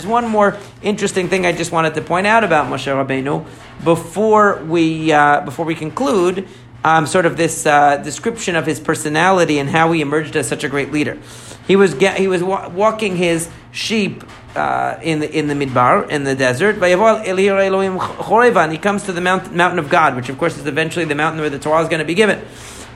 one 0.07 0.29
more 0.29 0.57
interesting 0.81 1.27
thing 1.27 1.45
I 1.45 1.51
just 1.51 1.71
wanted 1.71 1.93
to 1.95 2.01
point 2.01 2.25
out 2.25 2.43
about 2.43 2.71
Moshe 2.71 2.87
Rabbeinu 2.87 3.45
before 3.83 4.63
we, 4.63 5.11
uh, 5.11 5.41
before 5.41 5.65
we 5.65 5.75
conclude 5.75 6.47
um, 6.83 7.05
sort 7.05 7.25
of 7.25 7.37
this 7.37 7.65
uh, 7.65 7.97
description 7.97 8.55
of 8.55 8.65
his 8.65 8.79
personality 8.79 9.59
and 9.59 9.69
how 9.69 9.91
he 9.91 10.01
emerged 10.01 10.35
as 10.35 10.47
such 10.47 10.63
a 10.63 10.69
great 10.69 10.91
leader. 10.91 11.19
He 11.67 11.75
was 11.75 11.93
he 11.93 12.27
was 12.27 12.43
wa- 12.43 12.69
walking 12.69 13.17
his 13.17 13.49
sheep 13.71 14.23
uh, 14.55 14.97
in 15.01 15.19
the 15.19 15.37
in 15.37 15.47
the 15.47 15.53
midbar 15.53 16.09
in 16.09 16.23
the 16.23 16.35
desert. 16.35 16.75
He 16.75 18.77
comes 18.77 19.03
to 19.03 19.11
the 19.11 19.21
mount, 19.21 19.53
mountain 19.53 19.79
of 19.79 19.89
God, 19.89 20.15
which 20.15 20.29
of 20.29 20.37
course 20.37 20.57
is 20.57 20.65
eventually 20.65 21.05
the 21.05 21.15
mountain 21.15 21.41
where 21.41 21.49
the 21.49 21.59
Torah 21.59 21.83
is 21.83 21.89
going 21.89 21.99
to 21.99 22.05
be 22.05 22.15
given. 22.15 22.41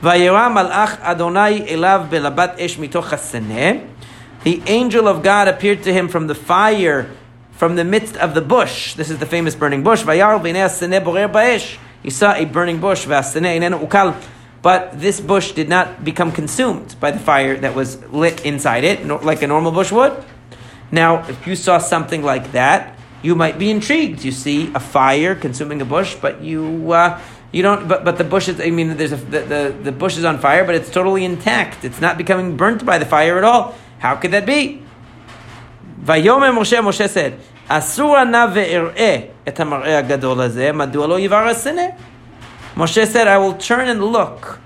The 0.02 0.10
angel 4.66 5.06
of 5.06 5.22
God 5.22 5.46
appeared 5.46 5.84
to 5.84 5.92
him 5.92 6.08
from 6.08 6.26
the 6.26 6.34
fire, 6.34 7.08
from 7.52 7.76
the 7.76 7.84
midst 7.84 8.16
of 8.16 8.34
the 8.34 8.40
bush. 8.40 8.94
This 8.94 9.10
is 9.10 9.18
the 9.18 9.26
famous 9.26 9.54
burning 9.54 9.84
bush. 9.84 10.02
He 12.02 12.10
saw 12.10 12.34
a 12.34 12.44
burning 12.44 12.80
bush, 12.80 13.06
but 13.06 15.00
this 15.00 15.20
bush 15.20 15.52
did 15.52 15.68
not 15.68 16.04
become 16.04 16.32
consumed 16.32 16.96
by 17.00 17.10
the 17.10 17.18
fire 17.18 17.56
that 17.58 17.74
was 17.74 18.02
lit 18.10 18.44
inside 18.44 18.84
it, 18.84 19.06
like 19.06 19.42
a 19.42 19.46
normal 19.46 19.72
bush 19.72 19.92
would. 19.92 20.24
Now, 20.90 21.26
if 21.28 21.46
you 21.46 21.56
saw 21.56 21.78
something 21.78 22.22
like 22.22 22.52
that, 22.52 22.98
you 23.22 23.34
might 23.34 23.58
be 23.58 23.70
intrigued. 23.70 24.24
You 24.24 24.32
see 24.32 24.70
a 24.74 24.80
fire 24.80 25.34
consuming 25.34 25.80
a 25.80 25.84
bush, 25.84 26.16
but 26.20 26.42
you 26.42 26.92
uh, 26.92 27.20
you 27.52 27.62
don't. 27.62 27.88
But 27.88 28.04
but 28.04 28.18
the 28.18 28.24
bush 28.24 28.48
is. 28.48 28.60
I 28.60 28.70
mean, 28.70 28.96
there's 28.96 29.12
a 29.12 29.16
the, 29.16 29.40
the, 29.40 29.76
the 29.84 29.92
bush 29.92 30.18
is 30.18 30.24
on 30.24 30.38
fire, 30.38 30.64
but 30.64 30.74
it's 30.74 30.90
totally 30.90 31.24
intact. 31.24 31.84
It's 31.84 32.00
not 32.00 32.18
becoming 32.18 32.56
burnt 32.56 32.84
by 32.84 32.98
the 32.98 33.06
fire 33.06 33.38
at 33.38 33.44
all. 33.44 33.74
How 34.00 34.16
could 34.16 34.32
that 34.32 34.44
be? 34.44 34.82
Vayomer 36.02 36.52
Moshe. 36.52 36.76
Moshe 36.82 37.08
said, 37.08 37.38
"Asura 37.68 38.24
na 38.24 38.46
ve'ir'eh 38.46 39.30
et 39.46 39.54
hamar'eh 39.56 40.06
gadol 40.06 40.36
hazeh. 40.36 40.72
Madua 40.72 41.08
lo 41.08 41.18
yivar 41.18 41.96
Moshe 42.74 43.06
said, 43.06 43.28
I 43.28 43.36
will 43.38 43.54
turn 43.54 43.88
and 43.88 44.02
look 44.02 44.58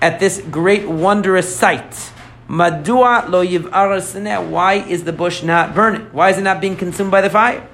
at 0.00 0.18
this 0.18 0.42
great 0.50 0.88
wondrous 0.88 1.54
sight. 1.54 2.10
Madua 2.48 3.28
lo 3.28 3.44
yivar 3.44 4.48
Why 4.48 4.74
is 4.74 5.04
the 5.04 5.12
bush 5.12 5.42
not 5.42 5.74
burning? 5.74 6.06
Why 6.12 6.30
is 6.30 6.38
it 6.38 6.42
not 6.42 6.60
being 6.60 6.76
consumed 6.76 7.10
by 7.10 7.20
the 7.20 7.30
fire? 7.30 7.66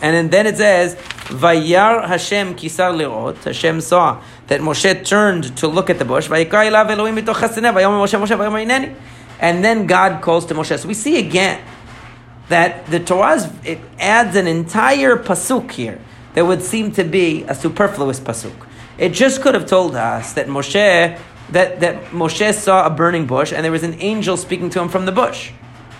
And 0.00 0.30
then 0.32 0.46
it 0.46 0.56
says, 0.56 0.96
Vayar 1.26 2.06
Hashem 2.06 2.56
kisar 2.56 2.92
lirot. 2.92 3.44
Hashem 3.44 3.80
saw 3.80 4.20
that 4.48 4.60
Moshe 4.60 5.06
turned 5.06 5.56
to 5.58 5.68
look 5.68 5.90
at 5.90 6.00
the 6.00 6.04
bush. 6.04 6.28
And 9.40 9.64
then 9.64 9.86
God 9.86 10.22
calls 10.22 10.46
to 10.46 10.54
Moshe. 10.54 10.78
So 10.78 10.88
we 10.88 10.94
see 10.94 11.18
again 11.18 11.60
that 12.52 12.86
the 12.86 13.00
Torah 13.00 13.50
it 13.64 13.80
adds 13.98 14.36
an 14.36 14.46
entire 14.46 15.16
pasuk 15.16 15.72
here 15.72 15.98
that 16.34 16.44
would 16.44 16.62
seem 16.62 16.92
to 16.92 17.02
be 17.02 17.44
a 17.44 17.54
superfluous 17.54 18.20
pasuk. 18.20 18.54
It 18.98 19.10
just 19.10 19.40
could 19.42 19.54
have 19.54 19.66
told 19.66 19.96
us 19.96 20.34
that 20.34 20.46
Moshe 20.46 21.18
that, 21.50 21.80
that 21.80 22.04
Moshe 22.12 22.54
saw 22.54 22.86
a 22.86 22.90
burning 22.90 23.26
bush 23.26 23.52
and 23.52 23.64
there 23.64 23.72
was 23.72 23.82
an 23.82 23.96
angel 24.00 24.36
speaking 24.36 24.70
to 24.70 24.80
him 24.80 24.88
from 24.88 25.06
the 25.06 25.12
bush. 25.12 25.52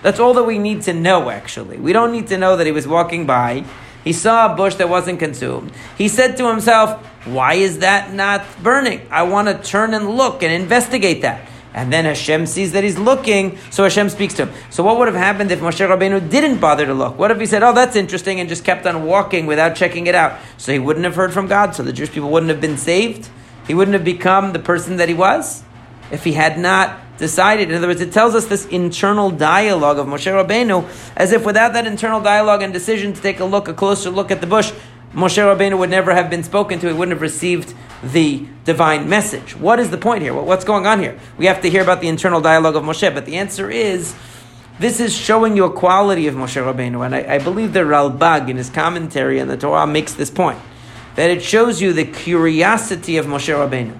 That's 0.03 0.19
all 0.19 0.35
that 0.35 0.45
we 0.45 0.59
need 0.59 0.83
to 0.83 0.93
know, 0.95 1.31
actually. 1.31 1.79
We 1.79 1.93
don't 1.93 2.13
need 2.13 2.27
to 2.29 2.39
know 2.39 2.57
that 2.57 2.67
he 2.67 2.73
was 2.73 2.87
walking 2.87 3.27
by. 3.27 3.65
He 4.05 4.13
saw 4.13 4.53
a 4.53 4.57
bush 4.57 4.75
that 4.77 4.89
wasn't 4.89 5.21
consumed. 5.21 5.73
He 5.97 6.09
said 6.09 6.37
to 6.39 6.49
himself, 6.49 7.05
Why 7.25 7.55
is 7.55 7.79
that 7.79 8.13
not 8.13 8.45
burning? 8.63 9.07
I 9.11 9.23
want 9.23 9.49
to 9.49 9.71
turn 9.71 9.95
and 9.95 10.11
look 10.11 10.43
and 10.43 10.53
investigate 10.53 11.23
that. 11.23 11.49
And 11.75 11.93
then 11.93 12.05
Hashem 12.05 12.47
sees 12.47 12.73
that 12.73 12.85
he's 12.85 12.99
looking, 12.99 13.59
so 13.71 13.83
Hashem 13.85 14.11
speaks 14.11 14.35
to 14.35 14.47
him. 14.47 14.55
So 14.71 14.83
what 14.83 14.99
would 14.99 15.09
have 15.09 15.17
happened 15.17 15.51
if 15.51 15.61
Moshe 15.61 15.87
Rabbeinu 15.87 16.29
didn't 16.29 16.59
bother 16.59 16.85
to 16.85 16.93
look? 16.93 17.19
What 17.19 17.31
if 17.31 17.41
he 17.41 17.47
said, 17.47 17.63
"Oh, 17.63 17.73
that's 17.73 17.97
interesting," 17.97 18.41
and 18.41 18.49
just 18.49 18.65
kept 18.65 18.87
on 18.87 19.05
walking 19.05 19.47
without 19.47 19.75
checking 19.75 20.07
it 20.07 20.15
out? 20.15 20.39
So 20.59 20.73
he 20.73 20.79
wouldn't 20.79 21.05
have 21.05 21.17
heard 21.17 21.33
from 21.33 21.47
God. 21.47 21.75
So 21.75 21.83
the 21.83 21.93
Jewish 21.93 22.13
people 22.13 22.31
wouldn't 22.31 22.51
have 22.51 22.61
been 22.61 22.77
saved. 22.77 23.29
He 23.67 23.75
wouldn't 23.75 23.95
have 23.95 24.05
become 24.05 24.53
the 24.53 24.59
person 24.59 24.97
that 24.99 25.09
he 25.09 25.15
was 25.15 25.63
if 26.11 26.25
he 26.25 26.33
had 26.33 26.59
not 26.59 26.99
decided. 27.17 27.71
In 27.71 27.77
other 27.77 27.87
words, 27.87 28.01
it 28.01 28.13
tells 28.13 28.35
us 28.35 28.47
this 28.47 28.67
internal 28.67 29.31
dialogue 29.31 29.99
of 29.99 30.07
Moshe 30.07 30.31
Rabbeinu, 30.31 30.85
as 31.17 31.33
if 31.33 31.47
without 31.47 31.73
that 31.73 31.87
internal 31.87 32.21
dialogue 32.21 32.63
and 32.63 32.73
decision 32.73 33.13
to 33.13 33.23
take 33.23 33.41
a 33.41 33.45
look, 33.45 33.69
a 33.69 33.75
closer 33.75 34.11
look 34.11 34.31
at 34.31 34.41
the 34.41 34.47
bush, 34.47 34.73
Moshe 35.15 35.37
Rabbeinu 35.37 35.79
would 35.79 35.91
never 35.91 36.15
have 36.15 36.31
been 36.31 36.43
spoken 36.43 36.79
to. 36.81 36.87
He 36.87 36.93
wouldn't 36.93 37.15
have 37.15 37.23
received 37.23 37.75
the 38.03 38.47
divine 38.65 39.09
message. 39.09 39.55
What 39.55 39.79
is 39.79 39.91
the 39.91 39.99
point 39.99 40.23
here? 40.23 40.35
What's 40.35 40.65
going 40.65 40.87
on 40.87 41.01
here? 41.01 41.19
We 41.37 41.47
have 41.47 41.61
to 41.63 41.71
hear 41.71 41.83
about 41.83 42.01
the 42.01 42.09
internal 42.09 42.41
dialogue 42.41 42.77
of 42.77 42.83
Moshe, 42.83 43.13
but 43.13 43.27
the 43.27 43.37
answer 43.37 43.71
is 43.71 44.15
this 44.79 45.01
is 45.01 45.15
showing 45.15 45.57
you 45.57 45.65
a 45.65 45.73
quality 45.73 46.27
of 46.27 46.35
Moshe 46.35 46.61
Rabbeinu, 46.61 47.05
and 47.05 47.15
I, 47.15 47.35
I 47.35 47.39
believe 47.39 47.75
that 47.75 47.85
Ralbag 47.85 48.49
in 48.49 48.57
his 48.57 48.71
commentary 48.71 49.41
on 49.41 49.49
the 49.49 49.57
Torah 49.57 49.87
makes 49.87 50.15
this 50.15 50.31
point 50.31 50.59
that 51.15 51.31
it 51.31 51.43
shows 51.43 51.83
you 51.83 51.93
the 51.93 52.07
curiosity 52.07 53.19
of 53.19 53.27
Moshe 53.27 53.53
Rabbeinu. 53.53 53.97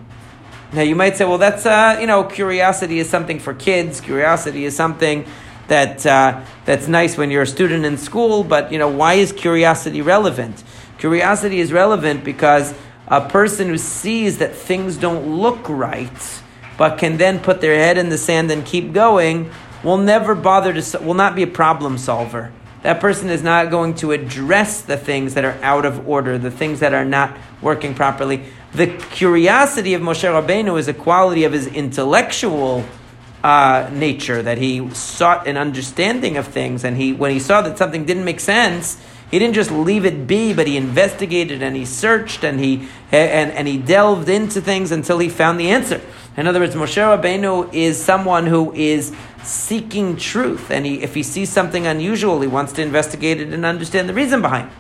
Now 0.73 0.81
you 0.81 0.97
might 0.97 1.17
say, 1.19 1.27
well, 1.27 1.37
that's 1.37 1.67
uh, 1.67 1.99
you 2.01 2.07
know, 2.07 2.25
curiosity 2.25 2.99
is 2.99 3.11
something 3.11 3.39
for 3.39 3.53
kids. 3.53 4.01
Curiosity 4.01 4.65
is 4.65 4.75
something 4.75 5.27
that 5.69 6.07
uh, 6.07 6.43
that's 6.65 6.89
nice 6.89 7.19
when 7.19 7.31
you're 7.31 7.43
a 7.43 7.47
student 7.47 7.85
in 7.85 7.99
school. 7.99 8.43
But 8.43 8.73
you 8.73 8.79
know, 8.79 8.89
why 8.89 9.15
is 9.15 9.33
curiosity 9.33 10.01
relevant? 10.01 10.65
Curiosity 11.03 11.59
is 11.59 11.73
relevant 11.73 12.23
because 12.23 12.73
a 13.09 13.29
person 13.29 13.67
who 13.67 13.77
sees 13.77 14.39
that 14.39 14.55
things 14.55 14.97
don't 14.97 15.37
look 15.37 15.69
right, 15.69 16.43
but 16.79 16.97
can 16.97 17.17
then 17.17 17.41
put 17.41 17.61
their 17.61 17.75
head 17.75 17.99
in 17.99 18.09
the 18.09 18.17
sand 18.17 18.53
and 18.53 18.65
keep 18.65 18.93
going, 18.93 19.51
will 19.83 19.99
never 19.99 20.37
bother 20.37 20.73
to 20.81 20.99
will 21.01 21.15
not 21.15 21.35
be 21.35 21.43
a 21.43 21.49
problem 21.49 21.99
solver. 21.99 22.53
that 22.83 23.01
person 23.01 23.31
is 23.31 23.43
not 23.43 23.69
going 23.69 23.97
to 23.97 24.13
address 24.13 24.83
the 24.83 24.97
things 24.97 25.35
that 25.35 25.45
are 25.45 25.59
out 25.61 25.85
of 25.85 26.07
order, 26.09 26.39
the 26.39 26.53
things 26.53 26.79
that 26.79 26.95
are 26.95 27.05
not 27.05 27.37
working 27.61 27.97
properly. 27.97 28.45
The 28.73 28.87
curiosity 28.87 29.95
of 29.95 30.03
Moshe 30.03 30.23
Rabbeinu 30.23 30.79
is 30.79 30.87
a 30.87 30.95
quality 30.95 31.43
of 31.43 31.53
his 31.53 31.67
intellectual 31.67 32.85
uh, 33.43 33.91
nature, 33.93 34.41
that 34.41 34.59
he 34.59 34.89
sought 34.91 35.49
an 35.49 35.57
understanding 35.57 36.37
of 36.37 36.47
things, 36.47 36.85
and 36.85 36.97
he, 36.97 37.13
when 37.13 37.33
he 37.33 37.41
saw 37.41 37.61
that 37.63 37.77
something 37.77 38.05
didn't 38.05 38.25
make 38.25 38.39
sense, 38.39 38.99
he 39.33 39.39
didn't 39.39 39.55
just 39.55 39.71
leave 39.73 40.05
it 40.05 40.27
be, 40.27 40.53
but 40.53 40.67
he 40.67 40.77
investigated 40.77 41.63
and 41.63 41.75
he 41.75 41.87
searched 41.87 42.45
and 42.45 42.61
he 42.61 42.87
and, 43.11 43.51
and 43.51 43.67
he 43.67 43.79
delved 43.79 44.29
into 44.29 44.61
things 44.61 44.93
until 44.93 45.19
he 45.19 45.31
found 45.31 45.59
the 45.59 45.71
answer. 45.71 46.03
In 46.37 46.47
other 46.47 46.61
words, 46.61 46.75
Moshe 46.75 46.97
Rabbeinu 46.97 47.73
is 47.73 48.03
someone 48.03 48.47
who 48.47 48.73
is 48.75 49.17
seeking 49.43 50.17
truth, 50.17 50.71
and 50.71 50.85
he, 50.85 51.03
if 51.03 51.15
he 51.15 51.23
sees 51.23 51.49
something 51.49 51.87
unusual, 51.87 52.43
he 52.43 52.47
wants 52.47 52.75
to 52.75 52.83
investigate 52.83 53.41
it 53.41 53.53
and 53.55 53.65
understand 53.65 54.09
the 54.09 54.15
reason 54.15 54.43
behind 54.43 54.69
it. 54.69 54.75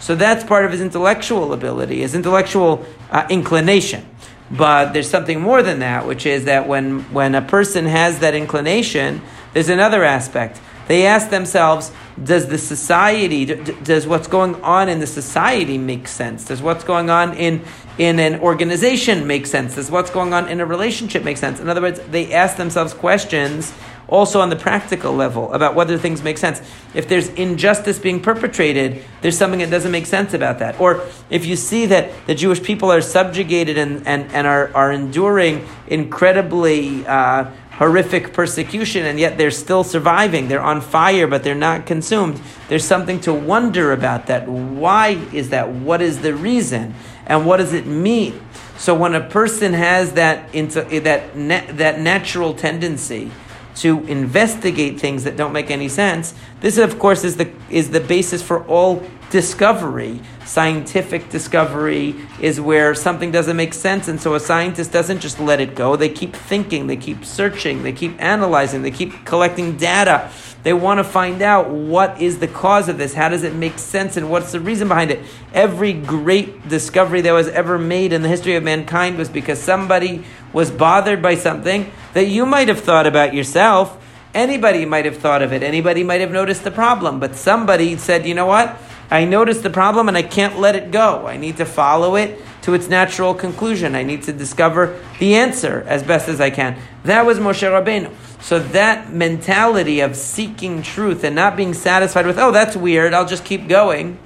So 0.00 0.14
that's 0.14 0.44
part 0.44 0.64
of 0.64 0.70
his 0.70 0.80
intellectual 0.80 1.52
ability, 1.52 2.00
his 2.00 2.14
intellectual 2.14 2.86
uh, 3.10 3.26
inclination. 3.28 4.08
But 4.50 4.92
there's 4.92 5.10
something 5.10 5.40
more 5.40 5.62
than 5.62 5.80
that, 5.80 6.06
which 6.06 6.26
is 6.26 6.44
that 6.44 6.68
when, 6.68 7.00
when 7.12 7.34
a 7.34 7.42
person 7.42 7.86
has 7.86 8.20
that 8.20 8.34
inclination, 8.34 9.20
there's 9.52 9.68
another 9.68 10.04
aspect. 10.04 10.60
They 10.88 11.06
ask 11.06 11.30
themselves, 11.30 11.90
does 12.22 12.46
the 12.46 12.58
society, 12.58 13.44
does 13.44 14.06
what's 14.06 14.28
going 14.28 14.54
on 14.62 14.88
in 14.88 15.00
the 15.00 15.06
society 15.06 15.78
make 15.78 16.08
sense? 16.08 16.44
Does 16.44 16.62
what's 16.62 16.84
going 16.84 17.10
on 17.10 17.34
in, 17.34 17.64
in 17.98 18.18
an 18.20 18.40
organization 18.40 19.26
make 19.26 19.46
sense? 19.46 19.74
Does 19.74 19.90
what's 19.90 20.10
going 20.10 20.32
on 20.32 20.48
in 20.48 20.60
a 20.60 20.66
relationship 20.66 21.24
make 21.24 21.36
sense? 21.36 21.60
In 21.60 21.68
other 21.68 21.82
words, 21.82 22.00
they 22.10 22.32
ask 22.32 22.56
themselves 22.56 22.94
questions 22.94 23.72
also 24.08 24.40
on 24.40 24.50
the 24.50 24.56
practical 24.56 25.12
level 25.12 25.52
about 25.52 25.74
whether 25.74 25.98
things 25.98 26.22
make 26.22 26.38
sense. 26.38 26.60
If 26.94 27.08
there's 27.08 27.28
injustice 27.30 27.98
being 27.98 28.20
perpetrated, 28.20 29.04
there's 29.20 29.36
something 29.36 29.60
that 29.60 29.70
doesn't 29.70 29.90
make 29.90 30.06
sense 30.06 30.34
about 30.34 30.60
that. 30.60 30.80
Or 30.80 31.04
if 31.30 31.44
you 31.44 31.56
see 31.56 31.86
that 31.86 32.12
the 32.26 32.34
Jewish 32.34 32.62
people 32.62 32.90
are 32.92 33.00
subjugated 33.00 33.78
and, 33.78 34.06
and, 34.06 34.30
and 34.32 34.46
are, 34.46 34.74
are 34.74 34.92
enduring 34.92 35.66
incredibly 35.88 37.04
uh, 37.06 37.50
horrific 37.76 38.32
persecution 38.32 39.04
and 39.04 39.18
yet 39.18 39.36
they're 39.38 39.50
still 39.50 39.84
surviving, 39.84 40.48
they're 40.48 40.62
on 40.62 40.80
fire 40.80 41.26
but 41.26 41.44
they're 41.44 41.54
not 41.54 41.86
consumed, 41.86 42.40
there's 42.68 42.84
something 42.84 43.20
to 43.20 43.32
wonder 43.32 43.92
about 43.92 44.26
that. 44.26 44.48
Why 44.48 45.10
is 45.32 45.50
that? 45.50 45.68
What 45.68 46.00
is 46.00 46.22
the 46.22 46.34
reason? 46.34 46.94
And 47.26 47.44
what 47.44 47.58
does 47.58 47.72
it 47.72 47.86
mean? 47.86 48.40
So 48.78 48.94
when 48.94 49.14
a 49.14 49.20
person 49.20 49.72
has 49.72 50.12
that, 50.12 50.54
into, 50.54 50.86
eh, 50.88 51.00
that, 51.00 51.76
that 51.76 52.00
natural 52.00 52.54
tendency, 52.54 53.30
to 53.76 54.02
investigate 54.06 54.98
things 54.98 55.24
that 55.24 55.36
don't 55.36 55.52
make 55.52 55.70
any 55.70 55.88
sense. 55.88 56.34
This, 56.60 56.78
of 56.78 56.98
course, 56.98 57.24
is 57.24 57.36
the, 57.36 57.52
is 57.68 57.90
the 57.90 58.00
basis 58.00 58.42
for 58.42 58.64
all 58.64 59.06
discovery. 59.30 60.20
Scientific 60.44 61.28
discovery 61.28 62.14
is 62.40 62.60
where 62.60 62.94
something 62.94 63.32
doesn't 63.32 63.56
make 63.56 63.74
sense, 63.74 64.06
and 64.08 64.20
so 64.20 64.34
a 64.34 64.40
scientist 64.40 64.92
doesn't 64.92 65.20
just 65.20 65.40
let 65.40 65.60
it 65.60 65.74
go. 65.74 65.96
They 65.96 66.08
keep 66.08 66.34
thinking, 66.34 66.86
they 66.86 66.96
keep 66.96 67.24
searching, 67.24 67.82
they 67.82 67.92
keep 67.92 68.20
analyzing, 68.22 68.82
they 68.82 68.92
keep 68.92 69.24
collecting 69.24 69.76
data. 69.76 70.30
They 70.62 70.72
want 70.72 70.98
to 70.98 71.04
find 71.04 71.42
out 71.42 71.70
what 71.70 72.20
is 72.20 72.38
the 72.38 72.48
cause 72.48 72.88
of 72.88 72.98
this, 72.98 73.14
how 73.14 73.28
does 73.28 73.42
it 73.42 73.54
make 73.54 73.78
sense, 73.78 74.16
and 74.16 74.30
what's 74.30 74.52
the 74.52 74.60
reason 74.60 74.88
behind 74.88 75.10
it. 75.10 75.20
Every 75.52 75.92
great 75.92 76.68
discovery 76.68 77.20
that 77.20 77.32
was 77.32 77.48
ever 77.48 77.78
made 77.78 78.12
in 78.12 78.22
the 78.22 78.28
history 78.28 78.54
of 78.54 78.62
mankind 78.62 79.18
was 79.18 79.28
because 79.28 79.60
somebody 79.60 80.24
was 80.52 80.70
bothered 80.70 81.22
by 81.22 81.34
something 81.34 81.90
that 82.14 82.26
you 82.26 82.46
might 82.46 82.68
have 82.68 82.80
thought 82.80 83.06
about 83.06 83.34
yourself. 83.34 84.02
Anybody 84.34 84.84
might 84.84 85.04
have 85.04 85.16
thought 85.16 85.40
of 85.40 85.52
it. 85.52 85.62
Anybody 85.62 86.04
might 86.04 86.20
have 86.20 86.30
noticed 86.30 86.62
the 86.62 86.70
problem. 86.70 87.20
But 87.20 87.36
somebody 87.36 87.96
said, 87.96 88.26
you 88.26 88.34
know 88.34 88.46
what? 88.46 88.76
I 89.10 89.24
notice 89.24 89.60
the 89.60 89.70
problem 89.70 90.08
and 90.08 90.16
I 90.16 90.22
can't 90.22 90.58
let 90.58 90.74
it 90.74 90.90
go. 90.90 91.26
I 91.26 91.36
need 91.36 91.58
to 91.58 91.64
follow 91.64 92.16
it 92.16 92.40
to 92.62 92.74
its 92.74 92.88
natural 92.88 93.34
conclusion. 93.34 93.94
I 93.94 94.02
need 94.02 94.22
to 94.24 94.32
discover 94.32 95.00
the 95.20 95.36
answer 95.36 95.84
as 95.86 96.02
best 96.02 96.28
as 96.28 96.40
I 96.40 96.50
can. 96.50 96.76
That 97.04 97.24
was 97.24 97.38
Moshe 97.38 97.62
Rabbeinu. 97.62 98.12
So 98.42 98.58
that 98.58 99.12
mentality 99.12 100.00
of 100.00 100.16
seeking 100.16 100.82
truth 100.82 101.22
and 101.22 101.36
not 101.36 101.56
being 101.56 101.74
satisfied 101.74 102.26
with, 102.26 102.38
oh, 102.38 102.50
that's 102.50 102.76
weird, 102.76 103.14
I'll 103.14 103.26
just 103.26 103.44
keep 103.44 103.68
going, 103.68 104.18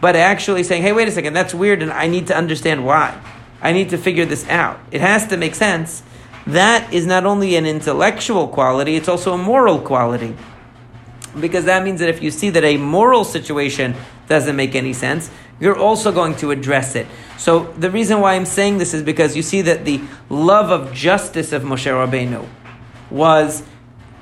but 0.00 0.14
actually 0.14 0.62
saying, 0.62 0.82
hey, 0.82 0.92
wait 0.92 1.08
a 1.08 1.12
second, 1.12 1.32
that's 1.32 1.54
weird 1.54 1.82
and 1.82 1.92
I 1.92 2.06
need 2.06 2.28
to 2.28 2.36
understand 2.36 2.86
why. 2.86 3.20
I 3.60 3.72
need 3.72 3.90
to 3.90 3.98
figure 3.98 4.24
this 4.24 4.48
out. 4.48 4.78
It 4.92 5.00
has 5.00 5.26
to 5.28 5.36
make 5.36 5.54
sense. 5.56 6.02
That 6.46 6.92
is 6.92 7.06
not 7.06 7.24
only 7.24 7.56
an 7.56 7.66
intellectual 7.66 8.48
quality, 8.48 8.96
it's 8.96 9.08
also 9.08 9.34
a 9.34 9.38
moral 9.38 9.80
quality 9.80 10.36
because 11.38 11.64
that 11.64 11.82
means 11.84 12.00
that 12.00 12.08
if 12.08 12.22
you 12.22 12.30
see 12.30 12.50
that 12.50 12.64
a 12.64 12.76
moral 12.76 13.24
situation 13.24 13.94
doesn't 14.28 14.56
make 14.56 14.74
any 14.74 14.92
sense, 14.92 15.30
you're 15.60 15.78
also 15.78 16.12
going 16.12 16.34
to 16.36 16.50
address 16.50 16.96
it. 16.96 17.06
So 17.38 17.72
the 17.78 17.90
reason 17.90 18.20
why 18.20 18.34
I'm 18.34 18.46
saying 18.46 18.78
this 18.78 18.94
is 18.94 19.02
because 19.02 19.36
you 19.36 19.42
see 19.42 19.62
that 19.62 19.84
the 19.84 20.00
love 20.28 20.70
of 20.70 20.92
justice 20.92 21.52
of 21.52 21.62
Moshe 21.62 21.90
Rabbeinu 21.90 22.46
was 23.10 23.62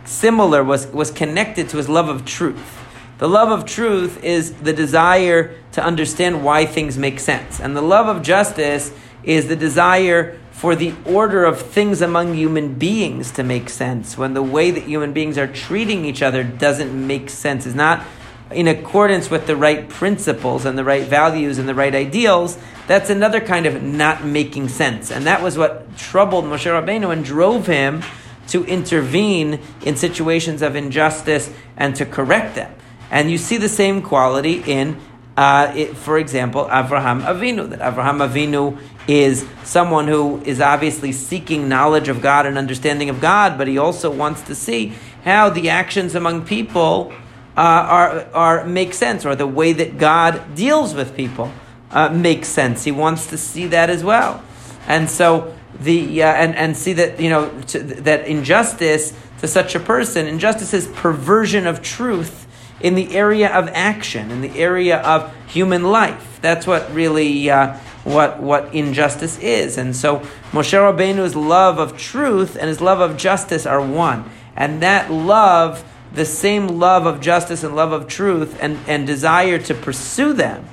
similar, 0.04 0.62
was, 0.64 0.86
was 0.88 1.10
connected 1.10 1.68
to 1.70 1.76
his 1.76 1.88
love 1.88 2.08
of 2.08 2.24
truth. 2.24 2.78
The 3.18 3.28
love 3.28 3.50
of 3.50 3.66
truth 3.66 4.24
is 4.24 4.54
the 4.54 4.72
desire 4.72 5.54
to 5.72 5.84
understand 5.84 6.44
why 6.44 6.66
things 6.66 6.96
make 6.96 7.20
sense. 7.20 7.60
And 7.60 7.76
the 7.76 7.82
love 7.82 8.08
of 8.08 8.22
justice 8.22 8.92
is 9.22 9.48
the 9.48 9.56
desire 9.56 10.38
for 10.60 10.76
the 10.76 10.92
order 11.06 11.46
of 11.46 11.58
things 11.58 12.02
among 12.02 12.34
human 12.34 12.74
beings 12.74 13.30
to 13.30 13.42
make 13.42 13.70
sense, 13.70 14.18
when 14.18 14.34
the 14.34 14.42
way 14.42 14.70
that 14.70 14.82
human 14.82 15.10
beings 15.10 15.38
are 15.38 15.46
treating 15.46 16.04
each 16.04 16.20
other 16.20 16.44
doesn't 16.44 16.92
make 17.06 17.30
sense, 17.30 17.64
is 17.64 17.74
not 17.74 18.04
in 18.50 18.68
accordance 18.68 19.30
with 19.30 19.46
the 19.46 19.56
right 19.56 19.88
principles 19.88 20.66
and 20.66 20.76
the 20.76 20.84
right 20.84 21.04
values 21.04 21.56
and 21.56 21.66
the 21.66 21.74
right 21.74 21.94
ideals, 21.94 22.58
that's 22.86 23.08
another 23.08 23.40
kind 23.40 23.64
of 23.64 23.82
not 23.82 24.22
making 24.22 24.68
sense. 24.68 25.10
And 25.10 25.26
that 25.26 25.40
was 25.42 25.56
what 25.56 25.96
troubled 25.96 26.44
Moshe 26.44 26.66
Rabbeinu 26.66 27.10
and 27.10 27.24
drove 27.24 27.66
him 27.66 28.02
to 28.48 28.62
intervene 28.66 29.60
in 29.80 29.96
situations 29.96 30.60
of 30.60 30.76
injustice 30.76 31.50
and 31.78 31.96
to 31.96 32.04
correct 32.04 32.56
them. 32.56 32.70
And 33.10 33.30
you 33.30 33.38
see 33.38 33.56
the 33.56 33.70
same 33.70 34.02
quality 34.02 34.62
in 34.66 35.00
uh, 35.38 35.72
it, 35.74 35.96
for 35.96 36.18
example, 36.18 36.66
Avraham 36.66 37.22
Avinu, 37.22 37.70
that 37.70 37.78
Avraham 37.78 38.20
Avinu 38.28 38.78
is 39.10 39.46
someone 39.64 40.06
who 40.06 40.40
is 40.42 40.60
obviously 40.60 41.12
seeking 41.12 41.68
knowledge 41.68 42.08
of 42.08 42.20
God 42.20 42.46
and 42.46 42.56
understanding 42.56 43.10
of 43.10 43.20
God, 43.20 43.58
but 43.58 43.66
he 43.66 43.78
also 43.78 44.10
wants 44.10 44.42
to 44.42 44.54
see 44.54 44.92
how 45.24 45.50
the 45.50 45.68
actions 45.68 46.14
among 46.14 46.44
people 46.44 47.12
uh, 47.56 47.60
are, 47.60 48.26
are 48.32 48.64
make 48.64 48.94
sense, 48.94 49.26
or 49.26 49.34
the 49.34 49.46
way 49.46 49.72
that 49.72 49.98
God 49.98 50.54
deals 50.54 50.94
with 50.94 51.16
people 51.16 51.52
uh, 51.90 52.08
makes 52.10 52.48
sense. 52.48 52.84
He 52.84 52.92
wants 52.92 53.26
to 53.28 53.36
see 53.36 53.66
that 53.66 53.90
as 53.90 54.04
well, 54.04 54.42
and 54.86 55.10
so 55.10 55.54
the 55.80 56.22
uh, 56.22 56.26
and 56.26 56.54
and 56.54 56.76
see 56.76 56.92
that 56.94 57.20
you 57.20 57.30
know 57.30 57.50
to, 57.68 57.78
that 57.80 58.26
injustice 58.26 59.12
to 59.40 59.48
such 59.48 59.74
a 59.74 59.80
person, 59.80 60.26
injustice 60.26 60.74
is 60.74 60.86
perversion 60.88 61.66
of 61.66 61.82
truth 61.82 62.46
in 62.80 62.94
the 62.94 63.14
area 63.16 63.52
of 63.52 63.68
action, 63.68 64.30
in 64.30 64.40
the 64.40 64.58
area 64.58 65.00
of 65.02 65.34
human 65.46 65.82
life. 65.82 66.38
That's 66.40 66.66
what 66.66 66.92
really 66.94 67.50
uh, 67.50 67.78
what 68.12 68.40
what 68.40 68.74
injustice 68.74 69.38
is. 69.38 69.78
And 69.78 69.94
so 69.94 70.20
Moshe 70.52 70.72
Rabbeinu's 70.72 71.36
love 71.36 71.78
of 71.78 71.96
truth 71.96 72.56
and 72.56 72.68
his 72.68 72.80
love 72.80 73.00
of 73.00 73.16
justice 73.16 73.66
are 73.66 73.80
one. 73.80 74.28
And 74.56 74.82
that 74.82 75.10
love, 75.10 75.84
the 76.12 76.24
same 76.24 76.66
love 76.68 77.06
of 77.06 77.20
justice 77.20 77.62
and 77.62 77.74
love 77.74 77.92
of 77.92 78.08
truth 78.08 78.58
and, 78.60 78.78
and 78.86 79.06
desire 79.06 79.58
to 79.58 79.74
pursue 79.74 80.32
them 80.32 80.66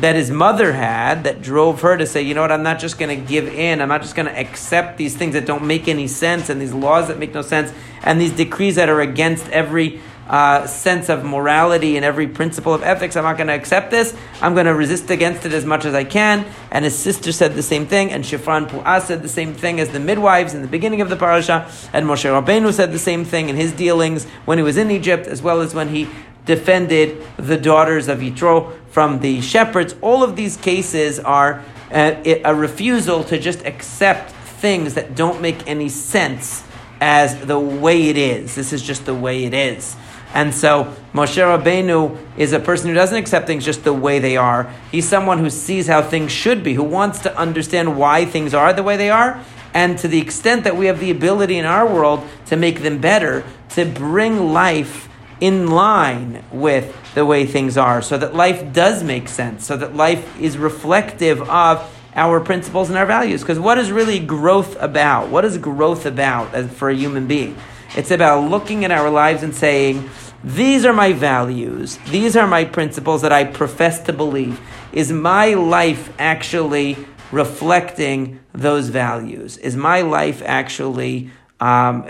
that 0.00 0.14
his 0.14 0.30
mother 0.30 0.72
had 0.72 1.24
that 1.24 1.42
drove 1.42 1.80
her 1.80 1.96
to 1.96 2.06
say, 2.06 2.22
you 2.22 2.34
know 2.34 2.42
what, 2.42 2.52
I'm 2.52 2.62
not 2.62 2.78
just 2.78 2.98
going 2.98 3.18
to 3.18 3.26
give 3.26 3.48
in. 3.48 3.80
I'm 3.80 3.88
not 3.88 4.02
just 4.02 4.14
going 4.14 4.26
to 4.26 4.38
accept 4.38 4.96
these 4.96 5.16
things 5.16 5.34
that 5.34 5.44
don't 5.44 5.66
make 5.66 5.88
any 5.88 6.06
sense 6.06 6.48
and 6.48 6.60
these 6.60 6.72
laws 6.72 7.08
that 7.08 7.18
make 7.18 7.34
no 7.34 7.42
sense 7.42 7.72
and 8.02 8.20
these 8.20 8.32
decrees 8.32 8.76
that 8.76 8.88
are 8.88 9.00
against 9.00 9.48
every 9.48 10.00
uh, 10.28 10.66
sense 10.66 11.08
of 11.08 11.24
morality 11.24 11.96
and 11.96 12.04
every 12.04 12.28
principle 12.28 12.74
of 12.74 12.82
ethics. 12.82 13.16
I'm 13.16 13.24
not 13.24 13.36
going 13.36 13.46
to 13.46 13.54
accept 13.54 13.90
this. 13.90 14.14
I'm 14.42 14.54
going 14.54 14.66
to 14.66 14.74
resist 14.74 15.10
against 15.10 15.46
it 15.46 15.52
as 15.52 15.64
much 15.64 15.84
as 15.84 15.94
I 15.94 16.04
can. 16.04 16.46
And 16.70 16.84
his 16.84 16.98
sister 16.98 17.32
said 17.32 17.54
the 17.54 17.62
same 17.62 17.86
thing, 17.86 18.12
and 18.12 18.24
Shifran 18.24 18.68
Pu'ah 18.68 19.00
said 19.00 19.22
the 19.22 19.28
same 19.28 19.54
thing 19.54 19.80
as 19.80 19.90
the 19.90 20.00
midwives 20.00 20.54
in 20.54 20.62
the 20.62 20.68
beginning 20.68 21.00
of 21.00 21.08
the 21.08 21.16
parasha, 21.16 21.70
and 21.92 22.06
Moshe 22.06 22.24
Rabbeinu 22.24 22.72
said 22.72 22.92
the 22.92 22.98
same 22.98 23.24
thing 23.24 23.48
in 23.48 23.56
his 23.56 23.72
dealings 23.72 24.24
when 24.44 24.58
he 24.58 24.64
was 24.64 24.76
in 24.76 24.90
Egypt, 24.90 25.26
as 25.26 25.42
well 25.42 25.60
as 25.60 25.74
when 25.74 25.88
he 25.88 26.08
defended 26.44 27.22
the 27.36 27.56
daughters 27.56 28.08
of 28.08 28.18
Yitro 28.18 28.74
from 28.90 29.20
the 29.20 29.40
shepherds. 29.40 29.94
All 30.00 30.22
of 30.22 30.36
these 30.36 30.56
cases 30.56 31.18
are 31.20 31.62
a, 31.90 32.42
a 32.42 32.54
refusal 32.54 33.24
to 33.24 33.38
just 33.38 33.64
accept 33.64 34.32
things 34.32 34.94
that 34.94 35.14
don't 35.14 35.40
make 35.40 35.66
any 35.68 35.88
sense 35.88 36.64
as 37.00 37.38
the 37.46 37.58
way 37.58 38.08
it 38.08 38.16
is. 38.16 38.54
This 38.54 38.72
is 38.72 38.82
just 38.82 39.06
the 39.06 39.14
way 39.14 39.44
it 39.44 39.54
is. 39.54 39.94
And 40.34 40.54
so 40.54 40.94
Moshe 41.12 41.36
Rabbeinu 41.36 42.16
is 42.36 42.52
a 42.52 42.60
person 42.60 42.88
who 42.88 42.94
doesn't 42.94 43.16
accept 43.16 43.46
things 43.46 43.64
just 43.64 43.84
the 43.84 43.92
way 43.92 44.18
they 44.18 44.36
are. 44.36 44.72
He's 44.92 45.08
someone 45.08 45.38
who 45.38 45.50
sees 45.50 45.86
how 45.86 46.02
things 46.02 46.30
should 46.30 46.62
be, 46.62 46.74
who 46.74 46.84
wants 46.84 47.20
to 47.20 47.36
understand 47.36 47.98
why 47.98 48.24
things 48.24 48.54
are 48.54 48.72
the 48.72 48.82
way 48.82 48.96
they 48.96 49.10
are, 49.10 49.42
and 49.74 49.98
to 49.98 50.08
the 50.08 50.20
extent 50.20 50.64
that 50.64 50.76
we 50.76 50.86
have 50.86 51.00
the 51.00 51.10
ability 51.10 51.58
in 51.58 51.64
our 51.64 51.86
world 51.86 52.22
to 52.46 52.56
make 52.56 52.82
them 52.82 52.98
better, 53.00 53.44
to 53.70 53.84
bring 53.84 54.52
life 54.52 55.08
in 55.40 55.68
line 55.68 56.44
with 56.50 56.96
the 57.14 57.24
way 57.24 57.46
things 57.46 57.76
are, 57.76 58.02
so 58.02 58.18
that 58.18 58.34
life 58.34 58.72
does 58.72 59.02
make 59.02 59.28
sense, 59.28 59.66
so 59.66 59.76
that 59.76 59.94
life 59.94 60.40
is 60.40 60.58
reflective 60.58 61.40
of 61.48 61.94
our 62.14 62.40
principles 62.40 62.88
and 62.88 62.98
our 62.98 63.06
values. 63.06 63.42
Because 63.42 63.60
what 63.60 63.78
is 63.78 63.92
really 63.92 64.18
growth 64.18 64.76
about? 64.80 65.28
What 65.28 65.44
is 65.44 65.56
growth 65.58 66.06
about 66.06 66.70
for 66.70 66.90
a 66.90 66.94
human 66.94 67.26
being? 67.26 67.56
It's 67.96 68.10
about 68.10 68.50
looking 68.50 68.84
at 68.84 68.90
our 68.90 69.10
lives 69.10 69.42
and 69.42 69.54
saying, 69.54 70.08
these 70.44 70.84
are 70.84 70.92
my 70.92 71.12
values, 71.12 71.98
these 72.10 72.36
are 72.36 72.46
my 72.46 72.64
principles 72.64 73.22
that 73.22 73.32
I 73.32 73.44
profess 73.44 74.00
to 74.04 74.12
believe. 74.12 74.60
Is 74.92 75.10
my 75.10 75.54
life 75.54 76.12
actually 76.18 76.96
reflecting 77.32 78.40
those 78.52 78.88
values? 78.88 79.56
Is 79.58 79.76
my 79.76 80.02
life 80.02 80.42
actually 80.44 81.30
um, 81.60 82.04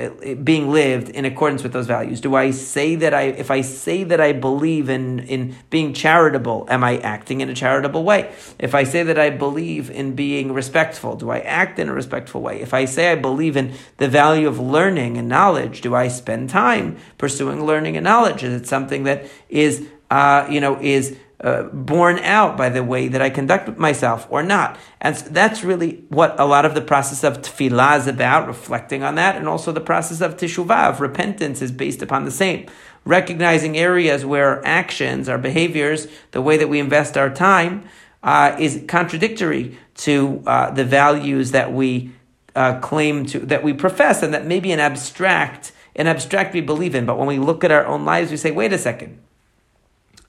being 0.44 0.70
lived 0.70 1.08
in 1.08 1.24
accordance 1.24 1.62
with 1.62 1.72
those 1.72 1.86
values? 1.86 2.20
Do 2.20 2.34
I 2.34 2.50
say 2.50 2.96
that 2.96 3.14
I, 3.14 3.22
if 3.22 3.50
I 3.50 3.62
say 3.62 4.04
that 4.04 4.20
I 4.20 4.32
believe 4.32 4.90
in, 4.90 5.20
in 5.20 5.56
being 5.70 5.94
charitable, 5.94 6.66
am 6.68 6.84
I 6.84 6.98
acting 6.98 7.40
in 7.40 7.48
a 7.48 7.54
charitable 7.54 8.04
way? 8.04 8.30
If 8.58 8.74
I 8.74 8.84
say 8.84 9.02
that 9.04 9.18
I 9.18 9.30
believe 9.30 9.90
in 9.90 10.14
being 10.14 10.52
respectful, 10.52 11.16
do 11.16 11.30
I 11.30 11.40
act 11.40 11.78
in 11.78 11.88
a 11.88 11.94
respectful 11.94 12.42
way? 12.42 12.60
If 12.60 12.74
I 12.74 12.84
say 12.84 13.10
I 13.10 13.14
believe 13.14 13.56
in 13.56 13.72
the 13.96 14.08
value 14.08 14.48
of 14.48 14.60
learning 14.60 15.16
and 15.16 15.28
knowledge, 15.28 15.80
do 15.80 15.94
I 15.94 16.08
spend 16.08 16.50
time 16.50 16.98
pursuing 17.16 17.64
learning 17.64 17.96
and 17.96 18.04
knowledge? 18.04 18.42
Is 18.42 18.60
it 18.60 18.66
something 18.66 19.04
that 19.04 19.26
is, 19.48 19.86
uh, 20.10 20.46
you 20.50 20.60
know, 20.60 20.78
is 20.80 21.16
uh, 21.40 21.62
borne 21.64 22.18
out 22.20 22.56
by 22.56 22.68
the 22.68 22.82
way 22.82 23.08
that 23.08 23.22
I 23.22 23.30
conduct 23.30 23.78
myself 23.78 24.26
or 24.28 24.42
not. 24.42 24.78
And 25.00 25.16
so 25.16 25.28
that's 25.28 25.62
really 25.62 26.04
what 26.08 26.38
a 26.38 26.44
lot 26.44 26.64
of 26.64 26.74
the 26.74 26.80
process 26.80 27.22
of 27.22 27.42
tefillah 27.42 27.98
is 27.98 28.06
about, 28.06 28.48
reflecting 28.48 29.02
on 29.02 29.14
that, 29.14 29.36
and 29.36 29.48
also 29.48 29.70
the 29.70 29.80
process 29.80 30.20
of 30.20 30.36
teshuvah, 30.36 30.90
of 30.90 31.00
repentance, 31.00 31.62
is 31.62 31.70
based 31.70 32.02
upon 32.02 32.24
the 32.24 32.30
same. 32.30 32.66
Recognizing 33.04 33.78
areas 33.78 34.26
where 34.26 34.64
actions, 34.66 35.28
our 35.28 35.38
behaviors, 35.38 36.08
the 36.32 36.42
way 36.42 36.56
that 36.56 36.68
we 36.68 36.80
invest 36.80 37.16
our 37.16 37.30
time, 37.30 37.84
uh, 38.22 38.56
is 38.58 38.82
contradictory 38.88 39.78
to 39.94 40.42
uh, 40.46 40.70
the 40.72 40.84
values 40.84 41.52
that 41.52 41.72
we 41.72 42.10
uh, 42.56 42.80
claim 42.80 43.24
to, 43.26 43.38
that 43.38 43.62
we 43.62 43.72
profess, 43.72 44.24
and 44.24 44.34
that 44.34 44.44
maybe 44.44 44.72
an 44.72 44.80
abstract, 44.80 45.70
an 45.94 46.08
abstract 46.08 46.52
we 46.52 46.60
believe 46.60 46.96
in. 46.96 47.06
But 47.06 47.16
when 47.16 47.28
we 47.28 47.38
look 47.38 47.62
at 47.62 47.70
our 47.70 47.86
own 47.86 48.04
lives, 48.04 48.32
we 48.32 48.36
say, 48.36 48.50
wait 48.50 48.72
a 48.72 48.78
second 48.78 49.20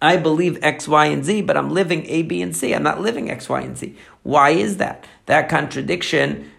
I 0.02 0.18
believe 0.18 0.58
X, 0.64 0.88
Y, 0.88 1.06
and 1.08 1.26
Z, 1.26 1.42
but 1.42 1.58
I'm 1.58 1.72
living 1.72 2.06
A, 2.06 2.22
B, 2.22 2.42
and 2.42 2.56
C. 2.56 2.74
I'm 2.74 2.84
not 2.84 3.02
living 3.02 3.30
X, 3.30 3.50
Y, 3.50 3.62
and 3.62 3.78
Z. 3.78 3.96
Why 4.24 4.52
is 4.52 4.78
that? 4.78 5.06
That 5.26 5.50
contradiction 5.50 6.50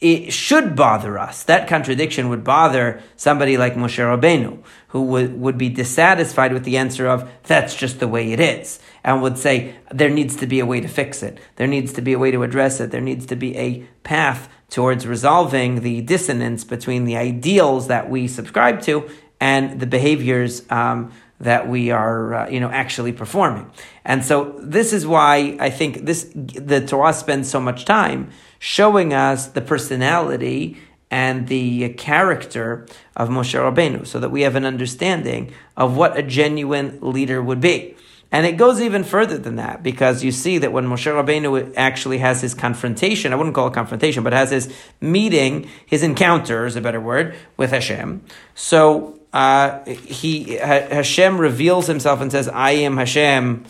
it 0.00 0.32
should 0.32 0.74
bother 0.74 1.18
us. 1.18 1.42
That 1.42 1.68
contradiction 1.68 2.30
would 2.30 2.42
bother 2.42 3.02
somebody 3.16 3.58
like 3.58 3.74
Moshe 3.74 3.98
Rabbeinu, 3.98 4.62
who 4.88 5.02
would, 5.02 5.38
would 5.38 5.58
be 5.58 5.68
dissatisfied 5.68 6.54
with 6.54 6.64
the 6.64 6.78
answer 6.78 7.06
of, 7.06 7.30
that's 7.42 7.74
just 7.74 8.00
the 8.00 8.08
way 8.08 8.32
it 8.32 8.40
is, 8.40 8.80
and 9.04 9.20
would 9.20 9.36
say, 9.36 9.74
there 9.90 10.08
needs 10.08 10.36
to 10.36 10.46
be 10.46 10.58
a 10.58 10.64
way 10.64 10.80
to 10.80 10.88
fix 10.88 11.22
it. 11.22 11.38
There 11.56 11.66
needs 11.66 11.92
to 11.92 12.00
be 12.00 12.14
a 12.14 12.18
way 12.18 12.30
to 12.30 12.42
address 12.42 12.80
it. 12.80 12.90
There 12.90 13.00
needs 13.02 13.26
to 13.26 13.36
be 13.36 13.56
a 13.58 13.86
path 14.02 14.48
towards 14.70 15.06
resolving 15.06 15.82
the 15.82 16.00
dissonance 16.00 16.64
between 16.64 17.04
the 17.04 17.16
ideals 17.16 17.88
that 17.88 18.08
we 18.08 18.26
subscribe 18.26 18.80
to 18.82 19.08
and 19.38 19.80
the 19.80 19.86
behaviors 19.86 20.62
um, 20.70 21.12
that 21.40 21.68
we 21.68 21.90
are, 21.90 22.34
uh, 22.34 22.48
you 22.50 22.60
know, 22.60 22.70
actually 22.70 23.12
performing. 23.12 23.70
And 24.04 24.24
so 24.24 24.54
this 24.58 24.92
is 24.92 25.06
why 25.06 25.56
I 25.58 25.70
think 25.70 26.04
this 26.04 26.30
the 26.34 26.86
Torah 26.86 27.12
spends 27.12 27.48
so 27.48 27.60
much 27.60 27.84
time 27.84 28.30
showing 28.58 29.14
us 29.14 29.48
the 29.48 29.60
personality 29.60 30.76
and 31.10 31.48
the 31.48 31.88
character 31.94 32.86
of 33.16 33.28
Moshe 33.28 33.58
Rabbeinu, 33.58 34.06
so 34.06 34.20
that 34.20 34.30
we 34.30 34.42
have 34.42 34.54
an 34.54 34.64
understanding 34.64 35.52
of 35.76 35.96
what 35.96 36.16
a 36.16 36.22
genuine 36.22 36.98
leader 37.00 37.42
would 37.42 37.60
be. 37.60 37.96
And 38.32 38.46
it 38.46 38.52
goes 38.52 38.80
even 38.80 39.02
further 39.02 39.36
than 39.36 39.56
that 39.56 39.82
because 39.82 40.22
you 40.22 40.30
see 40.30 40.58
that 40.58 40.72
when 40.72 40.86
Moshe 40.86 41.10
Rabbeinu 41.12 41.74
actually 41.76 42.18
has 42.18 42.40
his 42.40 42.54
confrontation, 42.54 43.32
I 43.32 43.36
wouldn't 43.36 43.56
call 43.56 43.66
it 43.66 43.74
confrontation, 43.74 44.22
but 44.22 44.32
has 44.32 44.50
his 44.50 44.72
meeting, 45.00 45.68
his 45.84 46.04
encounter 46.04 46.64
is 46.64 46.76
a 46.76 46.80
better 46.80 47.00
word, 47.00 47.34
with 47.56 47.70
Hashem. 47.70 48.22
So 48.54 49.19
uh, 49.32 49.84
he 49.84 50.56
Hashem 50.56 51.38
reveals 51.38 51.86
himself 51.86 52.20
and 52.20 52.32
says, 52.32 52.48
"I 52.48 52.72
am 52.72 52.96
Hashem, 52.96 53.64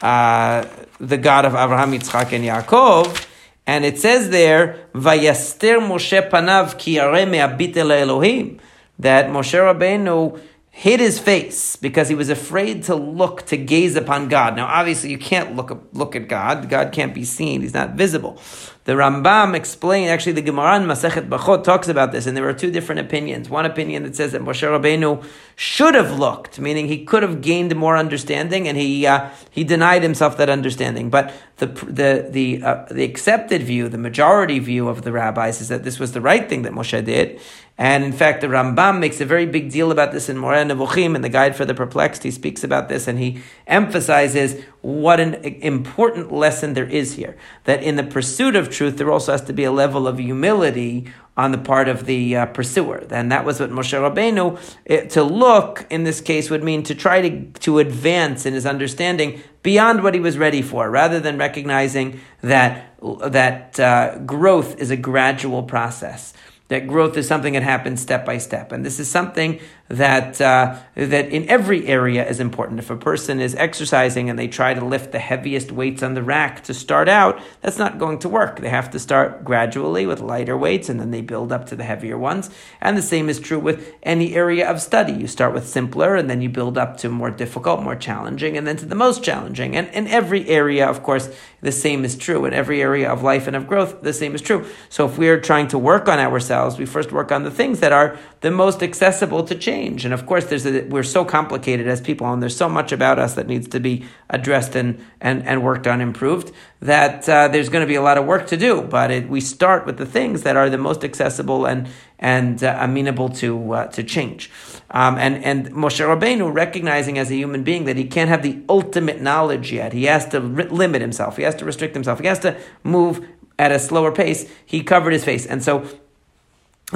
uh, 0.00 0.64
the 0.98 1.18
God 1.18 1.44
of 1.44 1.54
Abraham, 1.54 1.92
Yitzchak, 1.92 2.32
and 2.32 2.44
Yaakov." 2.44 3.26
And 3.66 3.84
it 3.84 3.98
says 3.98 4.30
there, 4.30 4.88
"Vayaster 4.94 5.78
Moshe 5.80 6.30
panav 6.30 6.78
ki 6.78 6.98
Elohim," 6.98 8.60
that 8.98 9.28
Moshe 9.28 9.58
Rabbeinu 9.58 10.40
hid 10.70 11.00
his 11.00 11.18
face 11.18 11.76
because 11.76 12.08
he 12.08 12.14
was 12.14 12.30
afraid 12.30 12.82
to 12.84 12.94
look 12.94 13.44
to 13.46 13.58
gaze 13.58 13.94
upon 13.94 14.28
God. 14.28 14.56
Now, 14.56 14.66
obviously, 14.66 15.10
you 15.10 15.18
can't 15.18 15.54
look 15.54 15.88
look 15.92 16.16
at 16.16 16.28
God. 16.28 16.70
God 16.70 16.92
can't 16.92 17.14
be 17.14 17.24
seen; 17.24 17.60
He's 17.60 17.74
not 17.74 17.90
visible. 17.90 18.40
The 18.84 18.94
Rambam 18.94 19.54
explained, 19.54 20.10
actually, 20.10 20.32
the 20.32 20.42
Gemara 20.42 20.76
in 20.80 20.88
Masechet 20.88 21.28
Berachot 21.28 21.62
talks 21.62 21.86
about 21.86 22.10
this, 22.10 22.26
and 22.26 22.36
there 22.36 22.48
are 22.48 22.52
two 22.52 22.72
different 22.72 23.00
opinions. 23.00 23.48
One 23.48 23.64
opinion 23.64 24.02
that 24.02 24.16
says 24.16 24.32
that 24.32 24.42
Moshe 24.42 24.66
Rabbeinu 24.66 25.24
should 25.54 25.94
have 25.94 26.18
looked, 26.18 26.58
meaning 26.58 26.88
he 26.88 27.04
could 27.04 27.22
have 27.22 27.40
gained 27.42 27.76
more 27.76 27.96
understanding, 27.96 28.66
and 28.66 28.76
he 28.76 29.06
uh, 29.06 29.30
he 29.50 29.62
denied 29.62 30.02
himself 30.02 30.36
that 30.38 30.50
understanding. 30.50 31.10
But 31.10 31.32
the 31.58 31.66
the 31.66 32.26
the 32.28 32.62
uh, 32.64 32.86
the 32.90 33.04
accepted 33.04 33.62
view, 33.62 33.88
the 33.88 33.98
majority 33.98 34.58
view 34.58 34.88
of 34.88 35.02
the 35.02 35.12
rabbis, 35.12 35.60
is 35.60 35.68
that 35.68 35.84
this 35.84 36.00
was 36.00 36.10
the 36.10 36.20
right 36.20 36.48
thing 36.48 36.62
that 36.62 36.72
Moshe 36.72 37.04
did, 37.04 37.40
and 37.78 38.04
in 38.04 38.12
fact, 38.12 38.42
the 38.42 38.48
Rambam 38.48 39.00
makes 39.00 39.20
a 39.20 39.24
very 39.24 39.46
big 39.46 39.70
deal 39.70 39.90
about 39.90 40.12
this 40.12 40.28
in 40.28 40.36
Moreh 40.36 40.62
Nevuchim, 40.64 41.16
in 41.16 41.22
the 41.22 41.28
Guide 41.28 41.56
for 41.56 41.64
the 41.64 41.74
Perplexed. 41.74 42.22
He 42.22 42.30
speaks 42.30 42.62
about 42.62 42.88
this 42.88 43.08
and 43.08 43.18
he 43.18 43.42
emphasizes 43.66 44.62
what 44.82 45.20
an 45.20 45.34
important 45.44 46.30
lesson 46.30 46.74
there 46.74 46.88
is 46.88 47.14
here. 47.14 47.36
That 47.64 47.82
in 47.82 47.96
the 47.96 48.04
pursuit 48.04 48.56
of 48.56 48.70
truth, 48.72 48.96
there 48.96 49.10
also 49.10 49.32
has 49.32 49.42
to 49.42 49.52
be 49.52 49.64
a 49.64 49.72
level 49.72 50.08
of 50.08 50.18
humility 50.18 51.12
on 51.36 51.52
the 51.52 51.58
part 51.58 51.88
of 51.88 52.06
the 52.06 52.36
uh, 52.36 52.46
pursuer. 52.46 53.06
And 53.10 53.32
that 53.32 53.44
was 53.44 53.60
what 53.60 53.70
Moshe 53.70 53.98
Rabbeinu, 53.98 54.58
it, 54.84 55.10
to 55.10 55.22
look 55.22 55.86
in 55.90 56.04
this 56.04 56.20
case 56.20 56.50
would 56.50 56.62
mean 56.62 56.82
to 56.84 56.94
try 56.94 57.28
to, 57.28 57.46
to 57.60 57.78
advance 57.78 58.44
in 58.44 58.54
his 58.54 58.66
understanding 58.66 59.40
beyond 59.62 60.02
what 60.02 60.14
he 60.14 60.20
was 60.20 60.36
ready 60.36 60.60
for, 60.60 60.90
rather 60.90 61.20
than 61.20 61.38
recognizing 61.38 62.20
that, 62.42 62.94
that 63.30 63.78
uh, 63.80 64.18
growth 64.18 64.78
is 64.78 64.90
a 64.90 64.96
gradual 64.96 65.62
process 65.62 66.34
that 66.72 66.86
growth 66.86 67.18
is 67.18 67.28
something 67.28 67.52
that 67.52 67.62
happens 67.62 68.00
step 68.00 68.24
by 68.24 68.38
step. 68.38 68.72
And 68.72 68.82
this 68.82 68.98
is 68.98 69.06
something 69.06 69.60
that 69.88 70.40
uh, 70.40 70.78
that 70.94 71.28
in 71.28 71.48
every 71.48 71.86
area 71.86 72.26
is 72.26 72.40
important. 72.40 72.78
If 72.78 72.90
a 72.90 72.96
person 72.96 73.40
is 73.40 73.54
exercising 73.54 74.30
and 74.30 74.38
they 74.38 74.48
try 74.48 74.72
to 74.74 74.84
lift 74.84 75.12
the 75.12 75.18
heaviest 75.18 75.70
weights 75.70 76.02
on 76.02 76.14
the 76.14 76.22
rack 76.22 76.64
to 76.64 76.74
start 76.74 77.08
out, 77.08 77.40
that's 77.60 77.78
not 77.78 77.98
going 77.98 78.18
to 78.20 78.28
work. 78.28 78.60
They 78.60 78.70
have 78.70 78.90
to 78.92 78.98
start 78.98 79.44
gradually 79.44 80.06
with 80.06 80.20
lighter 80.20 80.56
weights 80.56 80.88
and 80.88 80.98
then 80.98 81.10
they 81.10 81.20
build 81.20 81.52
up 81.52 81.66
to 81.66 81.76
the 81.76 81.84
heavier 81.84 82.16
ones. 82.16 82.48
And 82.80 82.96
the 82.96 83.02
same 83.02 83.28
is 83.28 83.38
true 83.38 83.58
with 83.58 83.94
any 84.02 84.34
area 84.34 84.68
of 84.68 84.80
study. 84.80 85.12
You 85.12 85.26
start 85.26 85.52
with 85.52 85.68
simpler 85.68 86.16
and 86.16 86.30
then 86.30 86.40
you 86.40 86.48
build 86.48 86.78
up 86.78 86.96
to 86.98 87.08
more 87.08 87.30
difficult, 87.30 87.82
more 87.82 87.96
challenging, 87.96 88.56
and 88.56 88.66
then 88.66 88.76
to 88.76 88.86
the 88.86 88.94
most 88.94 89.22
challenging. 89.22 89.76
And 89.76 89.88
in 89.88 90.06
every 90.06 90.48
area, 90.48 90.88
of 90.88 91.02
course, 91.02 91.28
the 91.60 91.72
same 91.72 92.04
is 92.04 92.16
true. 92.16 92.44
In 92.44 92.52
every 92.52 92.80
area 92.80 93.10
of 93.10 93.22
life 93.22 93.46
and 93.46 93.54
of 93.54 93.66
growth, 93.66 94.02
the 94.02 94.12
same 94.12 94.34
is 94.34 94.42
true. 94.42 94.66
So 94.88 95.06
if 95.06 95.18
we're 95.18 95.40
trying 95.40 95.68
to 95.68 95.78
work 95.78 96.08
on 96.08 96.18
ourselves, 96.18 96.78
we 96.78 96.86
first 96.86 97.12
work 97.12 97.30
on 97.30 97.44
the 97.44 97.50
things 97.50 97.80
that 97.80 97.92
are 97.92 98.18
the 98.40 98.50
most 98.50 98.82
accessible 98.82 99.44
to 99.44 99.54
change 99.54 99.81
change. 99.82 100.04
And 100.04 100.14
of 100.14 100.26
course, 100.26 100.46
there's 100.46 100.66
a, 100.66 100.82
we're 100.82 101.02
so 101.02 101.24
complicated 101.24 101.88
as 101.88 102.00
people, 102.00 102.32
and 102.32 102.42
there's 102.42 102.56
so 102.56 102.68
much 102.68 102.92
about 102.92 103.18
us 103.18 103.34
that 103.34 103.46
needs 103.46 103.68
to 103.68 103.80
be 103.80 104.04
addressed 104.30 104.76
and, 104.76 105.04
and, 105.20 105.46
and 105.46 105.62
worked 105.62 105.86
on, 105.86 106.00
improved, 106.00 106.52
that 106.80 107.28
uh, 107.28 107.48
there's 107.48 107.68
going 107.68 107.82
to 107.82 107.86
be 107.86 107.94
a 107.94 108.02
lot 108.02 108.18
of 108.18 108.24
work 108.24 108.46
to 108.48 108.56
do. 108.56 108.82
But 108.82 109.10
it, 109.10 109.28
we 109.28 109.40
start 109.40 109.86
with 109.86 109.98
the 109.98 110.06
things 110.06 110.42
that 110.42 110.56
are 110.56 110.70
the 110.70 110.78
most 110.78 111.04
accessible 111.04 111.66
and, 111.66 111.88
and 112.18 112.62
uh, 112.62 112.76
amenable 112.80 113.28
to, 113.30 113.72
uh, 113.72 113.86
to 113.88 114.02
change. 114.02 114.50
Um, 114.90 115.16
and, 115.18 115.44
and 115.44 115.70
Moshe 115.72 116.00
Rabbeinu, 116.00 116.52
recognizing 116.52 117.18
as 117.18 117.30
a 117.30 117.34
human 117.34 117.64
being 117.64 117.84
that 117.84 117.96
he 117.96 118.04
can't 118.04 118.28
have 118.28 118.42
the 118.42 118.62
ultimate 118.68 119.20
knowledge 119.20 119.72
yet, 119.72 119.92
he 119.92 120.04
has 120.04 120.26
to 120.28 120.40
limit 120.40 121.00
himself, 121.00 121.36
he 121.36 121.42
has 121.42 121.54
to 121.56 121.64
restrict 121.64 121.94
himself, 121.94 122.20
he 122.20 122.26
has 122.26 122.38
to 122.40 122.56
move 122.82 123.26
at 123.58 123.70
a 123.70 123.78
slower 123.78 124.12
pace, 124.12 124.50
he 124.64 124.82
covered 124.82 125.12
his 125.12 125.24
face. 125.24 125.46
And 125.46 125.62
so 125.62 125.86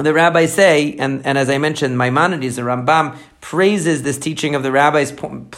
the 0.03 0.13
rabbis 0.13 0.53
say, 0.53 0.95
and, 0.99 1.25
and 1.25 1.37
as 1.37 1.49
I 1.49 1.57
mentioned, 1.57 1.97
Maimonides, 1.97 2.55
the 2.55 2.61
Rambam, 2.61 3.17
praises 3.41 4.03
this 4.03 4.17
teaching 4.17 4.55
of 4.55 4.63
the 4.63 4.71
rabbis, 4.71 5.11
point, 5.11 5.51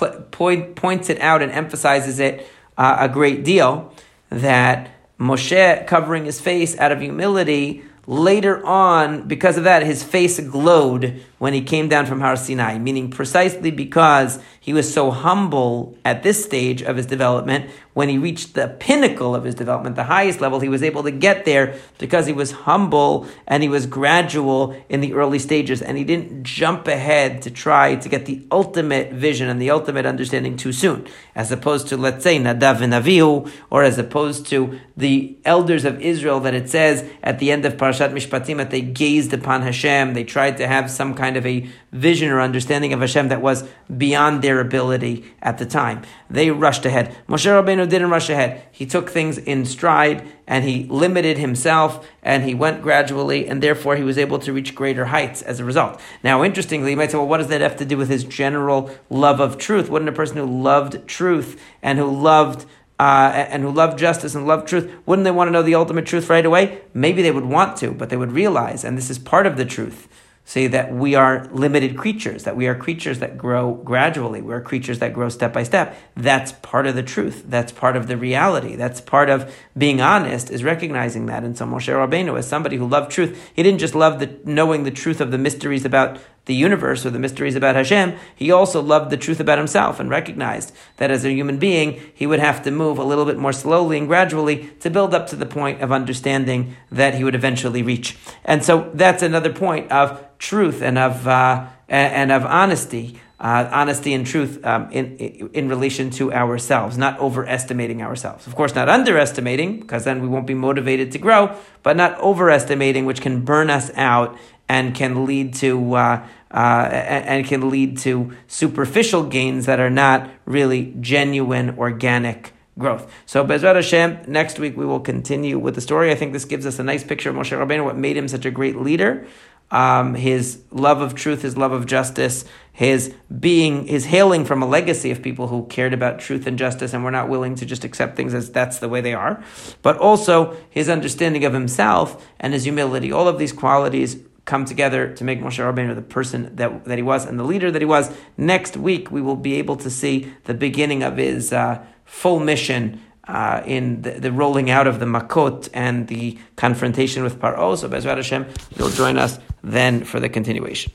points 0.76 1.10
it 1.10 1.20
out 1.20 1.42
and 1.42 1.52
emphasizes 1.52 2.20
it 2.20 2.48
uh, 2.78 2.98
a 3.00 3.10
great 3.10 3.44
deal, 3.44 3.94
that 4.30 4.90
Moshe 5.20 5.88
covering 5.88 6.26
his 6.26 6.40
face 6.40 6.78
out 6.78 6.92
of 6.92 7.02
humility, 7.02 7.84
later 8.10 8.66
on, 8.66 9.28
because 9.28 9.56
of 9.58 9.66
that, 9.66 9.84
his 9.84 10.04
face 10.04 10.40
glowed 10.40 11.22
when 11.38 11.54
he 11.54 11.62
came 11.62 11.88
down 11.88 12.08
from 12.08 12.22
Har 12.22 12.36
Sinai, 12.36 12.80
meaning 12.80 13.12
precisely 13.12 13.70
because 13.70 14.40
he 14.70 14.74
was 14.74 14.94
so 14.94 15.10
humble 15.10 15.98
at 16.06 16.22
this 16.22 16.46
stage 16.46 16.84
of 16.84 16.96
his 16.96 17.08
development. 17.08 17.72
When 17.96 18.08
he 18.08 18.20
reached 18.20 18.54
the 18.54 18.68
pinnacle 18.68 19.34
of 19.34 19.44
his 19.44 19.56
development, 19.56 19.96
the 19.96 20.04
highest 20.04 20.42
level, 20.42 20.60
he 20.60 20.70
was 20.70 20.84
able 20.84 21.02
to 21.02 21.10
get 21.10 21.44
there 21.44 21.80
because 21.98 22.28
he 22.28 22.34
was 22.34 22.52
humble 22.52 23.26
and 23.48 23.64
he 23.64 23.68
was 23.68 23.88
gradual 23.88 24.80
in 24.88 25.02
the 25.02 25.16
early 25.16 25.40
stages 25.40 25.82
and 25.82 25.98
he 25.98 26.04
didn't 26.04 26.44
jump 26.44 26.88
ahead 26.88 27.42
to 27.42 27.50
try 27.50 27.96
to 27.96 28.08
get 28.08 28.28
the 28.28 28.46
ultimate 28.52 29.12
vision 29.12 29.50
and 29.50 29.60
the 29.60 29.72
ultimate 29.72 30.06
understanding 30.06 30.56
too 30.56 30.72
soon, 30.72 31.08
as 31.34 31.52
opposed 31.52 31.88
to, 31.88 31.98
let's 31.98 32.24
say, 32.24 32.38
Nadav 32.38 32.80
and 32.82 32.94
Avihu, 32.94 33.52
or 33.72 33.82
as 33.82 33.98
opposed 33.98 34.46
to 34.50 34.80
the 34.96 35.36
elders 35.46 35.84
of 35.84 36.00
Israel 36.00 36.40
that 36.42 36.54
it 36.54 36.70
says 36.70 37.10
at 37.24 37.40
the 37.40 37.52
end 37.52 37.66
of 37.66 37.74
Parashat 37.76 38.12
Mishpatim 38.12 38.58
that 38.58 38.70
they 38.70 38.82
gazed 38.82 39.34
upon 39.34 39.64
Hashem, 39.64 40.14
they 40.14 40.24
tried 40.24 40.58
to 40.58 40.68
have 40.68 40.92
some 40.92 41.16
kind 41.16 41.38
of 41.38 41.46
a 41.48 41.68
vision 41.92 42.30
or 42.30 42.40
understanding 42.40 42.94
of 42.94 43.00
Hashem 43.00 43.30
that 43.30 43.42
was 43.42 43.68
beyond 43.96 44.42
their 44.42 44.60
ability 44.60 45.26
at 45.42 45.58
the 45.58 45.66
time. 45.66 46.04
They 46.30 46.52
rushed 46.52 46.86
ahead. 46.86 47.16
Moshe 47.28 47.46
Rabbeinu 47.46 47.90
didn't 47.90 48.10
rush 48.10 48.30
ahead. 48.30 48.64
He 48.72 48.86
took 48.86 49.10
things 49.10 49.38
in 49.38 49.66
stride 49.66 50.28
and 50.46 50.64
he 50.64 50.86
limited 50.86 51.38
himself 51.38 52.08
and 52.22 52.44
he 52.44 52.54
went 52.54 52.82
gradually 52.82 53.48
and 53.48 53.62
therefore 53.62 53.96
he 53.96 54.04
was 54.04 54.18
able 54.18 54.40
to 54.40 54.54
reach 54.54 54.76
greater 54.76 55.06
heights 55.06 55.42
as 55.42 55.60
a 55.60 55.66
result. 55.66 56.00
Now, 56.24 56.44
interestingly, 56.44 56.92
you 56.92 56.98
might 56.98 57.12
say, 57.12 57.18
well, 57.18 57.28
what 57.28 57.38
does 57.38 57.48
that 57.48 57.62
have 57.62 57.78
to 57.78 57.86
do 57.86 57.98
with 57.98 58.10
his 58.10 58.24
general 58.24 58.92
love 59.10 59.40
of 59.40 59.58
truth? 59.58 59.90
Wouldn't 59.90 60.10
a 60.10 60.14
person 60.14 60.38
who 60.38 60.46
loved 60.46 61.08
truth 61.08 61.62
and 61.82 61.98
who 61.98 62.10
loved 62.10 62.66
uh, 63.00 63.48
and 63.50 63.64
who 63.64 63.72
love 63.72 63.96
justice 63.96 64.36
and 64.36 64.46
love 64.46 64.66
truth, 64.66 64.92
wouldn't 65.06 65.24
they 65.24 65.32
want 65.32 65.48
to 65.48 65.52
know 65.54 65.64
the 65.64 65.76
ultimate 65.76 66.06
truth 66.06 66.30
right 66.30 66.46
away? 66.46 66.82
Maybe 66.94 67.22
they 67.22 67.32
would 67.32 67.46
want 67.46 67.78
to, 67.78 67.92
but 67.92 68.10
they 68.10 68.18
would 68.18 68.34
realize, 68.34 68.84
and 68.84 68.98
this 68.98 69.10
is 69.10 69.18
part 69.18 69.48
of 69.48 69.56
the 69.56 69.64
truth, 69.64 70.09
say 70.50 70.66
that 70.66 70.92
we 70.92 71.14
are 71.14 71.48
limited 71.52 71.96
creatures, 71.96 72.44
that 72.46 72.56
we 72.56 72.66
are 72.66 72.74
creatures 72.74 73.20
that 73.20 73.38
grow 73.38 73.76
gradually, 73.76 74.42
we're 74.42 74.60
creatures 74.60 74.98
that 74.98 75.14
grow 75.14 75.30
step 75.30 75.54
by 75.54 75.62
step. 75.62 75.96
That's 76.16 76.54
part 76.54 76.88
of 76.88 76.96
the 76.96 77.04
truth. 77.04 77.44
That's 77.46 77.72
part 77.72 77.96
of 77.96 78.08
the 78.08 78.18
reality. 78.18 78.76
That's 78.76 79.00
part 79.00 79.30
of 79.30 79.56
being 79.78 80.02
honest, 80.02 80.50
is 80.50 80.64
recognizing 80.64 81.28
that. 81.28 81.44
And 81.44 81.56
so 81.56 81.68
Moshe 81.68 81.94
Rabbeinu, 81.94 82.36
as 82.36 82.48
somebody 82.48 82.78
who 82.78 82.88
loved 82.88 83.12
truth, 83.12 83.52
he 83.54 83.62
didn't 83.62 83.78
just 83.78 83.94
love 83.94 84.20
the 84.20 84.40
knowing 84.44 84.86
the 84.86 84.92
truth 84.92 85.22
of 85.22 85.30
the 85.30 85.38
mysteries 85.38 85.86
about 85.86 86.18
the 86.50 86.56
universe 86.56 87.06
or 87.06 87.12
the 87.12 87.20
mysteries 87.20 87.56
about 87.56 87.76
Hashem, 87.76 88.18
he 88.36 88.50
also 88.50 88.82
loved 88.82 89.12
the 89.12 89.18
truth 89.18 89.40
about 89.40 89.60
himself 89.60 90.00
and 90.00 90.10
recognized 90.10 90.76
that 90.98 91.12
as 91.12 91.24
a 91.24 91.32
human 91.32 91.60
being, 91.60 92.02
he 92.16 92.26
would 92.26 92.40
have 92.40 92.64
to 92.64 92.72
move 92.72 92.98
a 92.98 93.04
little 93.04 93.24
bit 93.24 93.38
more 93.38 93.54
slowly 93.54 94.00
and 94.00 94.08
gradually 94.08 94.72
to 94.80 94.90
build 94.90 95.14
up 95.14 95.28
to 95.28 95.36
the 95.36 95.46
point 95.46 95.80
of 95.82 95.92
understanding 95.92 96.76
that 96.92 97.14
he 97.14 97.24
would 97.24 97.36
eventually 97.36 97.84
reach. 97.84 98.18
And 98.44 98.66
so 98.66 98.90
that's 98.96 99.22
another 99.22 99.54
point 99.54 99.92
of 99.92 100.26
truth 100.40 100.82
and 100.82 100.98
of 100.98 101.28
uh, 101.28 101.68
and 101.88 102.32
of 102.32 102.44
honesty. 102.46 103.20
Uh, 103.42 103.70
honesty 103.72 104.14
and 104.14 104.28
truth 104.28 104.60
um, 104.66 104.92
in, 104.92 105.16
in 105.54 105.70
relation 105.70 106.10
to 106.10 106.34
ourselves, 106.34 106.98
not 106.98 107.18
overestimating 107.22 108.02
ourselves. 108.02 108.46
Of 108.48 108.54
course, 108.54 108.76
not 108.76 108.90
underestimating, 108.90 109.80
because 109.80 110.04
then 110.04 110.22
we 110.22 110.28
won't 110.28 110.46
be 110.46 110.54
motivated 110.54 111.14
to 111.14 111.20
grow, 111.20 111.56
but 111.82 111.96
not 111.96 112.20
overestimating, 112.20 113.06
which 113.06 113.22
can 113.22 113.46
burn 113.46 113.70
us 113.70 113.92
out 113.96 114.38
and 114.70 114.94
can 114.94 115.26
lead 115.26 115.56
to 115.56 115.96
uh, 115.96 116.28
uh, 116.52 116.90
and 116.92 117.46
can 117.46 117.70
lead 117.70 117.98
to 118.00 118.36
superficial 118.48 119.24
gains 119.24 119.66
that 119.68 119.80
are 119.80 119.90
not 119.90 120.30
really 120.46 120.96
genuine, 121.00 121.78
organic 121.78 122.54
growth. 122.78 123.12
So 123.26 123.46
Bezrat 123.46 123.76
Hashem, 123.76 124.22
next 124.28 124.58
week 124.58 124.76
we 124.76 124.86
will 124.86 125.02
continue 125.02 125.60
with 125.60 125.76
the 125.76 125.82
story. 125.82 126.12
I 126.12 126.16
think 126.16 126.34
this 126.34 126.46
gives 126.46 126.66
us 126.66 126.80
a 126.80 126.84
nice 126.84 127.04
picture 127.04 127.30
of 127.30 127.36
Moshe 127.36 127.56
Rabbeinu, 127.56 127.84
what 127.84 127.98
made 127.98 128.18
him 128.18 128.28
such 128.28 128.46
a 128.46 128.52
great 128.52 128.78
leader. 128.78 129.28
Um, 129.72 130.16
his 130.16 130.64
love 130.72 131.02
of 131.02 131.14
truth, 131.14 131.44
his 131.44 131.56
love 131.56 131.72
of 131.72 131.86
justice, 131.86 132.44
his 132.72 133.14
being, 133.40 133.86
his 133.86 134.06
hailing 134.06 134.44
from 134.44 134.64
a 134.64 134.66
legacy 134.66 135.12
of 135.12 135.22
people 135.22 135.48
who 135.48 135.68
cared 135.68 135.94
about 135.94 136.20
truth 136.20 136.48
and 136.48 136.58
justice 136.58 136.92
and 136.92 137.04
were 137.04 137.12
not 137.12 137.30
willing 137.30 137.54
to 137.56 137.68
just 137.68 137.84
accept 137.84 138.16
things 138.16 138.34
as 138.34 138.50
that's 138.50 138.80
the 138.80 138.90
way 138.90 139.02
they 139.02 139.14
are, 139.14 139.44
but 139.84 139.96
also 139.98 140.58
his 140.72 140.90
understanding 140.90 141.46
of 141.46 141.54
himself 141.54 142.28
and 142.40 142.54
his 142.54 142.64
humility. 142.64 143.12
All 143.12 143.28
of 143.28 143.38
these 143.38 143.54
qualities 143.54 144.18
come 144.50 144.66
together 144.66 145.14
to 145.14 145.24
make 145.24 145.40
Moshe 145.40 145.60
Rabbeinu 145.64 145.94
the 145.94 146.02
person 146.02 146.56
that, 146.56 146.86
that 146.86 146.98
he 146.98 147.04
was 147.04 147.24
and 147.26 147.40
the 147.40 147.44
leader 147.44 147.70
that 147.70 147.82
he 147.82 147.86
was. 147.86 148.12
Next 148.36 148.76
week, 148.76 149.12
we 149.12 149.22
will 149.22 149.36
be 149.36 149.54
able 149.56 149.78
to 149.78 149.92
see 149.92 150.34
the 150.46 150.56
beginning 150.56 151.04
of 151.04 151.18
his 151.18 151.54
uh, 151.54 151.86
full 152.04 152.40
mission 152.40 153.00
uh, 153.28 153.62
in 153.64 154.02
the, 154.02 154.14
the, 154.14 154.32
rolling 154.32 154.72
out 154.72 154.88
of 154.88 155.00
the 155.00 155.06
Makot 155.06 155.70
and 155.72 156.08
the 156.08 156.36
confrontation 156.56 157.22
with 157.22 157.40
Paro. 157.40 157.78
So, 157.78 157.88
Bezrat 157.88 158.16
Hashem, 158.16 158.48
you'll 158.76 158.90
join 158.90 159.20
us 159.20 159.38
then 159.64 160.04
for 160.04 160.20
the 160.20 160.30
continuation. 160.30 160.88